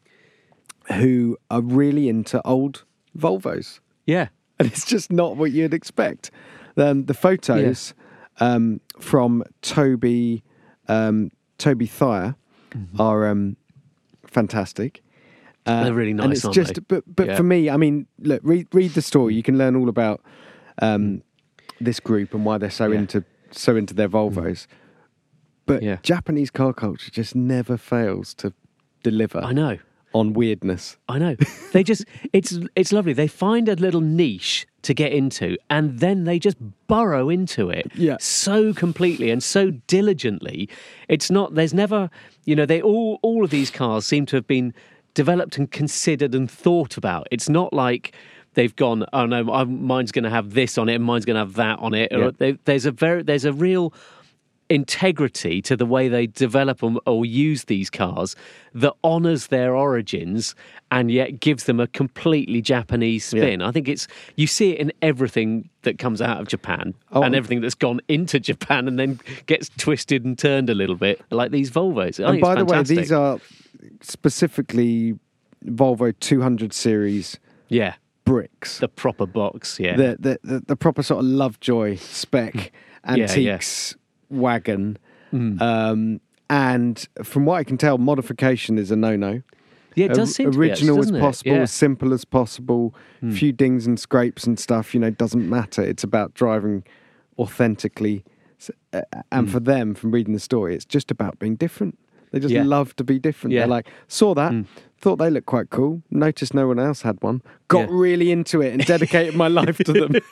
who 0.93 1.37
are 1.49 1.61
really 1.61 2.09
into 2.09 2.45
old 2.45 2.83
Volvos. 3.17 3.79
yeah. 4.05 4.29
And 4.61 4.67
it's 4.67 4.83
just 4.85 5.09
not 5.09 5.37
what 5.37 5.51
you'd 5.53 5.73
expect. 5.73 6.31
Um, 6.75 7.05
the 7.05 7.13
photos 7.13 7.93
um, 8.41 8.81
from 8.99 9.43
Toby 9.61 10.43
um, 10.89 11.31
Toby 11.57 11.85
Thyer 11.85 12.35
are 12.99 13.27
um, 13.29 13.55
fantastic. 14.27 15.01
They're 15.65 15.93
really 15.93 16.11
and 16.11 16.17
nice, 16.19 16.37
it's 16.37 16.45
aren't 16.45 16.55
just, 16.55 16.73
they? 16.75 16.81
but 16.87 17.03
but 17.15 17.27
Yeah. 17.27 17.35
for 17.37 17.43
me, 17.43 17.69
I 17.69 17.77
mean, 17.77 18.07
look, 18.19 18.41
read 18.43 18.67
read 18.73 18.91
the 18.95 19.01
story. 19.01 19.33
You 19.35 19.43
can 19.43 19.57
learn 19.57 19.75
all 19.75 19.87
about 19.87 20.21
um, 20.81 21.21
this 21.79 21.99
group 21.99 22.33
and 22.33 22.43
why 22.43 22.57
they're 22.57 22.69
so 22.69 22.87
Yeah. 22.87 22.95
Mm. 22.97 22.99
into 22.99 23.23
so 23.51 23.75
into 23.77 23.93
their 23.93 24.09
Volvos. 24.09 24.67
But 25.67 25.83
Yeah. 25.83 25.97
Japanese 26.01 26.49
car 26.51 26.73
culture 26.73 27.11
just 27.11 27.35
never 27.35 27.77
fails 27.77 28.33
to 28.35 28.51
deliver 29.03 29.39
I 29.43 29.53
know. 29.53 29.77
On 30.13 30.33
weirdness. 30.33 30.97
I 31.07 31.19
know. 31.19 31.35
They 31.71 31.83
just 31.83 32.05
it's 32.33 32.57
it's 32.75 32.91
lovely. 32.91 33.13
They 33.13 33.27
find 33.27 33.69
a 33.69 33.75
little 33.75 34.01
niche 34.01 34.65
to 34.81 34.93
get 34.93 35.11
into 35.11 35.57
and 35.69 35.99
then 35.99 36.23
they 36.23 36.39
just 36.39 36.55
burrow 36.87 37.29
into 37.29 37.69
it 37.69 37.91
Yeah. 37.95 38.15
so 38.19 38.73
completely 38.73 39.29
and 39.29 39.43
so 39.43 39.71
diligently. 39.87 40.69
It's 41.09 41.29
not 41.29 41.55
there's 41.55 41.73
never 41.73 42.09
you 42.45 42.55
know, 42.55 42.65
they 42.65 42.81
all 42.81 43.19
all 43.21 43.43
of 43.43 43.51
these 43.51 43.69
cars 43.71 44.05
seem 44.05 44.25
to 44.27 44.35
have 44.37 44.47
been 44.47 44.73
developed 45.13 45.57
and 45.57 45.69
considered 45.69 46.33
and 46.33 46.49
thought 46.49 46.97
about. 46.97 47.27
It's 47.31 47.49
not 47.49 47.73
like 47.73 48.15
they've 48.55 48.75
gone, 48.75 49.05
oh 49.13 49.25
no, 49.25 49.43
mine's 49.65 50.11
going 50.11 50.23
to 50.23 50.29
have 50.29 50.53
this 50.53 50.77
on 50.77 50.89
it 50.89 50.95
and 50.95 51.03
mine's 51.03 51.25
going 51.25 51.35
to 51.35 51.41
have 51.41 51.53
that 51.55 51.79
on 51.79 51.93
it. 51.93 52.11
Yeah. 52.11 52.17
Or 52.17 52.31
they, 52.31 52.53
there's 52.65 52.85
a 52.85 52.91
very 52.91 53.21
there's 53.21 53.45
a 53.45 53.53
real 53.53 53.93
integrity 54.69 55.61
to 55.63 55.75
the 55.75 55.85
way 55.85 56.07
they 56.07 56.27
develop 56.27 56.83
or, 56.83 56.99
or 57.07 57.25
use 57.25 57.65
these 57.65 57.89
cars 57.89 58.35
that 58.73 58.93
honors 59.03 59.47
their 59.47 59.75
origins 59.75 60.53
and 60.91 61.09
yet 61.09 61.39
gives 61.39 61.63
them 61.63 61.79
a 61.79 61.87
completely 61.87 62.61
Japanese 62.61 63.25
spin. 63.25 63.61
I 63.61 63.71
think 63.71 63.87
it's 63.87 64.07
you 64.35 64.45
see 64.47 64.71
it 64.71 64.79
in 64.79 64.93
everything 65.01 65.69
that 65.81 65.97
comes 65.97 66.21
out 66.21 66.39
of 66.39 66.47
Japan 66.47 66.93
Oh, 67.11 67.23
and 67.23 67.35
everything 67.35 67.61
that's 67.61 67.75
gone 67.75 67.99
into 68.07 68.39
Japan 68.39 68.87
and 68.87 68.99
then 68.99 69.19
gets 69.47 69.69
twisted 69.77 70.23
and 70.23 70.37
turned 70.37 70.69
a 70.69 70.75
little 70.75 70.95
bit, 70.95 71.21
like 71.31 71.51
these 71.51 71.71
Volvos. 71.71 72.23
I 72.23 72.31
and 72.31 72.41
by 72.41 72.55
the 72.55 72.65
way, 72.65 72.83
these 72.83 73.11
are 73.11 73.39
specifically 74.01 75.17
Volvo 75.65 76.13
200 76.19 76.73
series 76.73 77.39
yeah, 77.69 77.95
bricks. 78.25 78.79
the 78.79 78.87
proper 78.87 79.25
box. 79.25 79.79
Yeah, 79.79 79.95
the, 79.95 80.17
the, 80.19 80.39
the, 80.43 80.59
the 80.67 80.75
proper 80.75 81.01
sort 81.01 81.23
of 81.23 81.25
Lovejoy 81.25 81.95
spec. 81.95 82.55
Yeah, 82.55 82.61
yeah. 83.15 83.23
antiques 83.23 83.95
wagon. 84.29 84.97
Mm. 85.33 85.61
Um, 85.61 86.21
and 86.49 87.07
from 87.23 87.45
what 87.45 87.55
I 87.55 87.63
can 87.63 87.77
tell, 87.77 87.97
modification 87.97 88.77
is 88.77 88.89
a 88.89 88.95
no 88.95 89.15
no. 89.15 89.41
yeah, 89.95 90.05
it 90.05 90.13
does 90.13 90.33
seem 90.33 90.51
to 90.51 90.57
be, 90.57 90.71
actually, 90.71 90.89
original 90.89 90.99
as 90.99 91.11
possible, 91.11 91.51
Yeah. 91.51 91.61
As 91.61 91.71
simple 91.71 92.13
as 92.13 92.25
possible. 92.25 92.95
Few 93.31 93.51
dings 93.51 93.85
and 93.85 93.99
scrapes 93.99 94.45
and 94.45 94.59
stuff, 94.59 94.93
you 94.93 94.99
know, 94.99 95.09
doesn't 95.09 95.47
matter. 95.47 95.83
It's 95.83 96.03
about 96.03 96.33
driving 96.33 96.83
authentically. 97.37 98.23
And 99.31 99.51
for 99.51 99.59
them, 99.59 99.93
from 99.93 100.11
reading 100.11 100.33
the 100.33 100.39
story, 100.39 100.73
it's 100.75 100.85
just 100.85 101.11
about 101.11 101.37
being 101.39 101.55
different. 101.55 101.97
They 102.31 102.39
just. 102.39 102.53
Yeah. 102.53 102.63
love 102.63 102.95
to 102.97 103.03
be 103.03 103.19
different. 103.19 103.53
Yeah. 103.53 103.61
They're 103.61 103.67
like, 103.67 103.87
saw 104.07 104.33
that, 104.35 104.65
thought 104.99 105.15
they 105.17 105.29
looked 105.29 105.47
quite 105.47 105.69
cool, 105.69 106.01
noticed 106.11 106.53
no 106.53 106.67
one 106.67 106.77
else 106.79 107.01
had 107.03 107.21
one, 107.21 107.41
got 107.69 107.81
Yeah. 107.81 107.87
really 107.89 108.31
into 108.31 108.61
it 108.61 108.73
and 108.73 108.85
dedicated 108.85 109.35
my 109.35 109.47
life 109.47 109.77
to 109.79 109.93
them. 109.93 110.15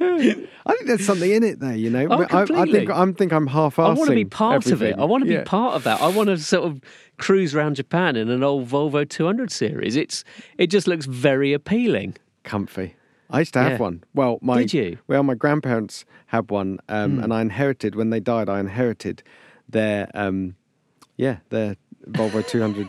I 0.00 0.74
think 0.74 0.86
there's 0.86 1.04
something 1.04 1.30
in 1.30 1.42
it 1.42 1.60
there, 1.60 1.74
you 1.76 1.90
know. 1.90 2.06
Oh, 2.10 2.22
I, 2.30 2.42
I 2.42 2.64
think 2.66 2.90
I'm 2.90 3.14
think 3.14 3.32
I'm 3.32 3.46
half 3.46 3.78
I 3.78 3.92
want 3.92 4.08
to 4.08 4.14
be 4.14 4.24
part 4.24 4.66
of 4.70 4.82
it. 4.82 4.98
I 4.98 5.04
want 5.04 5.22
to 5.22 5.28
be 5.28 5.34
Yeah. 5.34 5.44
part 5.44 5.74
of 5.74 5.84
that. 5.84 6.00
I 6.00 6.08
want 6.08 6.28
to 6.28 6.38
sort 6.38 6.64
of 6.64 6.80
cruise 7.18 7.54
around 7.54 7.76
Japan 7.76 8.16
in 8.16 8.28
an 8.30 8.42
old 8.42 8.68
Volvo 8.68 9.08
200 9.08 9.50
series. 9.50 9.96
It's 9.96 10.24
it 10.58 10.68
just 10.68 10.86
looks 10.86 11.06
very 11.06 11.52
appealing. 11.52 12.16
comfy. 12.44 12.96
I 13.30 13.38
used 13.40 13.54
to 13.54 13.60
have 13.60 13.72
Yeah. 13.72 13.78
one. 13.78 14.04
Well, 14.14 14.38
my 14.42 14.58
Did 14.58 14.74
you? 14.74 14.98
Well, 15.06 15.22
my 15.22 15.34
grandparents 15.34 16.04
had 16.26 16.50
one, 16.50 16.80
um, 16.88 17.18
and 17.20 17.32
I 17.32 17.40
inherited 17.40 17.94
when 17.94 18.10
they 18.10 18.20
died. 18.20 18.48
I 18.48 18.58
inherited 18.60 19.22
their 19.68 20.10
um, 20.14 20.56
yeah, 21.16 21.36
their 21.50 21.76
Volvo 22.10 22.46
200 22.46 22.88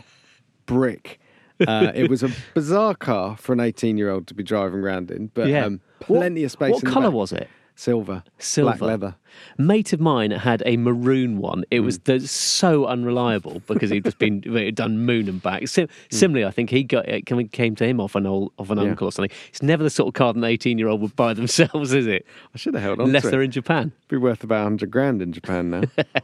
brick. 0.66 1.20
Uh, 1.66 1.92
it 1.94 2.10
was 2.10 2.22
a 2.22 2.30
bizarre 2.54 2.94
car 2.94 3.36
for 3.36 3.52
an 3.52 3.60
18 3.60 3.96
year 3.96 4.10
old 4.10 4.26
to 4.26 4.34
be 4.34 4.42
driving 4.42 4.80
around 4.80 5.10
in, 5.10 5.30
but 5.34 5.48
Yeah. 5.48 5.66
um, 5.66 5.80
What- 6.06 6.18
plenty 6.18 6.42
of 6.44 6.50
space. 6.50 6.72
What 6.72 6.84
colour 6.84 7.10
was 7.10 7.32
it? 7.32 7.48
Silver, 7.76 8.22
Silver. 8.38 8.70
black 8.78 8.80
leather. 8.80 9.14
Mate 9.58 9.92
of 9.92 9.98
mine 10.00 10.30
had 10.30 10.62
a 10.64 10.76
maroon 10.76 11.38
one. 11.38 11.64
It 11.72 11.80
Hmm. 11.80 11.86
was 11.86 11.98
the, 12.00 12.20
so 12.20 12.86
unreliable 12.86 13.62
because 13.66 13.90
he'd 13.90 14.04
just 14.04 14.18
been 14.18 14.42
he'd 14.46 14.76
done 14.76 15.00
moon 15.04 15.28
and 15.28 15.42
back. 15.42 15.66
Sim- 15.66 15.88
Similarly, 16.08 16.44
I 16.46 16.52
think 16.52 16.70
he 16.70 16.84
got 16.84 17.08
it 17.08 17.26
came- 17.26 17.48
came 17.48 17.74
to 17.76 17.84
him 17.84 17.98
off 18.00 18.14
an 18.14 18.26
old 18.26 18.52
of 18.58 18.70
an. 18.70 18.78
Yeah. 18.78 18.84
uncle 18.90 19.08
or 19.08 19.12
something. 19.12 19.36
It's 19.48 19.60
never 19.62 19.82
the 19.82 19.90
sort 19.90 20.06
of 20.06 20.14
car 20.14 20.32
that 20.32 20.38
an 20.38 20.44
eighteen 20.44 20.78
year 20.78 20.86
old 20.86 21.00
would 21.00 21.16
buy 21.16 21.34
themselves, 21.34 21.92
is 21.92 22.06
it? 22.06 22.24
I 22.54 22.58
should 22.58 22.74
have 22.74 22.82
held 22.84 23.00
on 23.00 23.06
Unless 23.08 23.24
they're 23.30 23.42
in 23.42 23.50
Japan. 23.50 23.90
be 24.08 24.18
worth 24.18 24.44
about 24.44 24.62
100 24.62 24.88
grand 24.92 25.20
in 25.20 25.32
Japan 25.32 25.70
now. 25.70 25.82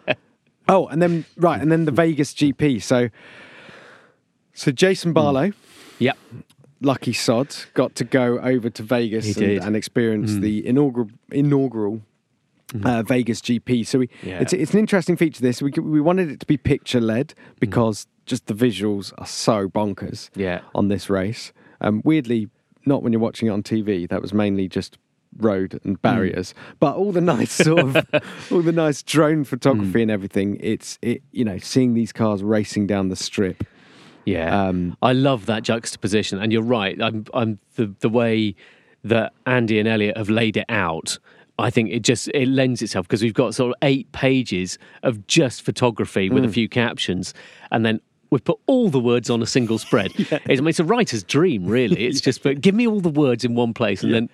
oh, 0.68 0.86
and 0.86 1.02
then 1.02 1.24
right, 1.36 1.60
and 1.60 1.72
then 1.72 1.84
the 1.84 1.90
Vegas 1.92 2.32
GP. 2.32 2.80
So 2.80 3.08
so 4.54 4.70
Hmm. 4.70 4.74
Jason 4.76 5.12
Barlow, 5.12 5.52
Yep. 5.98 6.16
lucky 6.80 7.12
sod, 7.12 7.54
got 7.74 7.94
to 7.96 8.04
go 8.04 8.38
over 8.40 8.70
to 8.70 8.82
Vegas 8.82 9.36
and. 9.36 9.58
Hmm. 9.58 9.66
and 9.68 9.76
experience 9.76 10.34
the 10.36 10.66
inaugural 10.66 11.08
inaugural 11.32 12.02
uh, 12.84 13.02
Vegas 13.02 13.40
GP. 13.40 13.84
So 13.86 13.98
we, 14.00 14.08
Yeah. 14.22 14.40
it's 14.40 14.52
it's 14.52 14.72
an 14.72 14.78
interesting 14.78 15.16
feature. 15.16 15.42
This 15.42 15.60
we 15.60 15.72
we 15.72 16.00
wanted 16.00 16.30
it 16.30 16.40
to 16.40 16.46
be 16.46 16.56
picture 16.56 17.00
led 17.00 17.34
because 17.58 18.06
just 18.26 18.46
the 18.46 18.54
visuals 18.54 19.12
are 19.18 19.26
so 19.26 19.68
bonkers. 19.68 20.30
Hmm. 20.34 20.40
Yeah. 20.40 20.60
on 20.74 20.88
this 20.88 21.10
race. 21.10 21.52
Um, 21.80 22.00
weirdly, 22.04 22.48
not 22.86 23.02
when 23.02 23.12
you're 23.12 23.20
watching 23.20 23.48
it 23.48 23.52
on 23.52 23.62
TV. 23.62 24.06
That 24.08 24.22
was 24.22 24.32
mainly 24.32 24.68
just 24.68 24.98
road 25.36 25.72
Hmm. 25.72 25.88
and 25.88 26.02
barriers, 26.02 26.54
but 26.78 26.94
all 26.96 27.12
the 27.12 27.20
nice 27.20 27.52
sort 27.66 27.80
of 27.80 27.96
all 28.50 28.62
the 28.62 28.72
nice 28.72 29.02
drone 29.02 29.38
Hmm. 29.38 29.42
photography 29.44 30.02
and 30.02 30.10
everything. 30.10 30.56
It's 30.60 30.98
it 31.02 31.22
you 31.32 31.44
know 31.44 31.58
seeing 31.58 31.94
these 31.94 32.12
cars 32.12 32.42
racing 32.42 32.86
down 32.86 33.08
the 33.08 33.16
strip. 33.16 33.64
Yeah, 34.24 34.68
Um, 34.68 34.96
I 35.02 35.12
love 35.12 35.46
that 35.46 35.62
juxtaposition, 35.62 36.38
and 36.40 36.52
you're 36.52 36.62
right. 36.62 37.00
I'm, 37.00 37.24
I'm 37.34 37.58
the 37.76 37.94
the 38.00 38.08
way 38.08 38.54
that 39.04 39.32
Andy 39.46 39.78
and 39.78 39.88
Elliot 39.88 40.16
have 40.16 40.28
laid 40.30 40.56
it 40.56 40.66
out. 40.68 41.18
I 41.58 41.70
think 41.70 41.90
it 41.90 42.00
just 42.00 42.28
it 42.34 42.48
lends 42.48 42.80
itself 42.82 43.06
because 43.06 43.22
we've 43.22 43.34
got 43.34 43.54
sort 43.54 43.70
of 43.70 43.76
eight 43.82 44.10
pages 44.12 44.78
of 45.02 45.26
just 45.26 45.62
photography 45.62 46.30
with 46.30 46.44
a 46.44 46.48
Mm. 46.48 46.52
few 46.54 46.68
captions, 46.68 47.34
and 47.70 47.84
then 47.84 48.00
we've 48.30 48.44
put 48.44 48.58
all 48.66 48.88
the 48.90 49.00
words 49.00 49.28
on 49.30 49.42
a 49.42 49.46
single 49.46 49.78
spread. 49.78 50.12
it's, 50.16 50.32
I 50.32 50.40
mean, 50.56 50.68
it's 50.68 50.78
a 50.80 50.84
writer's 50.84 51.22
dream, 51.24 51.66
really. 51.66 52.04
It's 52.08 52.20
just 52.20 52.42
but 52.42 52.60
give 52.60 52.74
me 52.74 52.86
all 52.86 53.00
the 53.00 53.10
words 53.10 53.44
in 53.44 53.54
one 53.54 53.74
place, 53.74 54.02
and 54.02 54.12
then. 54.14 54.28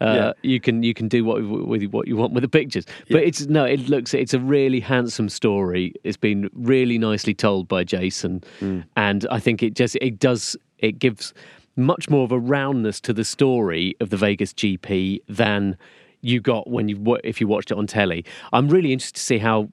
Uh, 0.00 0.04
Yeah. 0.04 0.32
You 0.42 0.60
can 0.60 0.82
you 0.82 0.92
can 0.94 1.08
do 1.08 1.24
what 1.24 1.42
with 1.42 1.82
what 1.90 2.06
you 2.06 2.16
want 2.16 2.32
with 2.34 2.42
the 2.42 2.48
pictures, 2.48 2.84
but 3.10 3.22
it's 3.22 3.46
no. 3.46 3.64
It 3.64 3.88
looks 3.88 4.12
it's 4.14 4.34
a 4.34 4.40
really 4.40 4.80
handsome 4.80 5.28
story. 5.28 5.94
It's 6.04 6.16
been 6.18 6.50
really 6.52 6.98
nicely 6.98 7.34
told 7.34 7.66
by 7.68 7.84
Jason, 7.84 8.42
Mm. 8.60 8.84
and 8.96 9.26
I 9.30 9.40
think 9.40 9.62
it 9.62 9.74
just 9.74 9.96
it 10.02 10.18
does 10.18 10.56
it 10.78 10.98
gives 10.98 11.32
much 11.76 12.08
more 12.10 12.24
of 12.24 12.32
a 12.32 12.38
roundness 12.38 13.00
to 13.02 13.12
the 13.12 13.24
story 13.24 13.94
of 14.00 14.10
the 14.10 14.16
Vegas 14.16 14.52
GP 14.52 15.20
than 15.28 15.76
you 16.20 16.40
got 16.40 16.68
when 16.68 16.88
you 16.88 17.16
if 17.24 17.40
you 17.40 17.46
watched 17.48 17.70
it 17.70 17.78
on 17.78 17.86
telly. 17.86 18.24
I'm 18.52 18.68
really 18.68 18.92
interested 18.92 19.16
to 19.16 19.22
see 19.22 19.38
how 19.38 19.70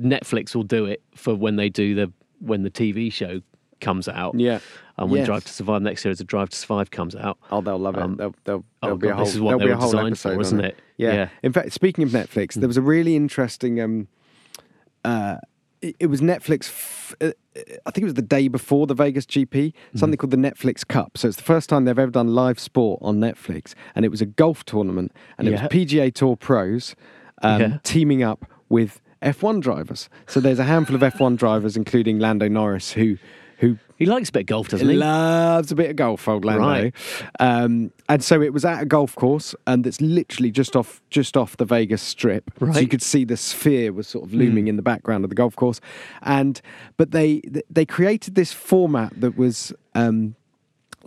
Netflix 0.00 0.54
will 0.54 0.64
do 0.64 0.86
it 0.86 1.02
for 1.14 1.34
when 1.34 1.56
they 1.56 1.68
do 1.68 1.94
the 1.94 2.12
when 2.40 2.62
the 2.62 2.70
TV 2.70 3.12
show 3.12 3.40
comes 3.86 4.08
out. 4.08 4.32
Yeah. 4.38 4.58
and 4.98 5.10
when 5.10 5.18
Yes. 5.20 5.26
Drive 5.26 5.44
to 5.44 5.52
Survive 5.52 5.82
next 5.82 6.04
year, 6.04 6.10
as 6.12 6.20
a 6.20 6.24
Drive 6.24 6.48
to 6.50 6.56
Survive 6.56 6.90
comes 6.90 7.14
out. 7.14 7.36
Oh, 7.52 7.60
they'll 7.60 7.78
love 7.78 7.96
it. 7.96 8.02
Um, 8.02 8.16
they'll, 8.16 8.34
they'll, 8.44 8.64
oh 8.82 8.96
be 8.96 9.08
a 9.08 9.14
whole, 9.14 9.24
this 9.24 9.34
is 9.34 9.40
what 9.40 9.58
they 9.58 9.66
a 9.70 9.74
were 9.76 9.80
designed 9.80 10.06
episode 10.08 10.34
for, 10.34 10.40
isn't 10.40 10.60
it. 10.60 10.64
it? 10.64 10.76
Yeah. 10.96 11.12
Yeah. 11.14 11.28
In 11.42 11.52
fact, 11.52 11.72
speaking 11.72 12.02
of 12.04 12.10
Netflix, 12.10 12.54
there 12.54 12.66
was 12.68 12.76
a 12.76 12.82
really 12.82 13.14
interesting. 13.16 13.80
Um, 13.80 14.08
uh, 15.04 15.36
it, 15.82 15.96
it 16.00 16.06
was 16.06 16.20
Netflix. 16.20 16.60
F- 16.68 17.14
uh, 17.20 17.30
I 17.86 17.90
think 17.90 18.02
it 18.02 18.04
was 18.04 18.14
the 18.14 18.22
day 18.22 18.48
before 18.48 18.86
the 18.86 18.94
Vegas 18.94 19.26
GP. 19.26 19.48
Mm-hmm. 19.50 19.98
Something 19.98 20.16
called 20.18 20.30
the 20.30 20.36
Netflix 20.48 20.86
Cup. 20.86 21.16
So 21.18 21.28
it's 21.28 21.36
the 21.36 21.42
first 21.42 21.68
time 21.68 21.84
they've 21.84 21.98
ever 21.98 22.10
done 22.10 22.28
live 22.34 22.58
sport 22.58 22.98
on 23.02 23.18
Netflix, 23.18 23.74
and 23.94 24.04
it 24.04 24.08
was 24.08 24.20
a 24.20 24.26
golf 24.26 24.64
tournament, 24.64 25.12
and 25.38 25.46
it 25.48 25.52
Yeah. 25.52 25.62
was 25.62 25.70
PGA 25.70 26.12
Tour 26.12 26.36
pros 26.36 26.96
um, 27.42 27.60
Yeah. 27.60 27.78
teaming 27.82 28.22
up 28.22 28.46
with 28.68 29.00
F1 29.22 29.60
drivers. 29.60 30.08
So 30.26 30.40
there's 30.40 30.58
a 30.58 30.64
handful 30.64 30.96
of 30.96 31.02
F1 31.02 31.36
drivers, 31.36 31.76
including 31.76 32.18
Lando 32.18 32.48
Norris, 32.48 32.92
who 32.92 33.16
He 33.96 34.06
likes 34.06 34.28
a 34.28 34.32
bit 34.32 34.40
of 34.40 34.46
golf, 34.46 34.68
doesn't 34.68 34.86
he? 34.86 34.94
He? 34.94 34.98
Loves 34.98 35.72
a 35.72 35.74
bit 35.74 35.90
of 35.90 35.96
golf, 35.96 36.28
old 36.28 36.44
Lando. 36.44 36.66
Right. 36.66 36.92
Um, 37.40 37.92
and 38.08 38.22
so 38.22 38.42
it 38.42 38.52
was 38.52 38.64
at 38.64 38.82
a 38.82 38.86
golf 38.86 39.14
course, 39.14 39.54
and 39.66 39.86
it's 39.86 40.00
literally 40.00 40.50
just 40.50 40.76
off 40.76 41.00
just 41.10 41.36
off 41.36 41.56
the 41.56 41.64
Vegas 41.64 42.02
Strip. 42.02 42.50
So 42.58 42.78
you 42.78 42.88
could 42.88 43.02
see 43.02 43.24
the 43.24 43.36
sphere 43.36 43.92
was 43.92 44.06
sort 44.06 44.24
of 44.24 44.34
looming 44.34 44.68
in 44.68 44.76
the 44.76 44.82
background 44.82 45.24
of 45.24 45.30
the 45.30 45.36
golf 45.36 45.56
course. 45.56 45.80
And 46.22 46.60
but 46.96 47.10
they 47.10 47.42
they 47.70 47.86
created 47.86 48.34
this 48.34 48.52
format 48.52 49.18
that 49.20 49.36
was. 49.36 49.72
Um, 49.94 50.36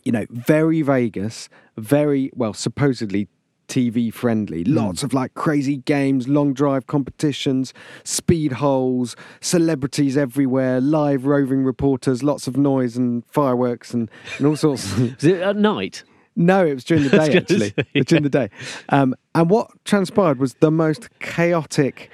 you 0.06 0.14
know, 0.14 0.26
very 0.30 0.82
Vegas, 0.82 1.50
very 1.76 2.32
well, 2.34 2.54
supposedly 2.54 3.28
TV 3.70 4.13
friendly. 4.13 4.63
Hmm. 4.63 4.74
Lots 4.74 5.03
of 5.03 5.13
like 5.13 5.34
crazy 5.36 5.78
games, 5.78 6.28
long 6.28 6.53
drive 6.53 6.88
competitions, 6.88 7.74
speed 8.03 8.51
holes, 8.53 9.15
celebrities 9.39 10.17
everywhere, 10.17 10.82
live 10.82 11.26
roving 11.26 11.63
reporters, 11.63 12.24
lots 12.24 12.47
of 12.47 12.57
noise 12.57 12.97
and 12.97 13.24
fireworks 13.28 13.93
and, 13.93 14.09
and 14.38 14.47
all 14.47 14.57
sorts. 14.57 14.91
Is 14.97 15.24
it 15.24 15.41
at 15.41 15.55
night? 15.55 16.03
no, 16.36 16.65
it 16.65 16.74
was 16.74 16.84
during 16.84 17.03
the 17.03 17.09
day 17.17 17.38
actually. 17.38 17.70
say, 17.70 17.86
was 17.95 18.05
during 18.05 18.24
the 18.24 18.30
day. 18.30 18.49
Um, 18.89 19.13
and 19.36 19.49
what 19.49 19.70
transpired 19.86 20.39
was 20.39 20.53
the 20.55 20.72
most 20.72 21.09
chaotic 21.20 22.09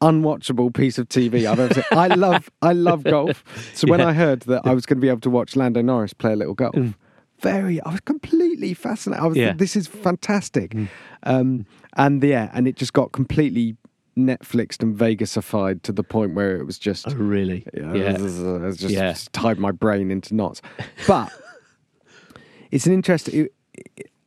unwatchable 0.00 0.74
piece 0.74 0.98
of 0.98 1.08
TV 1.08 1.46
I've 1.46 1.60
ever 1.60 1.74
seen. 1.74 1.84
I 1.92 2.08
love 2.08 2.50
I 2.60 2.72
love 2.72 3.04
golf. 3.04 3.44
So 3.74 3.86
when 3.88 4.00
Yeah. 4.00 4.08
I 4.08 4.12
heard 4.14 4.40
that 4.42 4.62
I 4.64 4.74
was 4.74 4.84
going 4.84 4.98
to 4.98 5.00
be 5.00 5.08
able 5.08 5.20
to 5.20 5.30
watch 5.30 5.54
Lando 5.54 5.80
Norris 5.80 6.12
play 6.12 6.32
a 6.32 6.36
little 6.36 6.54
golf, 6.54 6.74
Mm. 6.74 6.94
Very 7.42 7.80
I 7.82 7.90
was 7.90 8.00
completely 8.00 8.72
fascinated. 8.74 9.22
I 9.22 9.26
was 9.26 9.36
Yeah. 9.36 9.52
this 9.52 9.76
is 9.76 9.86
fantastic. 9.88 10.70
Mm. 10.70 10.88
Um, 11.24 11.66
and 11.96 12.22
yeah, 12.22 12.50
and 12.54 12.66
it 12.66 12.76
just 12.76 12.92
got 12.92 13.12
completely 13.12 13.76
Netflixed 14.16 14.82
and 14.82 14.96
Vegasified 14.96 15.82
to 15.82 15.92
the 15.92 16.02
point 16.04 16.34
where 16.34 16.56
it 16.56 16.64
was 16.64 16.78
just 16.78 17.08
Oh, 17.08 17.14
really? 17.14 17.66
yeah, 17.74 17.94
Yeah. 17.94 18.10
It 18.14 18.20
was, 18.20 18.40
it 18.40 18.44
was 18.60 18.76
just, 18.76 18.94
Yeah. 18.94 19.12
just 19.12 19.32
tied 19.32 19.58
my 19.58 19.70
brain 19.72 20.10
into 20.10 20.34
knots. 20.34 20.60
But 21.06 21.30
it's 22.70 22.86
an 22.86 22.92
interesting. 22.92 23.48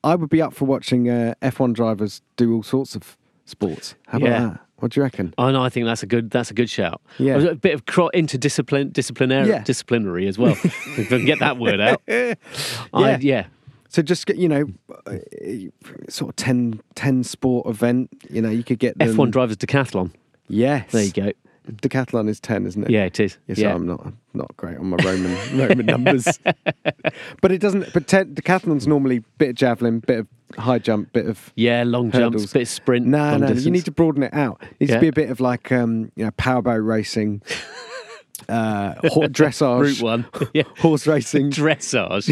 I 0.03 0.16
would 0.16 0.30
be 0.30 0.41
up 0.41 0.53
for 0.53 0.66
watching 0.66 1.09
uh, 1.09 1.34
F1 1.41 1.74
drivers 1.74 2.22
do 2.36 2.53
all 2.53 2.63
sorts 2.63 2.95
of 2.95 3.18
sports. 3.45 3.95
How 4.07 4.18
about 4.18 4.30
Yeah. 4.30 4.39
that? 4.49 4.64
What 4.86 4.92
do 4.92 5.00
you 5.00 5.04
reckon? 5.04 5.34
Oh 5.40 5.50
no, 5.50 5.64
I 5.64 5.70
think 5.70 5.88
that's 5.88 6.04
a 6.04 6.06
good 6.06 6.30
that's 6.30 6.52
a 6.52 6.54
good 6.54 6.70
shout. 6.70 7.02
Yeah. 7.18 7.38
a 7.40 7.56
bit 7.56 7.74
of 7.74 7.88
cro- 7.88 8.12
interdiscipline 8.14 8.94
disciplinary 8.94 9.50
Yeah. 9.50 9.64
disciplinary 9.64 10.28
as 10.28 10.38
well. 10.38 10.52
if 10.64 11.12
I 11.12 11.18
can 11.18 11.26
get 11.26 11.40
that 11.40 11.58
word 11.58 11.80
out. 11.82 12.04
I, 12.08 12.36
Yeah. 12.94 13.18
yeah. 13.20 13.46
So 13.90 14.04
just 14.04 14.28
get 14.28 14.36
you 14.38 14.48
know, 14.48 14.66
uh, 15.08 15.14
sort 16.08 16.30
of 16.30 16.36
10, 16.36 16.82
10 16.94 17.24
sport 17.24 17.66
event. 17.66 18.12
You 18.30 18.44
know, 18.44 18.52
you 18.52 18.64
could 18.64 18.78
get 18.78 18.96
F1 19.00 19.32
drivers 19.32 19.58
decathlon. 19.58 20.12
Yes, 20.50 20.92
There 20.92 21.02
you 21.04 21.12
go. 21.12 21.32
Decathlon 21.68 22.30
is 22.30 22.40
ten, 22.40 22.68
isn't 22.68 22.84
it? 22.84 22.92
Yeah, 22.92 23.06
it 23.06 23.20
is. 23.20 23.40
Yes, 23.48 23.58
yeah. 23.58 23.74
I'm 23.74 23.88
not 23.88 24.00
I'm 24.06 24.16
not 24.36 24.56
great 24.56 24.78
on 24.78 24.86
my 24.92 24.98
Roman 25.04 25.58
Roman 25.58 25.86
numbers, 25.88 26.28
but 27.42 27.52
it 27.52 27.58
doesn't. 27.60 27.92
But 27.92 28.06
ten, 28.06 28.36
decathlon's 28.36 28.86
normally 28.86 29.24
bit 29.40 29.50
of 29.50 29.56
javelin, 29.56 30.02
bit 30.02 30.20
of 30.20 30.28
high 30.58 30.80
jump, 30.80 31.12
bit 31.14 31.26
of 31.28 31.52
Yeah, 31.56 31.84
long 31.86 32.12
jumps, 32.12 32.54
bit 32.54 32.62
of 32.64 32.68
sprint. 32.68 33.06
No, 33.06 33.32
no, 33.38 33.48
distance. 33.48 33.66
you 33.66 33.72
need 33.72 33.86
to 33.86 33.91
broaden 33.91 34.24
it 34.24 34.34
out. 34.34 34.62
It 34.62 34.82
needs 34.82 34.89
Yeah. 34.91 34.96
to 34.98 35.02
be 35.02 35.08
a 35.08 35.14
bit 35.14 35.30
of 35.30 35.39
like 35.39 35.72
um, 35.72 36.12
you 36.16 36.26
know, 36.26 36.32
powerboat 36.38 36.84
racing, 36.84 37.41
uh, 38.50 38.93
dressage, 38.96 39.82
route 39.82 40.02
one. 40.02 40.26
yeah. 40.54 40.64
horse 40.80 41.08
racing. 41.08 41.52
Dressage. 41.52 42.30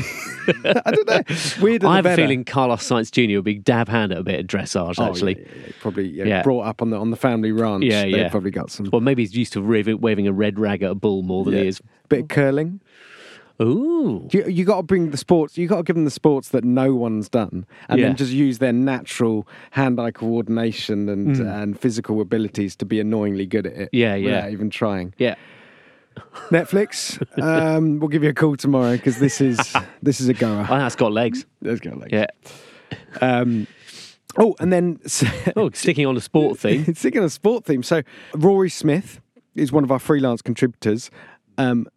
I 0.86 0.92
don't 0.92 1.08
know. 1.08 1.22
Weirder 1.64 1.88
I 1.88 1.96
have 1.98 2.06
a 2.06 2.16
feeling 2.16 2.44
Carlos 2.44 2.84
Sainz 2.88 3.10
Jr. 3.12 3.38
would 3.38 3.46
be 3.46 3.56
dab 3.56 3.88
hand 3.90 4.12
at 4.12 4.18
a 4.20 4.24
bit 4.24 4.40
of 4.40 4.48
dressage, 4.48 4.96
Oh, 5.00 5.06
actually. 5.06 5.38
yeah, 5.40 5.46
yeah, 5.68 5.72
probably 5.80 6.08
yeah, 6.10 6.42
brought 6.44 6.66
up 6.66 6.82
on 6.82 6.90
the 6.92 6.98
on 6.98 7.10
the 7.12 7.18
family 7.18 7.52
ranch. 7.52 7.84
Yeah, 7.86 8.04
yeah. 8.04 8.30
probably 8.30 8.52
got 8.52 8.70
some 8.72 8.90
Well, 8.92 9.02
maybe 9.02 9.24
he's 9.24 9.36
used 9.36 9.54
to 9.54 9.62
waving, 9.62 10.02
waving 10.02 10.28
a 10.28 10.34
red 10.34 10.60
rag 10.60 10.84
at 10.84 10.92
a 10.92 10.96
bull 10.96 11.24
more 11.24 11.46
than 11.46 11.54
he 11.56 11.68
is. 11.68 11.82
bit 12.10 12.22
of 12.22 12.28
curling. 12.28 12.82
Ooh. 13.62 14.28
You, 14.32 14.48
you 14.48 14.66
got 14.66 14.78
to 14.78 14.84
bring 14.84 15.12
the 15.12 15.18
sports. 15.18 15.58
You 15.58 15.68
got 15.68 15.78
to 15.78 15.84
give 15.84 15.96
them 15.96 16.06
the 16.06 16.12
sports 16.12 16.50
that 16.50 16.64
no 16.64 16.96
one's 16.96 17.30
done, 17.30 17.66
and 17.88 18.00
Yeah. 18.00 18.08
then 18.08 18.16
just 18.16 18.32
use 18.32 18.58
their 18.58 18.74
natural 18.74 19.48
hand-eye 19.72 20.12
coordination 20.12 21.08
and 21.08 21.38
and 21.40 21.80
physical 21.80 22.20
abilities 22.20 22.76
to 22.78 22.86
be 22.86 23.00
annoyingly 23.00 23.46
good 23.46 23.68
at 23.68 23.74
it. 23.74 23.86
Mm. 23.86 23.90
Yeah, 23.94 24.16
yeah. 24.16 24.26
Without 24.36 24.52
even 24.52 24.70
trying. 24.70 25.14
Yeah. 25.18 25.36
Netflix, 26.50 27.20
um, 27.42 28.00
we'll 28.00 28.08
give 28.10 28.24
you 28.24 28.30
a 28.30 28.34
call 28.34 28.56
tomorrow 28.56 28.92
because 28.94 29.18
this 29.20 29.42
is 29.42 29.58
this 30.02 30.20
is 30.22 30.28
a 30.30 30.34
goer. 30.34 30.66
Oh, 30.70 30.78
that's 30.78 30.96
got 30.96 31.12
legs. 31.12 31.46
Let's 31.62 31.80
go. 31.80 31.92
Lex. 31.92 32.12
Yeah. 32.12 32.26
Um, 33.22 33.68
oh, 34.38 34.56
and 34.60 34.72
then 34.72 35.00
Oh, 35.56 35.70
sticking 35.72 36.06
on 36.06 36.16
a 36.18 36.22
sport 36.22 36.60
theme. 36.60 36.94
sticking 36.96 37.20
on 37.22 37.26
a 37.26 37.30
sport 37.32 37.66
theme. 37.66 37.82
So 37.84 38.02
Rory 38.36 38.70
Smith 38.70 39.22
is 39.56 39.72
one 39.72 39.84
of 39.84 39.92
our 39.92 40.00
freelance 40.00 40.42
contributors. 40.42 41.10
Um, 41.58 41.88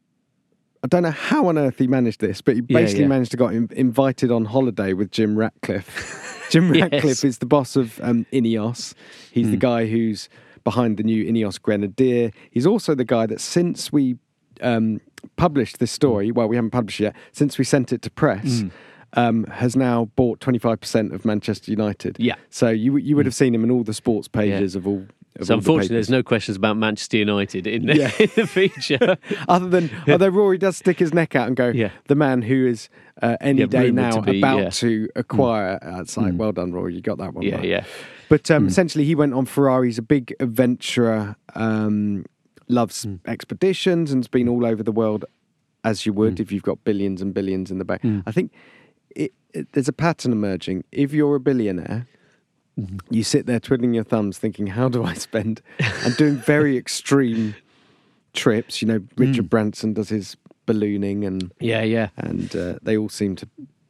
I 0.85 0.87
don't 0.89 1.03
know 1.03 1.11
how 1.11 1.49
on 1.49 1.59
earth 1.59 1.79
he 1.79 1.87
managed 1.87 2.21
this, 2.21 2.41
but 2.41 2.55
he 2.55 2.61
basically 2.61 3.03
yeah. 3.03 3.09
managed 3.09 3.31
to 3.33 3.37
got 3.37 3.53
in, 3.55 3.69
invited 3.73 4.31
on 4.31 4.45
holiday 4.45 4.93
with 4.93 5.11
Jim 5.11 5.37
Ratcliffe. 5.37 6.47
Jim 6.51 6.73
Yes. 6.75 6.91
Ratcliffe 6.93 7.25
is 7.25 7.39
the 7.39 7.47
boss 7.47 7.77
of 7.77 7.99
um, 8.03 8.25
Ineos. 8.33 8.95
He's 9.33 9.47
Hmm. 9.47 9.51
the 9.53 9.57
guy 9.57 9.87
who's 9.87 10.29
behind 10.65 10.97
the 10.97 11.03
new 11.03 11.25
Ineos 11.25 11.61
Grenadier. 11.61 12.31
He's 12.51 12.67
also 12.67 12.95
the 12.95 13.05
guy 13.05 13.27
that 13.27 13.41
since 13.41 13.93
we 13.93 14.17
um, 14.61 15.01
published 15.37 15.79
this 15.79 15.91
story, 15.91 16.31
well, 16.31 16.47
we 16.49 16.57
haven't 16.57 16.71
published 16.71 17.01
it 17.01 17.05
yet, 17.05 17.17
since 17.33 17.59
we 17.59 17.65
sent 17.65 17.93
it 17.93 18.03
to 18.03 18.11
press. 18.11 18.61
Hmm. 18.61 18.69
Um, 19.13 19.45
has 19.45 19.77
now 19.77 20.11
bought 20.17 20.41
25% 20.41 21.15
of 21.15 21.25
Manchester 21.25 21.71
United. 21.71 22.17
Yeah. 22.19 22.35
So 22.51 22.69
you 22.69 22.97
you 22.99 23.17
would 23.17 23.25
have 23.25 23.35
seen 23.37 23.55
him 23.55 23.65
in 23.65 23.71
all 23.71 23.83
the 23.83 23.95
sports 23.95 24.29
pages 24.29 24.75
of 24.77 24.87
all. 24.87 25.07
So 25.43 25.43
all 25.43 25.47
the 25.47 25.55
unfortunately, 25.55 25.95
there's 25.97 26.11
no 26.11 26.23
questions 26.23 26.57
about 26.57 26.77
Manchester 26.77 27.19
United 27.19 27.67
in 27.67 27.87
the, 27.87 27.97
Yeah. 27.97 28.11
in 28.21 28.31
the 28.37 28.47
feature. 28.47 29.19
Other 29.49 29.69
than, 29.69 29.91
although 30.09 30.29
Rory 30.29 30.59
does 30.59 30.77
stick 30.77 30.99
his 30.99 31.13
neck 31.13 31.37
out 31.37 31.47
and 31.49 31.57
go, 31.57 31.69
Yeah. 31.69 31.91
the 32.09 32.15
man 32.15 32.43
who 32.43 32.67
is 32.67 32.89
uh, 33.23 33.37
any 33.41 33.61
Yeah, 33.61 33.67
day 33.67 33.91
now 33.91 34.21
to 34.21 34.23
be, 34.23 34.39
about 34.39 34.73
to 34.75 35.09
acquire. 35.17 35.79
uh, 35.83 36.01
It's 36.01 36.17
like, 36.17 36.35
well 36.37 36.53
done, 36.53 36.73
Rory, 36.73 36.95
you 36.95 37.01
got 37.01 37.19
that 37.19 37.35
one 37.35 37.45
yeah, 37.45 37.57
right. 37.57 37.65
yeah. 37.65 37.85
But 38.29 38.51
um, 38.51 38.67
essentially, 38.67 39.05
he 39.05 39.15
went 39.15 39.35
on 39.35 39.47
Ferrari. 39.47 39.89
He's 39.89 39.99
a 39.99 40.03
big 40.03 40.35
adventurer, 40.41 41.37
um, 41.55 42.25
loves 42.69 43.05
Hmm. 43.05 43.17
expeditions, 43.27 44.13
and's 44.13 44.29
been 44.29 44.49
all 44.49 44.65
over 44.67 44.83
the 44.83 44.93
world, 44.93 45.25
as 45.85 46.05
you 46.07 46.13
would 46.13 46.41
if 46.41 46.51
you've 46.51 46.65
got 46.65 46.83
billions 46.83 47.23
and 47.23 47.33
billions 47.33 47.71
in 47.71 47.79
the 47.79 47.85
bank. 47.85 48.03
I 48.27 48.33
think 48.33 48.53
it, 49.15 49.33
it, 49.55 49.73
there's 49.73 49.87
a 49.89 49.93
pattern 49.93 50.33
emerging. 50.33 50.83
If 50.93 51.13
you're 51.13 51.37
a 51.37 51.41
billionaire, 51.41 52.07
Mm-hmm. 52.79 52.99
you 53.09 53.23
sit 53.23 53.47
there 53.47 53.59
twiddling 53.59 53.95
your 53.95 54.05
thumbs, 54.05 54.37
thinking, 54.39 54.67
"How 54.67 54.89
do 54.91 55.03
I 55.03 55.15
spend?" 55.15 55.63
and 55.79 56.15
doing 56.17 56.37
very 56.37 56.77
extreme 56.83 57.55
trips. 58.35 58.83
You 58.83 58.89
know, 58.89 59.01
Richard 59.17 59.49
Branson 59.49 59.95
does 59.95 60.11
his 60.11 60.37
ballooning, 60.67 61.25
and 61.25 61.51
Yeah, 61.61 61.83
yeah. 61.83 62.09
and 62.19 62.55
uh, 62.55 62.79
they 62.83 62.97
all 62.99 63.09
seem 63.09 63.35
to 63.37 63.49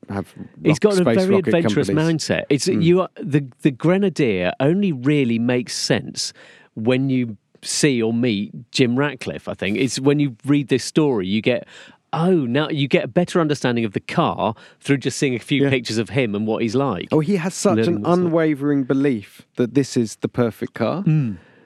have. 0.09 0.33
He's 0.63 0.79
got 0.79 1.01
a 1.01 1.05
very 1.05 1.37
adventurous 1.39 1.89
companies. 1.89 2.15
mindset. 2.29 2.45
It's 2.49 2.69
you 2.69 3.01
are, 3.03 3.09
the 3.21 3.45
the 3.63 3.73
Grenadier 3.73 4.53
only 4.61 4.93
really 4.93 5.39
makes 5.41 5.75
sense 5.75 6.33
when 6.75 7.11
you 7.11 7.37
see 7.63 8.01
or 8.01 8.13
meet 8.15 8.53
Jim 8.71 8.97
Ratcliffe. 8.97 9.49
I 9.49 9.55
think 9.55 9.79
it's 9.79 9.99
when 9.99 10.21
you 10.21 10.37
read 10.45 10.69
this 10.69 10.85
story 10.85 11.27
you 11.27 11.43
get. 11.43 11.67
Oh, 12.13 12.47
now 12.47 12.69
you 12.69 12.89
get 12.89 13.05
a 13.05 13.09
better 13.09 13.41
understanding 13.41 13.85
of 13.85 13.93
the 13.93 14.01
car 14.01 14.55
through 14.81 14.99
just 14.99 15.19
seeing 15.19 15.35
a 15.35 15.39
few 15.39 15.65
Yeah. 15.65 15.71
pictures 15.71 15.99
of 15.99 16.11
him 16.11 16.35
and 16.35 16.47
what 16.47 16.63
he's 16.63 16.75
like. 16.75 17.09
Oh, 17.13 17.21
he 17.21 17.37
has 17.37 17.53
such 17.55 17.79
an 17.87 18.03
what's 18.03 18.07
like. 18.07 18.19
unwavering 18.19 18.85
belief 18.85 19.43
that 19.57 19.75
this 19.75 19.97
is 19.97 20.17
the 20.17 20.29
perfect 20.29 20.75
car. 20.75 21.05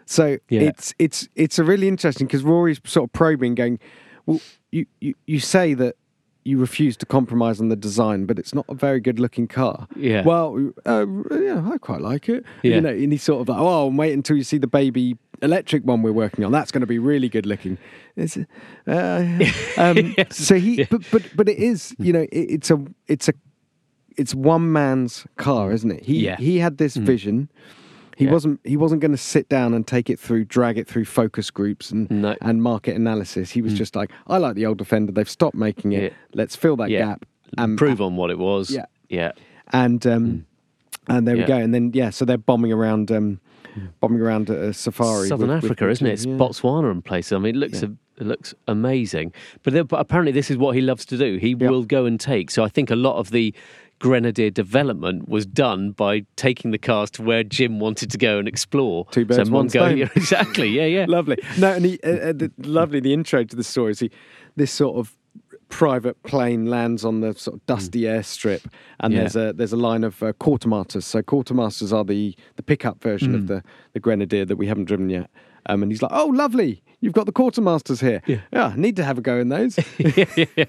So 0.07 0.38
Yeah. 0.49 0.62
it's 0.62 0.93
it's 0.99 1.28
it's 1.36 1.59
a 1.59 1.64
really 1.64 1.86
interesting 1.88 2.26
because 2.26 2.43
Rory's 2.43 2.80
sort 2.84 3.05
of 3.09 3.12
probing, 3.12 3.55
going, 3.55 3.78
"Well, 4.26 4.41
you, 4.72 4.86
you 5.01 5.14
you 5.26 5.38
say 5.41 5.74
that 5.74 5.95
you 6.43 6.57
refuse 6.59 6.97
to 6.97 7.07
compromise 7.07 7.61
on 7.61 7.68
the 7.68 7.76
design, 7.76 8.24
but 8.24 8.38
it's 8.38 8.55
not 8.55 8.64
a 8.68 8.74
very 8.74 8.99
good 8.99 9.20
looking 9.20 9.47
car." 9.47 9.86
Yeah. 9.95 10.24
Well, 10.24 10.72
uh, 10.84 11.07
yeah, 11.30 11.62
I 11.70 11.78
quite 11.78 12.01
like 12.01 12.28
it. 12.28 12.45
Yeah. 12.62 12.76
You 12.76 12.80
know, 12.80 12.88
and 12.88 13.12
he's 13.12 13.22
sort 13.22 13.41
of 13.43 13.49
like, 13.51 13.59
"Oh, 13.61 13.86
wait 13.88 14.14
until 14.14 14.36
you 14.36 14.43
see 14.43 14.59
the 14.59 14.66
baby 14.66 15.16
electric 15.43 15.84
one 15.84 16.03
we're 16.03 16.12
working 16.12 16.45
on. 16.45 16.53
That's 16.53 16.70
going 16.72 16.80
to 16.82 16.86
be 16.86 16.99
really 16.99 17.28
good 17.28 17.47
looking." 17.47 17.78
It's, 18.16 18.36
uh, 18.86 19.38
um, 19.76 20.14
So 20.30 20.57
he, 20.57 20.84
but 20.84 21.03
but 21.11 21.22
but 21.36 21.49
it 21.49 21.59
is, 21.59 21.95
you 21.99 22.12
know, 22.12 22.22
it, 22.32 22.36
it's 22.38 22.70
a 22.70 22.82
it's 23.07 23.28
a 23.28 23.32
it's 24.16 24.34
one 24.34 24.72
man's 24.72 25.26
car, 25.36 25.72
isn't 25.72 25.91
it? 25.91 26.05
He 26.05 26.24
Yeah. 26.24 26.36
he 26.36 26.59
had 26.59 26.78
this 26.78 26.97
vision. 26.97 27.49
He 28.16 28.26
Yeah. 28.26 28.32
wasn't 28.32 28.61
he 28.64 28.76
wasn't 28.76 29.01
going 29.01 29.12
to 29.12 29.16
sit 29.16 29.49
down 29.49 29.72
and 29.72 29.86
take 29.86 30.11
it 30.11 30.18
through, 30.18 30.45
drag 30.45 30.76
it 30.76 30.86
through 30.86 31.07
focus 31.07 31.51
groups 31.51 31.91
and 31.91 32.11
No. 32.11 32.36
and 32.43 32.62
market 32.62 32.95
analysis. 32.97 33.51
He 33.53 33.62
was 33.62 33.72
just 33.72 33.97
like, 33.97 34.11
I 34.26 34.36
like 34.38 34.57
the 34.57 34.66
old 34.66 34.76
Defender. 34.78 35.11
They've 35.12 35.28
stopped 35.30 35.57
making 35.57 35.93
it. 35.93 36.03
Yeah. 36.12 36.18
Let's 36.34 36.55
fill 36.57 36.76
that 36.76 36.88
gap 36.91 37.24
and 37.57 37.78
Prove 37.78 38.01
on 38.03 38.16
what 38.16 38.30
it 38.30 38.38
was. 38.38 38.70
Yeah. 38.70 38.86
yeah. 39.09 39.32
and 39.72 40.07
um, 40.07 40.47
and 41.09 41.26
there 41.26 41.36
we 41.36 41.45
go. 41.45 41.57
And 41.57 41.72
then 41.72 41.93
yeah, 41.95 42.11
so 42.11 42.24
they're 42.26 42.36
bombing 42.36 42.72
around 42.72 43.11
um, 43.11 43.41
bombing 44.01 44.21
around 44.21 44.51
a 44.51 44.73
safari. 44.73 45.29
Southern 45.29 45.49
with- 45.49 45.62
with 45.62 45.64
Africa, 45.64 45.89
isn't 45.89 46.07
it? 46.07 46.12
It's 46.12 46.27
yeah. 46.27 46.35
Botswana 46.35 46.91
and 46.91 47.05
places. 47.05 47.33
I 47.33 47.39
mean, 47.39 47.55
it 47.55 47.59
looks 47.59 47.83
it 47.83 48.27
looks 48.27 48.55
amazing. 48.68 49.33
But, 49.62 49.89
but 49.89 49.99
apparently, 49.99 50.33
this 50.33 50.51
is 50.51 50.57
what 50.59 50.75
he 50.75 50.83
loves 50.83 51.05
to 51.07 51.16
do. 51.16 51.37
He 51.37 51.55
will 51.55 51.85
go 51.85 52.05
and 52.05 52.21
take. 52.21 52.51
So 52.51 52.62
I 52.62 52.68
think 52.68 52.91
a 52.91 52.97
lot 52.97 53.16
of 53.16 53.31
the 53.31 53.55
Grenadier 53.99 54.51
development 54.51 55.29
was 55.29 55.45
done 55.45 55.93
by 55.93 56.25
taking 56.37 56.71
the 56.71 56.79
cars 56.79 57.11
to 57.12 57.23
where 57.23 57.43
Jim 57.45 57.81
wanted 57.81 58.11
to 58.11 58.18
go 58.18 58.39
and 58.39 58.49
explore. 58.49 59.07
Two 59.11 59.27
birds, 59.27 59.49
so 59.49 59.55
one 59.55 59.68
stone. 59.68 59.97
yeah, 59.99 60.09
exactly. 60.16 60.68
Yeah, 60.68 60.87
yeah. 60.87 61.05
lovely. 61.07 61.37
No, 61.59 61.73
and 61.73 61.85
he, 61.85 62.01
uh, 62.03 62.11
uh, 62.11 62.33
the, 62.33 62.51
lovely. 62.59 63.01
The 63.01 63.12
intro 63.12 63.45
to 63.45 63.57
the 63.57 63.64
story 63.64 63.93
is 63.93 64.01
he, 64.01 64.11
this 64.57 64.73
sort 64.73 64.97
of 64.97 65.16
private 65.71 66.23
plane 66.25 66.66
lands 66.66 67.05
on 67.05 67.21
the 67.21 67.33
sort 67.35 67.57
of 67.57 67.64
dusty 67.66 68.03
airstrip, 68.03 68.64
and 69.01 69.12
Mm. 69.12 69.16
Yeah. 69.16 69.21
there's 69.23 69.37
a 69.37 69.53
there's 69.55 69.73
a 69.73 69.77
line 69.77 70.05
of 70.05 70.23
uh, 70.23 70.33
quartermasters. 70.35 71.05
So 71.05 71.23
quartermasters 71.23 71.93
are 71.97 72.05
the 72.05 72.35
the 72.57 72.62
pickup 72.62 73.03
version 73.03 73.33
Mm. 73.33 73.37
of 73.37 73.47
the 73.47 73.62
the 73.95 74.01
Grenadier 74.01 74.45
that 74.45 74.57
we 74.57 74.66
haven't 74.66 74.85
driven 74.85 75.09
yet. 75.11 75.31
Um, 75.66 75.83
and 75.83 75.91
he's 75.93 76.03
like, 76.03 76.12
"Oh, 76.14 76.27
lovely! 76.27 76.83
You've 77.01 77.12
got 77.14 77.27
the 77.27 77.33
quartermasters 77.33 78.01
here. 78.01 78.21
Yeah, 78.53 78.75
need 78.77 78.97
to 78.97 79.05
have 79.05 79.16
a 79.18 79.21
go 79.23 79.39
in 79.39 79.49
those. 79.49 79.79
yeah, 79.99 80.25
yeah, 80.37 80.45
yeah. 80.57 80.64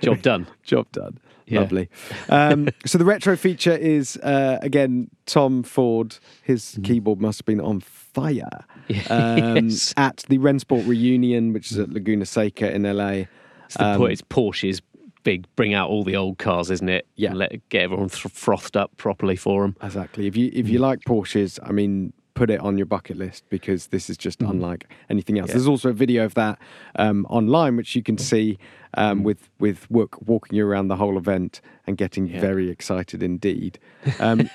Job 0.00 0.22
done. 0.22 0.46
Job 0.62 0.90
done. 0.92 1.18
Yeah. 1.46 1.60
Lovely. 1.60 1.88
Um, 2.28 2.68
so 2.86 2.98
the 2.98 3.04
retro 3.04 3.36
feature 3.36 3.76
is 3.76 4.16
uh, 4.18 4.58
again 4.62 5.10
Tom 5.26 5.62
Ford. 5.62 6.18
His 6.42 6.78
keyboard 6.82 7.20
must 7.20 7.40
have 7.40 7.46
been 7.46 7.60
on 7.60 7.80
fire 7.80 8.48
um, 8.50 8.64
Mm. 8.90 9.70
Yes. 9.70 9.94
at 9.96 10.24
the 10.28 10.38
Rennsport 10.38 10.86
reunion, 10.86 11.52
which 11.52 11.70
is 11.72 11.78
at 11.78 11.90
Laguna 11.90 12.24
Seca 12.26 12.72
in 12.74 12.82
LA. 12.84 13.24
It's, 13.66 13.76
the, 13.76 13.84
Um, 13.86 13.96
po- 13.98 14.06
it's 14.06 14.22
Porsche's 14.22 14.80
big 15.22 15.46
bring 15.56 15.74
out 15.74 15.88
all 15.90 16.04
the 16.04 16.14
old 16.16 16.38
cars, 16.38 16.70
isn't 16.70 16.88
it? 16.88 17.06
Yeah. 17.16 17.30
And 17.30 17.38
let 17.38 17.68
get 17.68 17.82
everyone 17.82 18.08
th- 18.08 18.32
frothed 18.32 18.76
up 18.76 18.96
properly 18.96 19.36
for 19.36 19.62
them. 19.62 19.76
Exactly. 19.82 20.26
If 20.26 20.36
you 20.36 20.50
if 20.52 20.68
you 20.68 20.78
like 20.78 21.00
Porsches, 21.00 21.58
I 21.62 21.72
mean, 21.72 22.12
put 22.34 22.48
it 22.50 22.60
on 22.60 22.76
your 22.76 22.86
bucket 22.86 23.16
list 23.16 23.42
because 23.48 23.88
this 23.88 24.08
is 24.10 24.16
just 24.16 24.40
unlike 24.42 24.86
anything 25.10 25.38
else. 25.38 25.46
Mm. 25.46 25.48
Yeah. 25.48 25.54
There's 25.54 25.68
also 25.68 25.88
a 25.88 25.92
video 25.94 26.24
of 26.24 26.34
that 26.34 26.58
um, 26.96 27.26
online, 27.28 27.76
which 27.76 27.96
you 27.96 28.02
can 28.02 28.18
see 28.18 28.58
Mm. 28.96 29.02
um, 29.02 29.22
with 29.24 29.50
with 29.58 29.90
work, 29.90 30.16
walking 30.26 30.56
you 30.56 30.64
around 30.66 30.88
the 30.88 30.96
whole 30.96 31.18
event 31.18 31.60
and 31.86 31.96
getting 31.98 32.26
Yeah. 32.28 32.40
very 32.40 32.70
excited 32.70 33.22
indeed. 33.22 33.78
Um, 34.20 34.48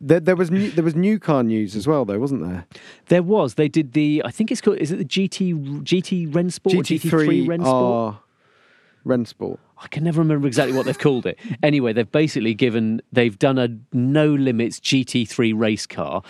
there, 0.00 0.18
there 0.18 0.34
was 0.34 0.50
new, 0.50 0.70
there 0.70 0.82
was 0.82 0.94
new 0.96 1.18
car 1.18 1.42
news 1.42 1.76
as 1.76 1.86
well, 1.86 2.06
though, 2.06 2.18
wasn't 2.18 2.42
there? 2.42 2.64
There 3.08 3.22
was. 3.22 3.54
They 3.54 3.68
did 3.68 3.92
the. 3.92 4.22
I 4.24 4.30
think 4.30 4.50
it's 4.50 4.62
called. 4.62 4.78
Is 4.78 4.90
it 4.92 4.96
the 4.96 5.04
GT 5.04 5.52
GT 5.84 6.32
Rennsport? 6.32 6.74
or 6.74 6.82
GT3 6.82 7.46
Rennsport. 7.46 8.16
Rennsport. 9.06 9.58
I 9.82 9.86
can 9.88 10.04
never 10.04 10.20
remember 10.20 10.46
exactly 10.46 10.76
what 10.76 10.86
they've 10.86 10.98
called 10.98 11.26
it. 11.26 11.38
Anyway, 11.62 11.92
they've 11.92 12.10
basically 12.10 12.54
given. 12.54 13.00
They've 13.12 13.38
done 13.38 13.58
a 13.58 13.68
no 13.92 14.26
limits 14.34 14.78
GT3 14.80 15.52
race 15.58 15.86
car. 15.86 16.22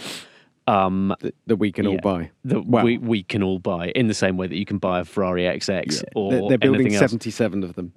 Um, 0.66 1.14
that, 1.20 1.34
that 1.46 1.56
we 1.56 1.72
can 1.72 1.86
all 1.86 1.98
buy. 1.98 2.30
that 2.44 2.64
Well- 2.64 2.84
we, 2.84 2.98
we 2.98 3.22
can 3.24 3.42
all 3.42 3.58
buy 3.58 3.88
in 3.88 4.06
the 4.06 4.14
same 4.14 4.36
way 4.36 4.46
that 4.46 4.56
you 4.56 4.64
can 4.66 4.78
buy 4.78 5.00
a 5.00 5.04
Ferrari 5.04 5.42
XX 5.44 6.04
or 6.14 6.30
they're, 6.30 6.48
they're 6.50 6.58
building 6.58 6.96
77 6.96 7.64
of 7.64 7.74
them, 7.74 7.92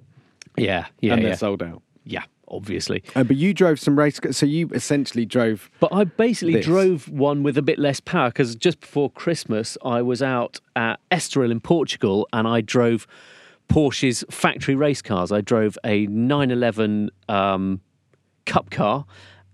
Yeah, 0.56 0.86
yeah, 1.00 1.12
and 1.12 1.22
yeah. 1.22 1.28
they're 1.28 1.36
sold 1.36 1.62
out. 1.62 1.82
yeah, 2.04 2.24
obviously. 2.48 3.04
Uh, 3.14 3.22
but 3.22 3.36
you 3.36 3.54
drove 3.54 3.78
some 3.78 3.96
race, 3.96 4.18
so 4.32 4.44
you 4.44 4.70
essentially 4.72 5.24
drove. 5.24 5.70
But 5.78 5.92
I 5.92 6.02
basically 6.02 6.54
This. 6.54 6.66
drove 6.66 7.08
one 7.08 7.44
with 7.44 7.56
a 7.56 7.62
bit 7.62 7.78
less 7.78 8.00
power 8.00 8.30
because 8.30 8.56
just 8.56 8.80
before 8.80 9.08
Christmas, 9.10 9.78
I 9.84 10.02
was 10.02 10.20
out 10.20 10.58
at 10.74 10.98
Estoril 11.12 11.52
in 11.52 11.60
Portugal 11.60 12.26
and 12.32 12.48
I 12.48 12.60
drove 12.60 13.06
Porsche's 13.68 14.24
factory 14.30 14.74
race 14.74 15.02
cars. 15.02 15.32
I 15.32 15.40
drove 15.40 15.76
a 15.84 16.06
911 16.06 17.10
um, 17.28 17.80
Cup 18.46 18.70
car 18.70 19.06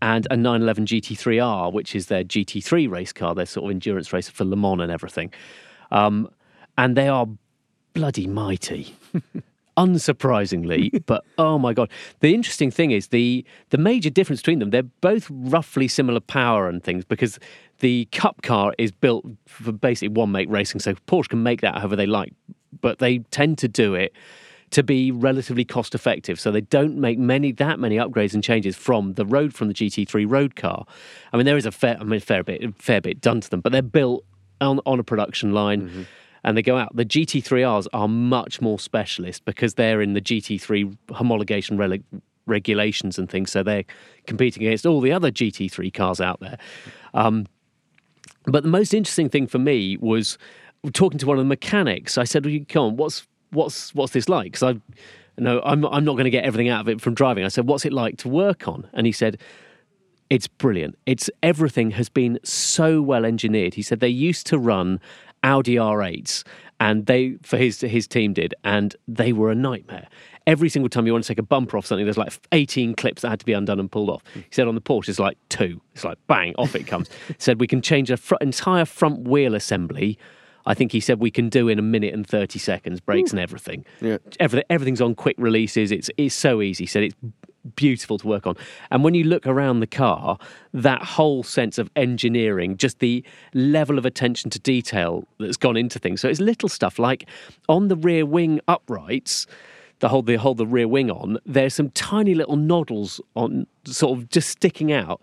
and 0.02 0.26
a 0.30 0.36
911 0.36 0.86
GT3R, 0.86 1.72
which 1.72 1.94
is 1.94 2.06
their 2.06 2.24
GT3 2.24 2.90
race 2.90 3.12
car, 3.12 3.34
their 3.34 3.46
sort 3.46 3.66
of 3.66 3.70
endurance 3.70 4.12
racer 4.12 4.32
for 4.32 4.44
Le 4.44 4.56
Mans 4.56 4.80
and 4.80 4.90
everything. 4.90 5.32
Um, 5.90 6.28
and 6.78 6.96
they 6.96 7.08
are 7.08 7.26
bloody 7.94 8.26
mighty. 8.26 8.94
Unsurprisingly, 9.76 11.02
but 11.06 11.24
oh 11.38 11.56
my 11.56 11.72
god! 11.72 11.90
The 12.18 12.34
interesting 12.34 12.70
thing 12.70 12.90
is 12.90 13.08
the 13.08 13.44
the 13.70 13.78
major 13.78 14.10
difference 14.10 14.40
between 14.40 14.58
them. 14.58 14.70
They're 14.70 14.82
both 14.82 15.26
roughly 15.30 15.88
similar 15.88 16.20
power 16.20 16.68
and 16.68 16.82
things 16.82 17.04
because 17.04 17.38
the 17.78 18.06
Cup 18.12 18.42
car 18.42 18.74
is 18.76 18.90
built 18.92 19.24
for 19.46 19.72
basically 19.72 20.08
one 20.08 20.32
make 20.32 20.50
racing, 20.50 20.80
so 20.80 20.94
Porsche 21.06 21.30
can 21.30 21.42
make 21.42 21.62
that 21.62 21.78
however 21.78 21.96
they 21.96 22.06
like, 22.06 22.34
but 22.80 22.98
they 22.98 23.18
tend 23.30 23.58
to 23.58 23.68
do 23.68 23.94
it 23.94 24.12
to 24.70 24.82
be 24.82 25.10
relatively 25.10 25.64
cost 25.64 25.94
effective. 25.94 26.38
So 26.38 26.50
they 26.50 26.60
don't 26.60 26.96
make 26.96 27.18
many 27.18 27.52
that 27.52 27.78
many 27.78 27.96
upgrades 27.96 28.34
and 28.34 28.42
changes 28.42 28.76
from 28.76 29.14
the 29.14 29.26
road 29.26 29.52
from 29.52 29.68
the 29.68 29.74
GT3 29.74 30.30
road 30.30 30.56
car. 30.56 30.86
I 31.32 31.36
mean, 31.36 31.46
there 31.46 31.56
is 31.56 31.66
a 31.66 31.72
fair 31.72 31.96
I 32.00 32.04
mean 32.04 32.20
fair 32.20 32.42
bit 32.42 32.74
fair 32.80 33.00
bit 33.00 33.20
done 33.20 33.40
to 33.40 33.50
them, 33.50 33.60
but 33.60 33.72
they're 33.72 33.82
built 33.82 34.24
on 34.60 34.80
on 34.86 34.98
a 34.98 35.04
production 35.04 35.52
line. 35.52 36.06
And 36.42 36.56
they 36.56 36.62
go 36.62 36.78
out. 36.78 36.96
The 36.96 37.04
GT3Rs 37.04 37.86
are 37.92 38.08
much 38.08 38.62
more 38.62 38.78
specialist 38.78 39.44
because 39.44 39.74
they're 39.74 40.00
in 40.00 40.14
the 40.14 40.22
GT3 40.22 40.96
homologation 41.08 42.02
regulations 42.46 43.18
and 43.18 43.28
things. 43.28 43.50
So 43.50 43.62
they're 43.62 43.84
competing 44.26 44.66
against 44.66 44.86
all 44.86 45.02
the 45.02 45.12
other 45.12 45.30
GT3 45.30 45.92
cars 45.92 46.18
out 46.18 46.40
there. 46.40 46.56
Um, 47.12 47.46
but 48.46 48.62
the 48.62 48.70
most 48.70 48.94
interesting 48.94 49.28
thing 49.28 49.46
for 49.46 49.58
me 49.58 49.98
was 49.98 50.38
talking 50.92 51.18
to 51.18 51.26
one 51.26 51.36
of 51.38 51.44
the 51.44 51.48
mechanics. 51.48 52.16
I 52.18 52.24
said, 52.24 52.44
well, 52.44 52.52
you- 52.52 52.64
"Come 52.64 52.82
on, 52.84 52.96
what's 52.96 53.26
what's 53.50 53.94
what's 53.94 54.12
this 54.12 54.28
like?" 54.28 54.52
Because 54.52 54.74
I, 54.76 54.80
no, 55.38 55.60
I'm 55.64 55.84
I'm 55.86 56.04
not 56.04 56.12
going 56.12 56.24
to 56.24 56.30
get 56.30 56.44
everything 56.44 56.68
out 56.68 56.80
of 56.80 56.88
it 56.88 57.00
from 57.00 57.14
driving. 57.14 57.44
I 57.44 57.48
said, 57.48 57.66
"What's 57.66 57.84
it 57.84 57.92
like 57.92 58.16
to 58.18 58.28
work 58.28 58.66
on?" 58.68 58.88
And 58.92 59.06
he 59.06 59.12
said, 59.12 59.38
"It's 60.30 60.46
brilliant. 60.46 60.96
It's 61.06 61.28
everything 61.42 61.92
has 61.92 62.08
been 62.08 62.38
so 62.44 63.02
well 63.02 63.24
engineered." 63.24 63.74
He 63.74 63.82
said 63.82 64.00
they 64.00 64.08
used 64.08 64.46
to 64.48 64.58
run 64.58 65.00
Audi 65.42 65.74
R8s, 65.76 66.44
and 66.78 67.06
they 67.06 67.36
for 67.42 67.56
his 67.56 67.80
his 67.80 68.06
team 68.06 68.32
did, 68.32 68.54
and 68.64 68.94
they 69.08 69.32
were 69.32 69.50
a 69.50 69.54
nightmare. 69.54 70.08
Every 70.46 70.68
single 70.68 70.88
time 70.88 71.06
you 71.06 71.12
want 71.12 71.24
to 71.24 71.28
take 71.28 71.38
a 71.38 71.42
bumper 71.44 71.76
off 71.76 71.86
something, 71.86 72.04
there's 72.06 72.16
like 72.18 72.32
18 72.52 72.94
clips 72.94 73.22
that 73.22 73.28
had 73.28 73.40
to 73.40 73.46
be 73.46 73.52
undone 73.52 73.78
and 73.78 73.92
pulled 73.92 74.08
off. 74.10 74.22
He 74.34 74.42
said 74.50 74.66
on 74.66 74.74
the 74.74 74.80
Porsche, 74.80 75.10
it's 75.10 75.18
like 75.18 75.36
two. 75.48 75.80
It's 75.94 76.02
like 76.02 76.18
bang, 76.26 76.54
off 76.56 76.74
it 76.74 76.86
comes. 76.86 77.08
he 77.28 77.34
said 77.38 77.60
we 77.60 77.66
can 77.66 77.82
change 77.82 78.10
a 78.10 78.16
fr- 78.16 78.34
entire 78.40 78.84
front 78.86 79.28
wheel 79.28 79.54
assembly. 79.54 80.18
I 80.66 80.74
think 80.74 80.92
he 80.92 81.00
said 81.00 81.20
we 81.20 81.30
can 81.30 81.48
do 81.48 81.68
in 81.68 81.78
a 81.78 81.82
minute 81.82 82.14
and 82.14 82.26
30 82.26 82.58
seconds, 82.58 83.00
brakes 83.00 83.30
hmm. 83.30 83.38
and 83.38 83.42
everything. 83.42 83.84
Yeah. 84.00 84.18
Everything, 84.38 84.64
everything's 84.70 85.00
on 85.00 85.14
quick 85.14 85.36
releases. 85.38 85.90
It's, 85.92 86.10
it's 86.16 86.34
so 86.34 86.62
easy. 86.62 86.84
He 86.84 86.88
said 86.88 87.04
it's 87.04 87.16
beautiful 87.76 88.18
to 88.18 88.26
work 88.26 88.46
on. 88.46 88.56
And 88.90 89.04
when 89.04 89.14
you 89.14 89.24
look 89.24 89.46
around 89.46 89.80
the 89.80 89.86
car, 89.86 90.38
that 90.72 91.02
whole 91.02 91.42
sense 91.42 91.78
of 91.78 91.90
engineering, 91.96 92.76
just 92.76 92.98
the 93.00 93.24
level 93.54 93.98
of 93.98 94.06
attention 94.06 94.50
to 94.50 94.58
detail 94.58 95.24
that's 95.38 95.56
gone 95.56 95.76
into 95.76 95.98
things. 95.98 96.20
So 96.20 96.28
it's 96.28 96.40
little 96.40 96.68
stuff 96.68 96.98
like 96.98 97.28
on 97.68 97.88
the 97.88 97.96
rear 97.96 98.24
wing 98.24 98.60
uprights, 98.68 99.46
the 100.00 100.08
hold 100.08 100.26
the 100.26 100.36
hold 100.36 100.58
the 100.58 100.66
rear 100.66 100.88
wing 100.88 101.10
on, 101.10 101.38
there's 101.44 101.74
some 101.74 101.90
tiny 101.90 102.34
little 102.34 102.56
noddles 102.56 103.20
on 103.36 103.66
sort 103.84 104.18
of 104.18 104.28
just 104.30 104.48
sticking 104.48 104.92
out. 104.92 105.20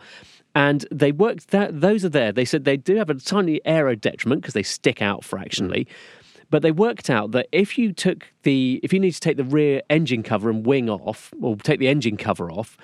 And 0.58 0.88
they 0.90 1.12
worked 1.12 1.50
that 1.50 1.82
those 1.82 2.04
are 2.04 2.10
there. 2.10 2.32
They 2.32 2.44
said 2.44 2.66
they 2.66 2.78
do 2.78 2.96
have 2.96 3.12
a 3.12 3.14
tiny 3.14 3.62
aero 3.64 3.94
detriment 3.94 4.42
because 4.42 4.56
they 4.56 4.64
stick 4.64 5.04
out 5.04 5.24
fractionally. 5.24 5.88
Hmm. 5.88 6.38
But 6.50 6.64
they 6.64 6.72
worked 6.72 7.12
out 7.12 7.30
that 7.34 7.48
if 7.52 7.78
you 7.78 7.94
took 7.94 8.34
the 8.42 8.80
if 8.82 8.92
you 8.92 9.00
need 9.00 9.12
to 9.12 9.20
take 9.20 9.38
the 9.38 9.44
rear 9.44 9.84
engine 9.92 10.24
cover 10.24 10.50
and 10.50 10.66
wing 10.66 10.90
off, 10.90 11.32
or 11.44 11.58
take 11.58 11.80
the 11.80 11.88
engine 11.88 12.18
cover 12.18 12.50
off, 12.50 12.76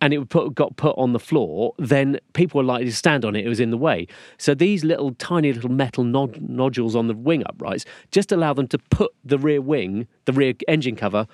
and 0.00 0.12
it 0.12 0.28
put, 0.30 0.52
got 0.56 0.74
put 0.74 0.98
on 0.98 1.12
the 1.12 1.20
floor, 1.20 1.74
then 1.78 2.18
people 2.32 2.58
were 2.58 2.64
likely 2.64 2.86
to 2.86 2.96
stand 2.96 3.24
on 3.24 3.36
it. 3.36 3.46
It 3.46 3.48
was 3.48 3.60
in 3.60 3.70
the 3.70 3.78
way. 3.78 4.08
So 4.36 4.52
these 4.52 4.82
little 4.82 5.14
tiny 5.14 5.52
little 5.52 5.70
metal 5.70 6.02
nod, 6.02 6.40
nodules 6.40 6.96
on 6.96 7.06
the 7.06 7.14
wing 7.14 7.44
uprights 7.46 7.84
just 8.10 8.32
allow 8.32 8.52
them 8.52 8.66
to 8.66 8.78
put 8.78 9.12
the 9.24 9.38
rear 9.38 9.60
wing, 9.60 10.08
the 10.24 10.32
rear 10.32 10.54
engine 10.66 10.96
cover, 10.96 11.28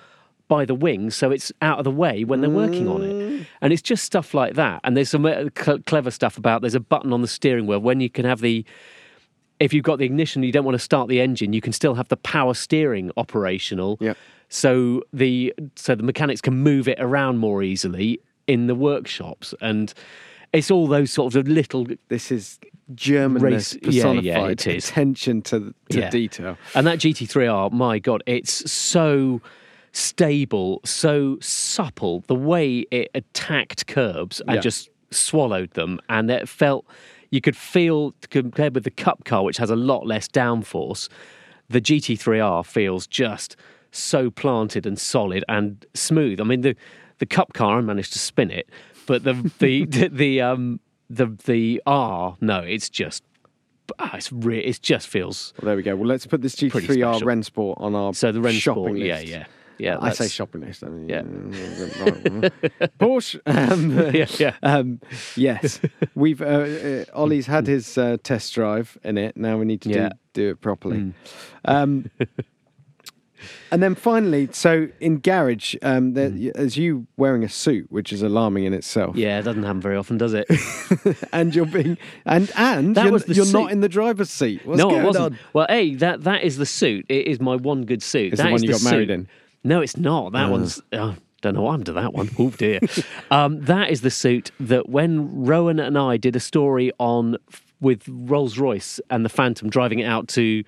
by 0.49 0.65
the 0.65 0.75
wing, 0.75 1.09
so 1.11 1.31
it's 1.31 1.53
out 1.61 1.77
of 1.77 1.85
the 1.85 1.91
way 1.91 2.25
when 2.25 2.41
they're 2.41 2.49
working 2.49 2.89
on 2.89 3.01
it. 3.03 3.47
And 3.61 3.71
it's 3.71 3.81
just 3.81 4.03
stuff 4.03 4.33
like 4.33 4.55
that. 4.55 4.81
And 4.83 4.97
there's 4.97 5.09
some 5.09 5.25
uh, 5.25 5.45
cl- 5.57 5.79
clever 5.85 6.11
stuff 6.11 6.37
about. 6.37 6.59
There's 6.61 6.75
a 6.75 6.79
button 6.81 7.13
on 7.13 7.21
the 7.21 7.27
steering 7.29 7.67
wheel 7.67 7.79
when 7.79 8.01
you 8.01 8.09
can 8.09 8.25
have 8.25 8.41
the 8.41 8.65
if 9.61 9.73
you've 9.73 9.83
got 9.83 9.99
the 9.99 10.05
ignition, 10.05 10.41
you 10.43 10.51
don't 10.51 10.63
want 10.65 10.75
to 10.75 10.79
start 10.83 11.07
the 11.09 11.19
engine, 11.21 11.53
you 11.53 11.61
can 11.61 11.73
still 11.73 11.93
have 11.95 12.07
the 12.09 12.17
power 12.17 12.53
steering 12.53 13.11
operational. 13.17 13.97
Yeah. 14.01 14.13
So 14.49 15.03
the 15.13 15.53
so 15.75 15.95
the 15.95 16.03
mechanics 16.03 16.41
can 16.41 16.55
move 16.55 16.87
it 16.87 16.97
around 16.99 17.37
more 17.37 17.61
easily 17.63 18.19
in 18.47 18.65
the 18.67 18.73
workshops, 18.75 19.53
and 19.61 19.93
it's 20.53 20.71
all 20.71 20.87
those 20.87 21.11
sorts 21.11 21.35
of 21.35 21.47
little. 21.47 21.85
This 22.07 22.31
is 22.31 22.57
Germanness 22.95 23.41
Race- 23.43 23.77
yeah, 23.83 24.11
yeah, 24.13 24.33
personified. 24.39 24.51
it 24.51 24.67
is. 24.67 24.89
Attention 24.89 25.41
to, 25.43 25.75
to 25.89 25.99
Yeah. 25.99 26.09
detail. 26.09 26.57
And 26.73 26.87
that 26.87 26.97
GT3R, 26.97 27.71
my 27.71 27.99
god, 27.99 28.23
it's 28.25 28.71
so 28.71 29.41
stable, 29.91 30.81
so 30.85 31.37
supple. 31.41 32.23
The 32.27 32.35
way 32.35 32.85
it 32.91 33.09
attacked 33.15 33.87
curbs 33.87 34.39
and 34.41 34.55
Yeah. 34.55 34.61
just 34.61 34.89
swallowed 35.11 35.71
them, 35.71 35.99
and 36.09 36.29
it 36.29 36.47
felt 36.47 36.85
you 37.31 37.41
could 37.41 37.55
feel 37.57 38.13
compared 38.29 38.73
with 38.75 38.83
the 38.83 38.91
Cup 38.91 39.23
car, 39.25 39.43
which 39.43 39.57
has 39.57 39.69
a 39.69 39.75
lot 39.75 40.05
less 40.05 40.27
downforce. 40.27 41.09
The 41.69 41.79
GT3R 41.81 42.63
feels 42.65 43.05
just 43.07 43.55
so 43.91 44.29
planted 44.31 44.85
and 44.85 44.97
solid 44.99 45.43
and 45.47 45.85
smooth. 45.93 46.39
I 46.39 46.43
mean, 46.43 46.61
the 46.61 46.75
the 47.19 47.25
Cup 47.25 47.53
car, 47.53 47.77
I 47.77 47.81
managed 47.81 48.13
to 48.13 48.19
spin 48.19 48.49
it, 48.51 48.69
but 49.05 49.23
the 49.23 49.33
the 49.59 49.85
the, 49.85 50.07
the 50.09 50.41
um 50.41 50.79
the 51.09 51.25
the 51.45 51.81
R, 51.85 52.37
no, 52.41 52.59
it's 52.59 52.89
just. 52.89 53.23
ah, 53.97 54.15
It's 54.15 54.31
re- 54.31 54.59
it 54.59 54.79
just 54.81 55.07
feels 55.07 55.53
Well, 55.59 55.67
there 55.67 55.75
we 55.75 55.81
go. 55.83 55.95
Well, 55.95 56.07
let's 56.07 56.27
put 56.27 56.41
this 56.41 56.55
Pretty 56.55 56.87
GT3R 56.87 57.15
special. 57.15 57.27
Rennsport 57.27 57.81
on 57.81 57.95
our 57.95 58.13
so 58.13 58.31
the 58.31 58.41
Ren 58.41 58.53
shopping 58.53 58.83
Sport, 58.83 58.99
list. 58.99 59.25
yeah, 59.27 59.37
yeah, 59.39 59.45
yeah. 59.79 59.97
I 59.99 60.11
say 60.11 60.27
shopping 60.27 60.61
list. 60.61 60.83
I 60.83 60.89
mean, 60.89 61.09
Yeah. 61.09 61.23
Porsche. 62.99 63.39
Um, 63.45 63.91
Yeah, 64.13 64.25
yeah. 64.37 64.55
Um, 64.63 64.99
yes, 65.35 65.79
we've. 66.15 66.41
Uh, 66.41 66.45
uh, 66.45 67.05
Ollie's 67.13 67.47
had 67.47 67.67
his 67.67 67.97
uh, 67.97 68.17
test 68.23 68.53
drive 68.53 68.97
in 69.03 69.17
it. 69.17 69.37
Now 69.37 69.57
we 69.57 69.65
need 69.65 69.81
to 69.81 69.89
Yeah. 69.89 70.09
do, 70.33 70.41
do 70.41 70.49
it 70.51 70.61
properly. 70.61 70.97
Mm. 70.97 71.13
Um, 71.65 72.11
and 73.71 73.81
then 73.83 73.95
finally, 73.95 74.49
so 74.51 74.87
in 74.99 75.19
garage, 75.19 75.75
um, 75.81 76.13
there, 76.13 76.31
as 76.55 76.75
you 76.77 77.07
wearing 77.17 77.43
a 77.43 77.49
suit, 77.49 77.87
which 77.91 78.11
is 78.11 78.21
alarming 78.21 78.65
in 78.65 78.73
itself. 78.73 79.15
Mm. 79.15 79.19
Yeah, 79.19 79.39
it 79.39 79.43
doesn't 79.43 79.63
happen 79.63 79.81
very 79.81 79.95
often, 79.95 80.17
does 80.17 80.33
it? 80.33 80.45
and 81.31 81.55
you're 81.55 81.65
being 81.65 81.97
and 82.25 82.51
and 82.55 82.95
That 82.95 83.03
you're, 83.05 83.13
was 83.13 83.25
the 83.25 83.33
you're 83.35 83.51
not 83.51 83.71
in 83.71 83.81
the 83.81 83.89
driver's 83.89 84.29
seat. 84.29 84.65
What's 84.65 84.77
no, 84.79 84.89
it 84.93 85.03
wasn't. 85.03 85.25
on? 85.25 85.39
Well, 85.53 85.67
a 85.69 85.95
that 85.95 86.23
that 86.23 86.43
is 86.43 86.57
the 86.57 86.65
suit. 86.65 87.05
It 87.09 87.27
is 87.27 87.39
my 87.39 87.55
one 87.55 87.85
good 87.85 88.03
suit. 88.03 88.33
It's 88.33 88.37
the 88.37 88.43
That 88.43 88.51
one 88.51 88.55
is 88.55 88.63
you 88.63 88.71
got 88.71 88.83
married 88.83 89.09
in. 89.09 89.27
No, 89.69 89.81
it's 89.81 89.95
not. 89.97 90.33
That 90.33 90.49
one's. 90.49 90.81
Oh, 90.93 91.15
don't 91.41 91.53
know 91.53 91.61
what 91.61 91.71
happened 91.71 91.85
to 91.85 91.93
that 91.93 92.13
one. 92.13 92.29
Oh 92.37 92.49
dear. 92.49 92.79
um, 93.31 93.61
that 93.61 93.89
is 93.91 94.01
the 94.01 94.09
suit 94.11 94.51
that 94.59 94.89
when 94.89 95.45
Rowan 95.45 95.79
and 95.79 95.97
I 95.97 96.17
did 96.17 96.35
a 96.35 96.39
story 96.39 96.91
on 96.99 97.37
with 97.79 98.03
Rolls 98.09 98.57
Royce 98.57 98.99
and 99.09 99.23
the 99.23 99.29
Phantom 99.29 99.69
driving 99.69 99.99
it 99.99 100.05
out 100.05 100.27
to 100.29 100.63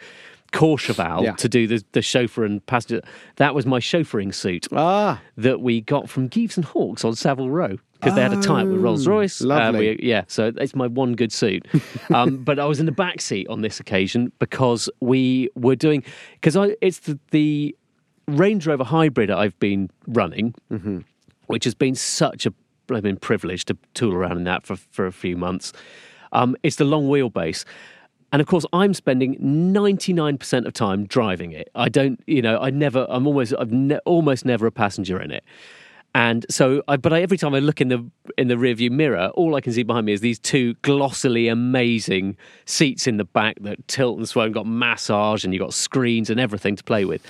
Courchevel 0.53 1.23
Yeah. 1.23 1.33
to 1.33 1.49
do 1.49 1.67
the, 1.67 1.83
the 1.93 2.01
chauffeur 2.01 2.43
and 2.45 2.65
passenger. 2.65 3.01
That 3.37 3.55
was 3.55 3.65
my 3.65 3.79
chauffeuring 3.79 4.33
suit 4.33 4.67
Ah, 4.71 5.21
that 5.37 5.61
we 5.61 5.81
got 5.81 6.09
from 6.09 6.27
Gieves 6.27 6.55
and 6.57 6.65
Hawkes 6.65 7.03
on 7.05 7.15
Savile 7.15 7.49
Row. 7.49 7.77
because 7.93 8.15
they 8.15 8.21
had 8.21 8.33
a 8.33 8.41
tie 8.41 8.61
up 8.61 8.67
with 8.67 8.77
Oh, 8.77 8.81
Rolls 8.81 9.07
Royce. 9.07 9.41
lovely. 9.41 10.03
yeah, 10.05 10.23
so 10.27 10.51
it's 10.57 10.75
my 10.75 10.87
one 10.87 11.15
good 11.15 11.31
suit. 11.31 11.67
um, 12.13 12.43
but 12.43 12.59
I 12.59 12.65
was 12.65 12.79
in 12.79 12.85
the 12.85 12.91
back 12.91 13.21
seat 13.21 13.47
on 13.49 13.61
this 13.61 13.79
occasion 13.79 14.31
because 14.39 14.89
we 15.01 15.49
were 15.55 15.75
doing 15.75 16.03
because 16.33 16.55
I 16.57 16.75
it's 16.81 16.99
the, 16.99 17.19
the 17.31 17.75
Range 18.37 18.65
Rover 18.67 18.83
Hybrid 18.83 19.29
I've 19.31 19.57
been 19.59 19.89
running, 20.07 20.55
which 21.47 21.63
has 21.65 21.73
been 21.73 21.95
such 21.95 22.45
a 22.45 22.53
blooming 22.87 23.17
privilege 23.17 23.65
to 23.65 23.77
tool 23.93 24.13
around 24.13 24.37
in 24.37 24.43
that 24.45 24.65
for 24.65 24.75
for 24.75 25.05
a 25.05 25.11
few 25.11 25.37
months. 25.37 25.73
Um, 26.31 26.55
it's 26.63 26.77
the 26.77 26.85
long 26.85 27.09
wheelbase. 27.09 27.65
And 28.33 28.41
of 28.41 28.47
course, 28.47 28.65
I'm 28.71 28.93
spending 28.93 29.35
99% 29.39 30.65
of 30.65 30.71
time 30.71 31.05
driving 31.05 31.51
it. 31.51 31.69
I 31.75 31.89
don't, 31.89 32.21
you 32.27 32.41
know, 32.41 32.59
I 32.59 32.69
never, 32.69 33.05
I'm 33.09 33.27
almost, 33.27 33.53
I've 33.59 33.73
ne- 33.73 33.99
almost 34.05 34.45
never 34.45 34.65
a 34.65 34.71
passenger 34.71 35.19
in 35.19 35.31
it. 35.31 35.43
And 36.15 36.45
so, 36.49 36.81
I, 36.87 36.95
but 36.95 37.11
I, 37.11 37.21
every 37.21 37.37
time 37.37 37.53
I 37.53 37.59
look 37.59 37.79
in 37.81 37.87
the 37.87 38.09
in 38.37 38.47
the 38.49 38.55
rearview 38.55 38.89
mirror, 38.91 39.31
all 39.35 39.55
I 39.55 39.61
can 39.61 39.71
see 39.71 39.83
behind 39.83 40.05
me 40.05 40.13
is 40.13 40.19
these 40.21 40.39
two 40.39 40.73
glossily 40.81 41.47
amazing 41.47 42.35
seats 42.65 43.07
in 43.07 43.17
the 43.17 43.23
back 43.23 43.57
that 43.61 43.85
tilt 43.87 44.17
and 44.17 44.27
sway 44.27 44.45
and 44.45 44.53
got 44.53 44.65
massage 44.65 45.45
and 45.45 45.53
you've 45.53 45.61
got 45.61 45.73
screens 45.73 46.29
and 46.29 46.37
everything 46.39 46.75
to 46.75 46.83
play 46.83 47.05
with. 47.05 47.25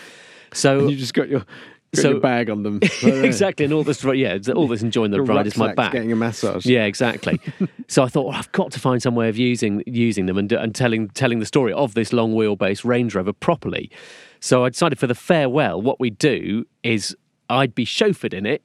So 0.53 0.87
You 0.87 0.95
just 0.97 1.13
got 1.13 1.29
your, 1.29 1.39
got 1.39 2.01
So- 2.01 2.19
bag 2.19 2.49
on 2.49 2.63
them. 2.63 2.79
exactly, 3.03 3.65
and 3.65 3.73
all 3.73 3.83
this, 3.83 4.03
yeah, 4.03 4.37
all 4.55 4.67
this 4.67 4.81
enjoying 4.81 5.11
the 5.11 5.17
Your 5.17 5.25
ride 5.25 5.47
is 5.47 5.57
my 5.57 5.73
back. 5.73 5.93
getting 5.93 6.11
a 6.11 6.15
massage. 6.15 6.65
Yeah, 6.65 6.85
exactly. 6.85 7.39
so 7.87 8.03
I 8.03 8.07
thought 8.07 8.27
well, 8.27 8.35
I've 8.37 8.51
got 8.51 8.71
to 8.71 8.79
find 8.79 9.01
some 9.01 9.15
way 9.15 9.29
of 9.29 9.37
using 9.37 9.83
using 9.85 10.25
them 10.25 10.37
and, 10.37 10.51
and 10.51 10.73
telling 10.75 11.09
telling 11.09 11.39
the 11.39 11.45
story 11.45 11.73
of 11.73 11.93
this 11.93 12.11
long 12.13 12.33
wheelbase 12.33 12.83
Range 12.85 13.13
Rover 13.15 13.33
properly. 13.33 13.89
So 14.39 14.65
I 14.65 14.69
decided 14.69 14.97
for 14.99 15.07
the 15.07 15.15
farewell, 15.15 15.81
what 15.81 15.99
we'd 15.99 16.17
do 16.17 16.65
is 16.83 17.15
I'd 17.49 17.75
be 17.75 17.85
chauffeured 17.85 18.33
in 18.33 18.45
it 18.45 18.63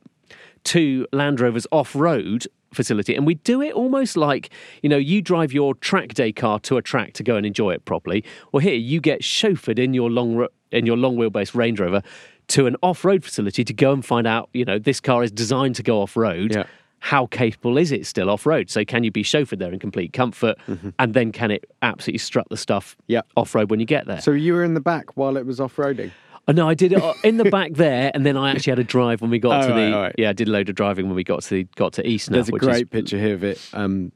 to 0.64 1.06
Land 1.12 1.40
Rover's 1.40 1.66
off 1.70 1.94
road 1.94 2.46
facility, 2.76 3.14
and 3.16 3.26
we 3.26 3.34
do 3.34 3.60
it 3.62 3.72
almost 3.72 4.16
like 4.16 4.50
you 4.82 4.88
know 4.88 4.96
you 4.96 5.20
drive 5.22 5.52
your 5.52 5.74
track 5.74 6.14
day 6.14 6.30
car 6.32 6.60
to 6.60 6.76
a 6.76 6.82
track 6.82 7.14
to 7.14 7.22
go 7.24 7.34
and 7.36 7.44
enjoy 7.46 7.72
it 7.72 7.84
properly. 7.84 8.22
Well, 8.52 8.60
here 8.60 8.74
you 8.74 9.00
get 9.00 9.22
chauffeured 9.22 9.78
in 9.78 9.94
your 9.94 10.10
long 10.10 10.46
in 10.70 10.86
your 10.86 10.96
long 10.96 11.16
wheelbase 11.16 11.54
Range 11.54 11.80
Rover 11.80 12.02
to 12.48 12.66
an 12.66 12.76
off 12.82 13.04
road 13.04 13.24
facility 13.24 13.64
to 13.64 13.72
go 13.74 13.92
and 13.92 14.04
find 14.04 14.26
out 14.26 14.48
you 14.52 14.64
know 14.64 14.78
this 14.78 15.00
car 15.00 15.24
is 15.24 15.32
designed 15.32 15.74
to 15.76 15.82
go 15.82 16.00
off 16.00 16.16
road 16.16 16.52
Yeah. 16.54 16.64
how 17.00 17.26
capable 17.26 17.76
is 17.78 17.90
it 17.92 18.06
still 18.06 18.30
off 18.30 18.46
road? 18.46 18.70
So 18.70 18.84
can 18.84 19.02
you 19.04 19.10
be 19.10 19.22
chauffeured 19.24 19.58
there 19.58 19.72
in 19.72 19.78
complete 19.78 20.12
comfort, 20.12 20.56
and 20.98 21.14
then 21.14 21.32
can 21.32 21.50
it 21.50 21.64
absolutely 21.82 22.18
strut 22.18 22.46
the 22.50 22.56
stuff 22.56 22.94
Mm-hmm. 22.96 23.12
Yeah. 23.12 23.20
off 23.36 23.54
road 23.54 23.70
when 23.70 23.80
you 23.80 23.86
get 23.86 24.06
there? 24.06 24.20
So 24.20 24.30
you 24.32 24.52
were 24.54 24.64
in 24.64 24.74
the 24.74 24.80
back 24.80 25.16
while 25.16 25.36
it 25.36 25.46
was 25.46 25.58
off 25.60 25.76
roading. 25.76 26.10
Oh, 26.48 26.52
no, 26.52 26.68
I 26.68 26.74
did 26.74 26.92
it 26.92 27.02
in 27.24 27.38
the 27.38 27.44
back 27.50 27.72
there, 27.74 28.10
and 28.14 28.24
then 28.24 28.36
I 28.36 28.50
actually 28.52 28.70
had 28.72 28.78
a 28.78 28.84
drive 28.84 29.20
when 29.20 29.30
we 29.30 29.38
got 29.38 29.64
Oh, 29.64 29.68
to 29.68 29.72
right, 29.74 29.90
the 29.90 29.96
right. 29.96 30.14
yeah, 30.16 30.30
I 30.30 30.32
did 30.32 30.48
a 30.48 30.50
load 30.52 30.68
of 30.68 30.74
driving 30.76 31.06
when 31.06 31.16
we 31.16 31.24
got 31.24 31.42
to 31.42 31.50
the 31.50 31.64
got 31.74 31.92
to 31.94 32.06
East 32.08 32.30
There's 32.30 32.48
a 32.48 32.52
great 32.52 32.90
picture 32.90 33.18
here 33.18 33.34
of 33.34 33.42
it. 33.44 33.60
Um, 33.72 34.12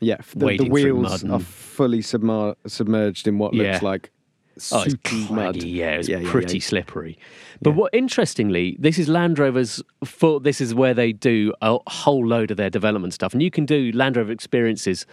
yeah, 0.00 0.16
the, 0.34 0.56
the 0.56 0.68
wheels 0.70 1.22
are 1.24 1.40
fully 1.40 2.00
submer- 2.00 2.56
submerged 2.66 3.28
in 3.28 3.36
what 3.38 3.52
Yeah. 3.52 3.72
looks 3.72 3.82
like 3.82 4.10
Oh, 4.72 4.82
it's 4.86 5.30
mud. 5.30 5.56
yeah, 5.56 5.92
it's 5.92 6.08
yeah, 6.08 6.20
pretty 6.24 6.58
yeah. 6.58 6.62
slippery. 6.62 7.18
But 7.62 7.72
what 7.72 7.94
interestingly, 7.94 8.76
this 8.78 8.98
is 8.98 9.08
Land 9.08 9.38
Rover's 9.38 9.82
for 10.04 10.40
this 10.40 10.60
is 10.60 10.74
where 10.74 10.92
they 10.94 11.12
do 11.12 11.52
a 11.62 11.78
whole 11.86 12.26
load 12.26 12.50
of 12.50 12.56
their 12.56 12.68
development 12.70 13.14
stuff, 13.14 13.32
and 13.32 13.42
you 13.42 13.50
can 13.50 13.64
do 13.66 13.90
Land 13.94 14.16
Rover 14.16 14.32
experiences 14.32 15.06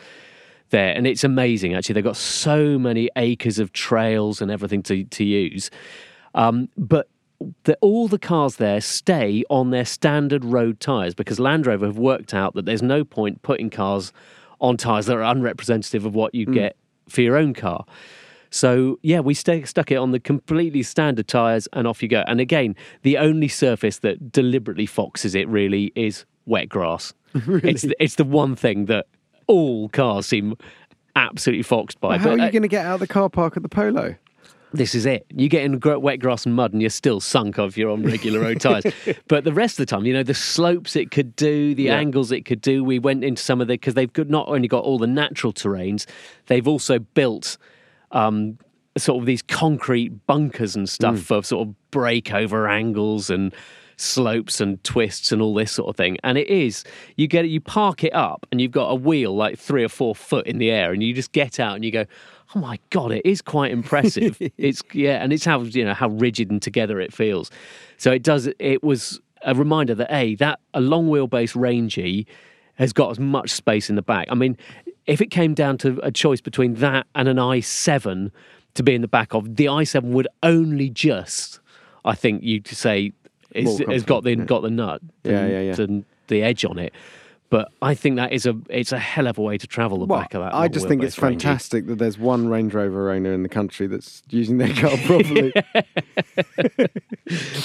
there, 0.69 0.93
and 0.93 1.05
it's 1.07 1.23
amazing. 1.23 1.75
Actually, 1.75 1.93
they've 1.93 2.03
got 2.03 2.17
so 2.17 2.77
many 2.79 3.09
acres 3.15 3.57
of 3.59 3.71
trails 3.73 4.41
and 4.41 4.49
everything 4.51 4.81
to 4.83 5.03
to 5.05 5.23
use. 5.23 5.69
Um, 6.37 6.69
but 6.77 7.09
the, 7.65 7.77
all 7.81 8.07
the 8.07 8.19
cars 8.19 8.55
there 8.55 8.79
stay 8.79 9.43
on 9.49 9.71
their 9.71 9.85
standard 9.85 10.45
road 10.45 10.79
tyres 10.79 11.13
because 11.13 11.39
Land 11.39 11.67
Rover 11.67 11.87
have 11.87 11.97
worked 11.97 12.33
out 12.33 12.53
that 12.53 12.65
there's 12.65 12.81
no 12.81 13.03
point 13.03 13.41
putting 13.41 13.69
cars 13.69 14.13
on 14.59 14.77
tyres 14.77 15.07
that 15.07 15.17
are 15.17 15.23
unrepresentative 15.23 16.05
of 16.05 16.15
what 16.15 16.33
you 16.33 16.45
get 16.45 16.75
for 17.09 17.21
your 17.21 17.37
own 17.37 17.53
car. 17.53 17.85
So 18.49 18.97
yeah, 19.03 19.19
we 19.19 19.33
stuck 19.33 19.91
it 19.91 19.97
on 19.97 20.11
the 20.11 20.19
completely 20.19 20.83
standard 20.83 21.27
tyres 21.27 21.67
and 21.73 21.87
off 21.87 22.01
you 22.01 22.09
go. 22.09 22.23
And 22.27 22.39
again, 22.39 22.75
the 23.01 23.17
only 23.17 23.47
surface 23.49 23.99
that 23.99 24.31
deliberately 24.31 24.85
foxes 24.85 25.35
it 25.35 25.47
really 25.47 25.91
is 25.95 26.25
wet 26.45 26.69
grass. 26.69 27.13
It's 27.35 27.83
the, 27.83 27.95
it's 27.99 28.15
the 28.15 28.23
one 28.23 28.55
thing 28.55 28.85
that 28.85 29.05
all 29.47 29.89
cars 29.89 30.25
seem 30.25 30.55
absolutely 31.15 31.63
foxed 31.63 31.99
by. 31.99 32.09
Well, 32.09 32.19
how 32.19 32.23
But, 32.29 32.39
are 32.39 32.41
uh, 32.41 32.45
you 32.45 32.51
going 32.51 32.61
to 32.63 32.67
get 32.67 32.85
out 32.85 32.95
of 32.95 32.99
the 32.99 33.07
car 33.07 33.29
park 33.29 33.57
at 33.57 33.63
the 33.63 33.69
Polo? 33.69 34.15
This 34.73 34.93
is 34.93 35.05
it. 35.05 35.25
You 35.33 35.47
get 35.49 35.63
in 35.63 35.79
wet 35.79 36.19
grass 36.19 36.45
and 36.45 36.53
mud, 36.55 36.73
and 36.73 36.81
you're 36.81 36.89
still 36.89 37.19
sunk 37.19 37.57
if 37.57 37.77
you're 37.77 37.89
on 37.89 38.03
regular 38.03 38.39
road 38.39 38.59
tyres. 38.59 38.83
but 39.27 39.43
the 39.43 39.53
rest 39.53 39.79
of 39.79 39.85
the 39.87 39.89
time, 39.89 40.05
you 40.05 40.13
know, 40.13 40.23
the 40.23 40.33
slopes 40.33 40.95
it 40.95 41.11
could 41.11 41.35
do, 41.35 41.73
the 41.73 41.83
Yeah. 41.83 41.95
angles 41.95 42.31
it 42.31 42.45
could 42.45 42.61
do. 42.61 42.83
We 42.83 42.99
went 42.99 43.23
into 43.23 43.41
some 43.41 43.61
of 43.61 43.67
the 43.67 43.73
because 43.75 43.93
they've 43.93 44.11
not 44.29 44.47
only 44.49 44.67
got 44.67 44.83
all 44.83 44.97
the 44.97 45.07
natural 45.07 45.53
terrains, 45.53 46.05
they've 46.47 46.67
also 46.67 46.99
built 46.99 47.57
um, 48.11 48.57
sort 48.97 49.21
of 49.21 49.25
these 49.25 49.41
concrete 49.41 50.25
bunkers 50.27 50.75
and 50.75 50.87
stuff 50.89 51.19
for 51.19 51.43
sort 51.43 51.67
of 51.67 51.75
breakover 51.91 52.69
angles 52.69 53.29
and 53.29 53.53
slopes 53.99 54.61
and 54.61 54.83
twists 54.83 55.31
and 55.31 55.41
all 55.41 55.53
this 55.53 55.71
sort 55.71 55.89
of 55.89 55.95
thing. 55.95 56.17
And 56.23 56.37
it 56.37 56.47
is 56.47 56.83
you 57.15 57.27
get 57.27 57.45
it, 57.45 57.49
you 57.49 57.61
park 57.61 58.03
it 58.03 58.13
up, 58.13 58.45
and 58.51 58.59
you've 58.61 58.71
got 58.71 58.87
a 58.89 58.95
wheel 58.95 59.35
like 59.35 59.57
three 59.57 59.83
or 59.83 59.89
four 59.89 60.13
foot 60.15 60.45
in 60.45 60.57
the 60.57 60.71
air, 60.71 60.91
and 60.93 61.01
you 61.01 61.13
just 61.13 61.31
get 61.31 61.59
out 61.59 61.75
and 61.75 61.85
you 61.85 61.91
go. 61.91 62.05
Oh 62.55 62.59
my 62.59 62.79
god, 62.89 63.11
it 63.11 63.25
is 63.25 63.41
quite 63.41 63.71
impressive. 63.71 64.37
it's 64.57 64.81
yeah, 64.93 65.21
and 65.23 65.33
it's 65.33 65.45
how 65.45 65.61
you 65.61 65.83
know 65.83 65.93
how 65.93 66.09
rigid 66.09 66.49
and 66.49 66.61
together 66.61 66.99
it 66.99 67.13
feels. 67.13 67.51
So 67.97 68.11
it 68.11 68.23
does. 68.23 68.49
It 68.59 68.83
was 68.83 69.19
a 69.43 69.53
reminder 69.53 69.95
that 69.95 70.13
a 70.13 70.35
that 70.35 70.59
a 70.73 70.81
long 70.81 71.09
wheelbase 71.09 71.55
Rangy 71.55 72.25
has 72.75 72.93
got 72.93 73.09
as 73.11 73.19
much 73.19 73.49
space 73.51 73.89
in 73.89 73.95
the 73.95 74.01
back. 74.01 74.27
I 74.29 74.35
mean, 74.35 74.55
if 75.07 75.19
it 75.21 75.31
came 75.31 75.53
down 75.53 75.77
to 75.79 75.99
a 76.03 76.11
choice 76.11 76.41
between 76.41 76.75
that 76.75 77.07
and 77.15 77.27
an 77.27 77.37
i7 77.37 78.31
to 78.75 78.83
be 78.83 78.93
in 78.93 79.01
the 79.01 79.07
back 79.07 79.33
of, 79.33 79.55
the 79.55 79.65
i7 79.65 80.03
would 80.03 80.27
only 80.43 80.89
just, 80.89 81.59
I 82.05 82.13
think, 82.13 82.43
you'd 82.43 82.67
say, 82.67 83.13
is, 83.55 83.79
has 83.79 84.03
got 84.03 84.23
the 84.23 84.35
confident, 84.35 84.47
got 84.47 84.61
the 84.61 84.69
nut, 84.69 85.01
Yeah, 85.23 85.47
yeah, 85.47 85.61
yeah. 85.61 85.81
and 85.81 86.05
the 86.27 86.43
edge 86.43 86.63
on 86.65 86.77
it. 86.77 86.93
But 87.49 87.69
I 87.81 87.95
think 87.95 88.17
that 88.17 88.33
is 88.33 88.45
a 88.45 88.55
it's 88.69 88.91
a 88.91 88.99
hell 88.99 89.25
of 89.27 89.37
a 89.37 89.41
way 89.41 89.57
to 89.57 89.65
travel 89.67 89.99
the 89.99 90.05
Well, 90.05 90.19
back 90.19 90.33
of 90.33 90.41
that. 90.41 90.53
I 90.53 90.67
just 90.67 90.87
think 90.87 91.01
it's 91.01 91.17
Rangy. 91.21 91.35
fantastic 91.45 91.87
that 91.87 91.97
there's 91.97 92.17
one 92.17 92.49
Range 92.49 92.73
Rover 92.73 93.09
owner 93.09 93.31
in 93.31 93.43
the 93.43 93.47
country 93.49 93.87
that's 93.87 94.21
using 94.29 94.57
their 94.57 94.73
car 94.73 94.97
properly. 95.05 95.53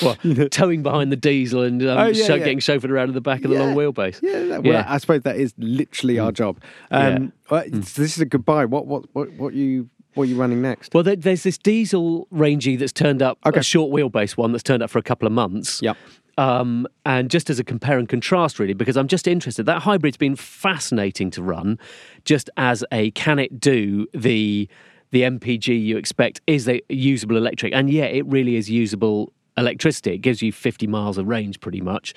Well, 0.02 0.16
towing 0.50 0.82
behind 0.82 1.10
the 1.12 1.16
diesel 1.16 1.62
and 1.62 1.82
um, 1.82 1.98
Oh, 1.98 2.06
yeah, 2.06 2.26
sho- 2.26 2.34
yeah. 2.34 2.38
getting 2.44 2.58
chauffeured 2.58 2.90
around 2.90 3.08
in 3.08 3.14
the 3.14 3.20
back 3.20 3.44
of 3.44 3.50
the 3.50 3.58
long 3.58 3.74
wheelbase. 3.74 4.20
Yeah, 4.22 4.44
that, 4.46 4.64
Yeah. 4.64 4.72
well, 4.72 4.84
I 4.86 4.98
suppose 4.98 5.22
that 5.22 5.36
is 5.36 5.54
literally 5.58 6.18
our 6.18 6.32
job. 6.32 6.60
Um, 6.90 7.32
well, 7.50 7.62
it's- 7.62 7.94
This 7.94 8.16
is 8.16 8.20
a 8.20 8.26
goodbye. 8.26 8.64
What, 8.66 8.86
what, 8.86 9.04
what, 9.14 9.32
what 9.32 9.54
you, 9.54 9.88
what 10.14 10.24
are 10.24 10.26
you 10.26 10.36
running 10.36 10.62
next? 10.62 10.94
Well, 10.94 11.02
there, 11.02 11.16
there's 11.16 11.42
this 11.42 11.58
diesel 11.58 12.26
Rangy 12.30 12.76
that's 12.76 12.92
turned 12.92 13.22
up, 13.22 13.38
Okay. 13.46 13.60
a 13.60 13.62
short 13.62 13.92
wheelbase 13.92 14.36
one 14.36 14.52
that's 14.52 14.62
turned 14.64 14.82
up 14.82 14.90
for 14.90 14.98
a 14.98 15.02
couple 15.02 15.26
of 15.26 15.32
months. 15.32 15.80
Yep. 15.82 15.96
Um, 16.38 16.86
and 17.04 17.30
just 17.30 17.50
as 17.50 17.58
a 17.58 17.64
compare 17.64 17.98
and 17.98 18.08
contrast, 18.08 18.58
really, 18.58 18.72
because 18.72 18.96
I'm 18.96 19.08
just 19.08 19.26
interested. 19.28 19.66
That 19.66 19.82
hybrid's 19.82 20.16
been 20.16 20.36
fascinating 20.36 21.30
to 21.32 21.42
run, 21.42 21.78
just 22.24 22.48
as 22.56 22.84
a 22.90 23.10
can 23.12 23.38
it 23.38 23.60
do 23.60 24.06
the 24.14 24.68
the 25.10 25.22
MPG 25.22 25.78
you 25.84 25.98
expect 25.98 26.40
is 26.46 26.66
a 26.68 26.80
usable 26.88 27.36
electric, 27.36 27.74
and 27.74 27.90
yeah, 27.90 28.04
it 28.04 28.24
really 28.26 28.56
is 28.56 28.70
usable 28.70 29.30
electricity. 29.58 30.14
It 30.14 30.18
gives 30.18 30.40
you 30.40 30.52
50 30.52 30.86
miles 30.86 31.18
of 31.18 31.28
range, 31.28 31.60
pretty 31.60 31.82
much. 31.82 32.14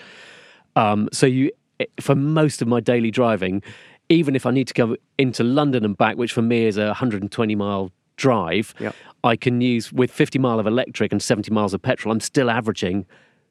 Um, 0.77 1.09
so 1.11 1.25
you, 1.25 1.51
for 1.99 2.15
most 2.15 2.61
of 2.61 2.69
my 2.69 2.79
daily 2.79 3.11
driving, 3.11 3.61
even 4.07 4.33
if 4.33 4.45
I 4.45 4.51
need 4.51 4.67
to 4.67 4.73
go 4.73 4.95
into 5.17 5.43
London 5.43 5.83
and 5.83 5.97
back, 5.97 6.15
which 6.15 6.31
for 6.31 6.41
me 6.41 6.65
is 6.65 6.77
a 6.77 6.85
120 6.85 7.55
mile 7.55 7.91
drive, 8.15 8.73
Yep. 8.79 8.95
I 9.25 9.35
can 9.35 9.59
use 9.59 9.91
with 9.91 10.09
50 10.11 10.39
mile 10.39 10.59
of 10.59 10.67
electric 10.67 11.11
and 11.11 11.21
70 11.21 11.51
miles 11.51 11.73
of 11.73 11.81
petrol. 11.81 12.13
I'm 12.13 12.21
still 12.21 12.49
averaging 12.49 13.05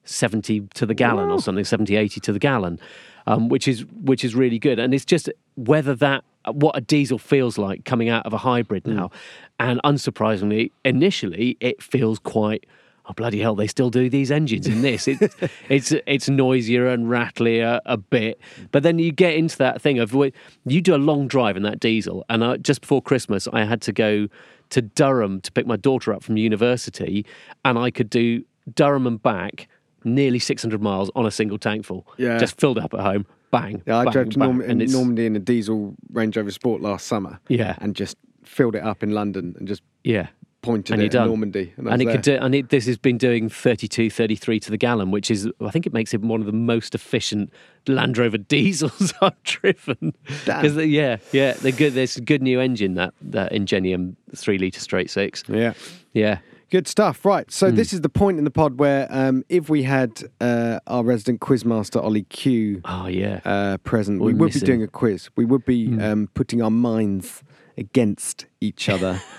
70 0.05 0.68
to 0.74 0.86
the 0.86 0.94
gallon 0.94 1.30
or 1.30 1.40
something, 1.40 1.64
70, 1.64 1.96
80 1.96 2.20
to 2.20 2.32
the 2.32 2.38
gallon, 2.38 2.78
um, 3.26 3.48
which 3.48 3.66
is 3.66 3.84
which 3.86 4.24
is 4.24 4.34
really 4.34 4.59
good. 4.59 4.78
And 4.78 4.94
it's 4.94 5.05
just 5.05 5.30
whether 5.57 5.94
that 5.96 6.24
what 6.52 6.76
a 6.76 6.80
diesel 6.80 7.18
feels 7.18 7.57
like 7.57 7.84
coming 7.84 8.09
out 8.09 8.26
of 8.26 8.32
a 8.32 8.38
hybrid 8.38 8.86
now, 8.86 9.11
and 9.59 9.80
unsurprisingly, 9.84 10.70
initially 10.84 11.57
it 11.61 11.82
feels 11.82 12.18
quite. 12.18 12.66
Oh 13.07 13.12
bloody 13.12 13.38
hell! 13.38 13.55
They 13.55 13.66
still 13.66 13.90
do 13.90 14.09
these 14.09 14.30
engines 14.30 14.66
in 14.66 14.80
this. 14.80 15.07
It, 15.07 15.34
it's 15.68 15.92
it's 16.07 16.28
noisier 16.30 16.86
and 16.88 17.07
rattlier 17.07 17.80
a 17.84 17.98
bit, 17.98 18.40
but 18.72 18.82
then 18.82 18.98
you 18.98 19.12
get 19.12 19.34
into 19.34 19.59
that 19.59 19.82
thing 19.82 19.98
of 19.98 20.14
you 20.14 20.80
do 20.80 20.94
a 20.94 20.96
long 20.96 21.28
drive 21.28 21.55
in 21.59 21.64
that 21.64 21.80
diesel. 21.80 22.24
And 22.30 22.42
I, 22.42 22.57
just 22.57 22.80
before 22.80 23.02
Christmas, 23.02 23.46
I 23.52 23.64
had 23.64 23.82
to 23.82 23.92
go 23.92 24.28
to 24.70 24.80
Durham 24.80 25.42
to 25.42 25.52
pick 25.52 25.66
my 25.66 25.76
daughter 25.76 26.14
up 26.14 26.22
from 26.22 26.38
university, 26.38 27.26
and 27.62 27.78
I 27.78 27.90
could 27.90 28.09
do 28.09 28.42
Durham 28.74 29.07
and 29.07 29.22
back 29.22 29.68
nearly 30.05 30.38
600 30.38 30.80
miles 30.82 31.11
on 31.14 31.26
a 31.26 31.30
single 31.30 31.59
tank 31.59 31.84
full. 31.84 32.07
Yeah. 32.16 32.38
just 32.38 32.61
filled 32.61 32.78
up 32.78 32.94
at 32.94 33.00
home. 33.00 33.26
Bang. 33.50 33.82
Yeah, 33.86 33.98
I 33.98 34.05
bang, 34.05 34.12
drove 34.12 34.30
to 34.30 34.38
bang, 34.38 34.59
Norm- 34.59 34.78
Normandy 34.90 35.26
in 35.26 35.36
a 35.36 35.40
diesel 35.40 35.94
Range 36.12 36.36
Rover 36.36 36.50
Sport 36.50 36.80
last 36.82 37.07
summer. 37.07 37.38
Yeah. 37.48 37.76
And 37.78 37.94
just 37.94 38.16
filled 38.44 38.74
it 38.74 38.82
up 38.82 39.02
in 39.02 39.11
London 39.12 39.55
and 39.59 39.68
just 39.68 39.82
Yeah. 40.02 40.26
pointed 40.62 40.94
and 40.94 41.02
it 41.02 41.12
done. 41.12 41.28
Normandy. 41.28 41.72
And, 41.76 41.88
and 41.88 42.02
it 42.02 42.07
could 42.07 42.22
do, 42.22 42.34
and 42.40 42.55
it, 42.55 42.70
this 42.70 42.86
has 42.86 42.98
been 42.98 43.16
doing 43.16 43.48
32, 43.48 44.11
33 44.11 44.59
to 44.61 44.70
the 44.70 44.76
gallon, 44.76 45.11
which 45.12 45.30
is 45.30 45.48
I 45.61 45.70
think 45.70 45.86
it 45.86 45.92
makes 45.92 46.12
it 46.12 46.20
one 46.22 46.40
of 46.40 46.46
the 46.46 46.52
most 46.52 46.94
efficient 46.96 47.52
Land 47.86 48.18
Rover 48.18 48.38
diesels 48.55 49.12
I've 49.22 49.40
driven. 49.44 50.14
Damn. 50.46 50.62
Because 50.62 50.76
yeah, 50.86 51.18
yeah, 51.32 51.52
they're 51.52 51.70
good. 51.72 51.92
There's 51.94 52.16
a 52.16 52.22
good 52.22 52.42
new 52.42 52.61
engine 52.61 52.94
that 52.94 53.14
that 53.22 53.52
Ingenium 53.52 54.16
three 54.34 54.59
liter 54.59 54.80
straight 54.80 55.11
six. 55.11 55.44
Yeah. 55.48 55.74
Yeah, 56.12 56.38
Good 56.74 56.88
stuff. 56.88 57.24
Right. 57.24 57.48
So 57.52 57.70
Hmm. 57.70 57.76
this 57.76 57.92
is 57.92 58.00
the 58.00 58.08
point 58.08 58.36
in 58.38 58.42
the 58.42 58.50
pod 58.50 58.80
where 58.80 59.06
um, 59.08 59.44
if 59.48 59.68
we 59.70 59.84
had 59.84 60.24
uh, 60.40 60.80
our 60.88 61.04
resident 61.04 61.38
quizmaster 61.38 62.02
Ollie 62.02 62.24
Q 62.24 62.80
oh 62.84 63.06
yeah, 63.06 63.38
uh, 63.44 63.76
present, 63.84 64.20
we 64.20 64.32
We're 64.32 64.38
would 64.40 64.54
be 64.54 64.58
doing 64.58 64.82
a 64.82 64.88
quiz. 64.88 65.30
We 65.36 65.44
would 65.44 65.64
be 65.64 65.86
Hmm. 65.86 66.00
um, 66.00 66.28
putting 66.34 66.60
our 66.62 66.72
minds 66.72 67.44
against 67.78 68.46
each 68.60 68.88
other. 68.88 69.22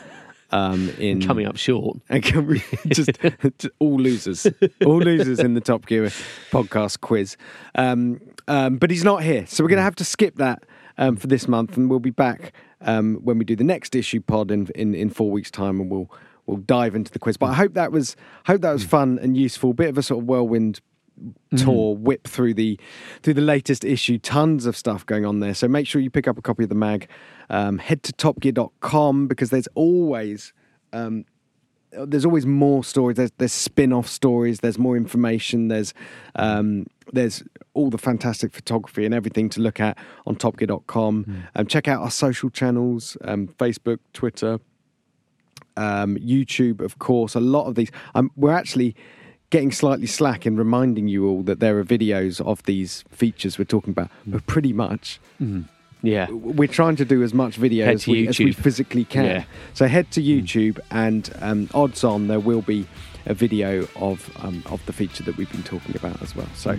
Um, 0.52 0.90
in 1.00 1.22
coming 1.22 1.48
up 1.48 1.58
short. 1.58 1.98
and 2.10 2.48
we 2.48 2.64
just, 2.88 3.10
just 3.42 3.68
all 3.80 3.98
losers, 3.98 4.48
all 4.86 5.00
losers 5.00 5.40
in 5.40 5.54
the 5.56 5.60
Top 5.60 5.86
Gear 5.88 6.06
podcast 6.52 7.02
quiz. 7.02 7.36
Um, 7.74 8.22
um, 8.48 8.78
but 8.78 8.90
he's 8.92 9.04
not 9.04 9.24
here, 9.24 9.46
so 9.48 9.64
we're 9.64 9.70
going 9.70 9.80
to 9.80 9.84
have 9.84 9.96
to 9.96 10.06
skip 10.06 10.36
that 10.36 10.64
um, 10.98 11.18
for 11.18 11.28
this 11.28 11.48
month, 11.50 11.76
and 11.76 11.90
we'll 11.90 12.00
be 12.00 12.12
back 12.12 12.54
um, 12.82 13.16
when 13.24 13.38
we 13.38 13.44
do 13.44 13.56
the 13.58 13.66
next 13.66 13.96
issue 13.96 14.22
pod 14.22 14.50
in, 14.52 14.68
in 14.76 14.96
in 14.96 15.10
four 15.10 15.30
weeks' 15.32 15.52
time, 15.52 15.82
and 15.82 15.92
we'll 15.92 16.10
we'll 16.46 16.58
dive 16.58 16.96
into 16.96 17.12
the 17.12 17.20
quiz. 17.20 17.38
But 17.38 17.48
I 17.48 17.54
hope 17.54 17.74
that 17.74 17.92
was 17.92 18.16
hope 18.46 18.62
that 18.62 18.72
was 18.72 18.84
fun 18.84 19.20
and 19.22 19.36
useful. 19.38 19.74
Bit 19.74 19.90
of 19.90 19.98
a 19.98 20.04
sort 20.04 20.22
of 20.22 20.28
whirlwind 20.28 20.82
tour 21.56 21.96
whip 21.96 22.28
through 22.28 22.54
the 22.54 22.78
through 23.24 23.34
the 23.34 23.42
latest 23.42 23.86
issue 23.86 24.18
tons 24.18 24.66
of 24.66 24.76
stuff 24.76 25.06
going 25.06 25.26
on 25.26 25.40
there 25.40 25.54
so 25.54 25.66
make 25.66 25.88
sure 25.88 26.02
you 26.02 26.10
pick 26.10 26.28
up 26.28 26.38
a 26.38 26.42
copy 26.42 26.64
of 26.64 26.68
the 26.68 26.76
mag 26.76 27.08
um, 27.50 27.78
head 27.78 28.04
to 28.04 28.12
topgear.com 28.12 29.26
because 29.26 29.50
there's 29.50 29.70
always 29.76 30.52
um, 30.92 31.24
there's 31.92 32.26
always 32.26 32.46
more 32.46 32.84
stories. 32.84 33.18
There's 33.18 33.32
there's 33.38 33.54
spin-off 33.54 34.08
stories. 34.08 34.60
There's 34.60 34.78
more 34.78 34.98
information. 34.98 35.68
There's 35.68 35.94
um, 36.36 36.88
there's 37.14 37.44
all 37.74 37.90
the 37.90 37.98
fantastic 37.98 38.54
photography 38.54 39.06
and 39.06 39.14
everything 39.14 39.50
to 39.50 39.62
look 39.62 39.80
at 39.80 39.98
on 40.26 40.36
TopGear.com. 40.36 41.44
Um, 41.56 41.68
check 41.68 41.88
out 41.88 42.02
our 42.02 42.12
social 42.12 42.50
channels: 42.50 43.18
um, 43.24 43.48
Facebook, 43.60 44.00
Twitter, 44.14 44.60
um, 45.78 46.18
YouTube, 46.18 46.82
of 46.82 47.00
course. 47.00 47.36
A 47.36 47.40
lot 47.40 47.66
of 47.68 47.76
these. 47.76 47.92
Um, 48.14 48.32
we're 48.36 48.54
actually 48.54 48.96
getting 49.50 49.72
slightly 49.72 50.08
slack 50.08 50.46
in 50.46 50.58
reminding 50.58 51.08
you 51.08 51.28
all 51.28 51.44
that 51.44 51.60
there 51.60 51.78
are 51.78 51.84
videos 51.86 52.42
of 52.46 52.64
these 52.64 53.04
features 53.12 53.58
we're 53.58 53.66
talking 53.66 53.92
about. 53.92 54.10
But 54.26 54.46
pretty 54.48 54.74
much, 54.74 55.20
Yeah, 56.02 56.30
we're 56.30 56.68
trying 56.68 56.96
to 56.98 57.06
do 57.06 57.24
as 57.24 57.34
much 57.34 57.56
video 57.56 57.86
as 57.88 58.06
we, 58.06 58.28
as 58.28 58.38
we 58.38 58.52
physically 58.52 59.06
can. 59.06 59.26
Yeah. 59.26 59.44
So 59.74 59.88
head 59.88 60.12
to 60.12 60.22
YouTube, 60.22 60.80
and 60.92 61.32
um, 61.42 61.70
odds 61.74 62.04
on 62.04 62.28
there 62.28 62.40
will 62.40 62.62
be 62.62 62.86
a 63.28 63.34
video 63.34 63.88
of 63.96 64.30
um, 64.44 64.62
of 64.68 64.86
the 64.86 64.94
feature 64.94 65.24
that 65.24 65.36
we've 65.38 65.52
been 65.52 65.64
talking 65.64 65.96
about 65.96 66.22
as 66.22 66.36
well. 66.36 66.50
So 66.54 66.78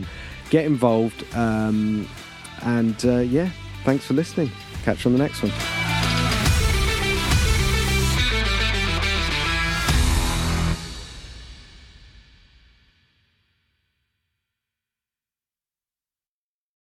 get 0.51 0.64
involved, 0.64 1.24
um, 1.34 2.09
and 2.62 3.05
uh, 3.05 3.18
yeah, 3.18 3.51
thanks 3.84 4.05
for 4.05 4.14
listening. 4.14 4.51
Catch 4.84 5.05
you 5.05 5.11
on 5.11 5.18
the 5.18 5.22
next 5.24 5.42
one. 5.42 5.95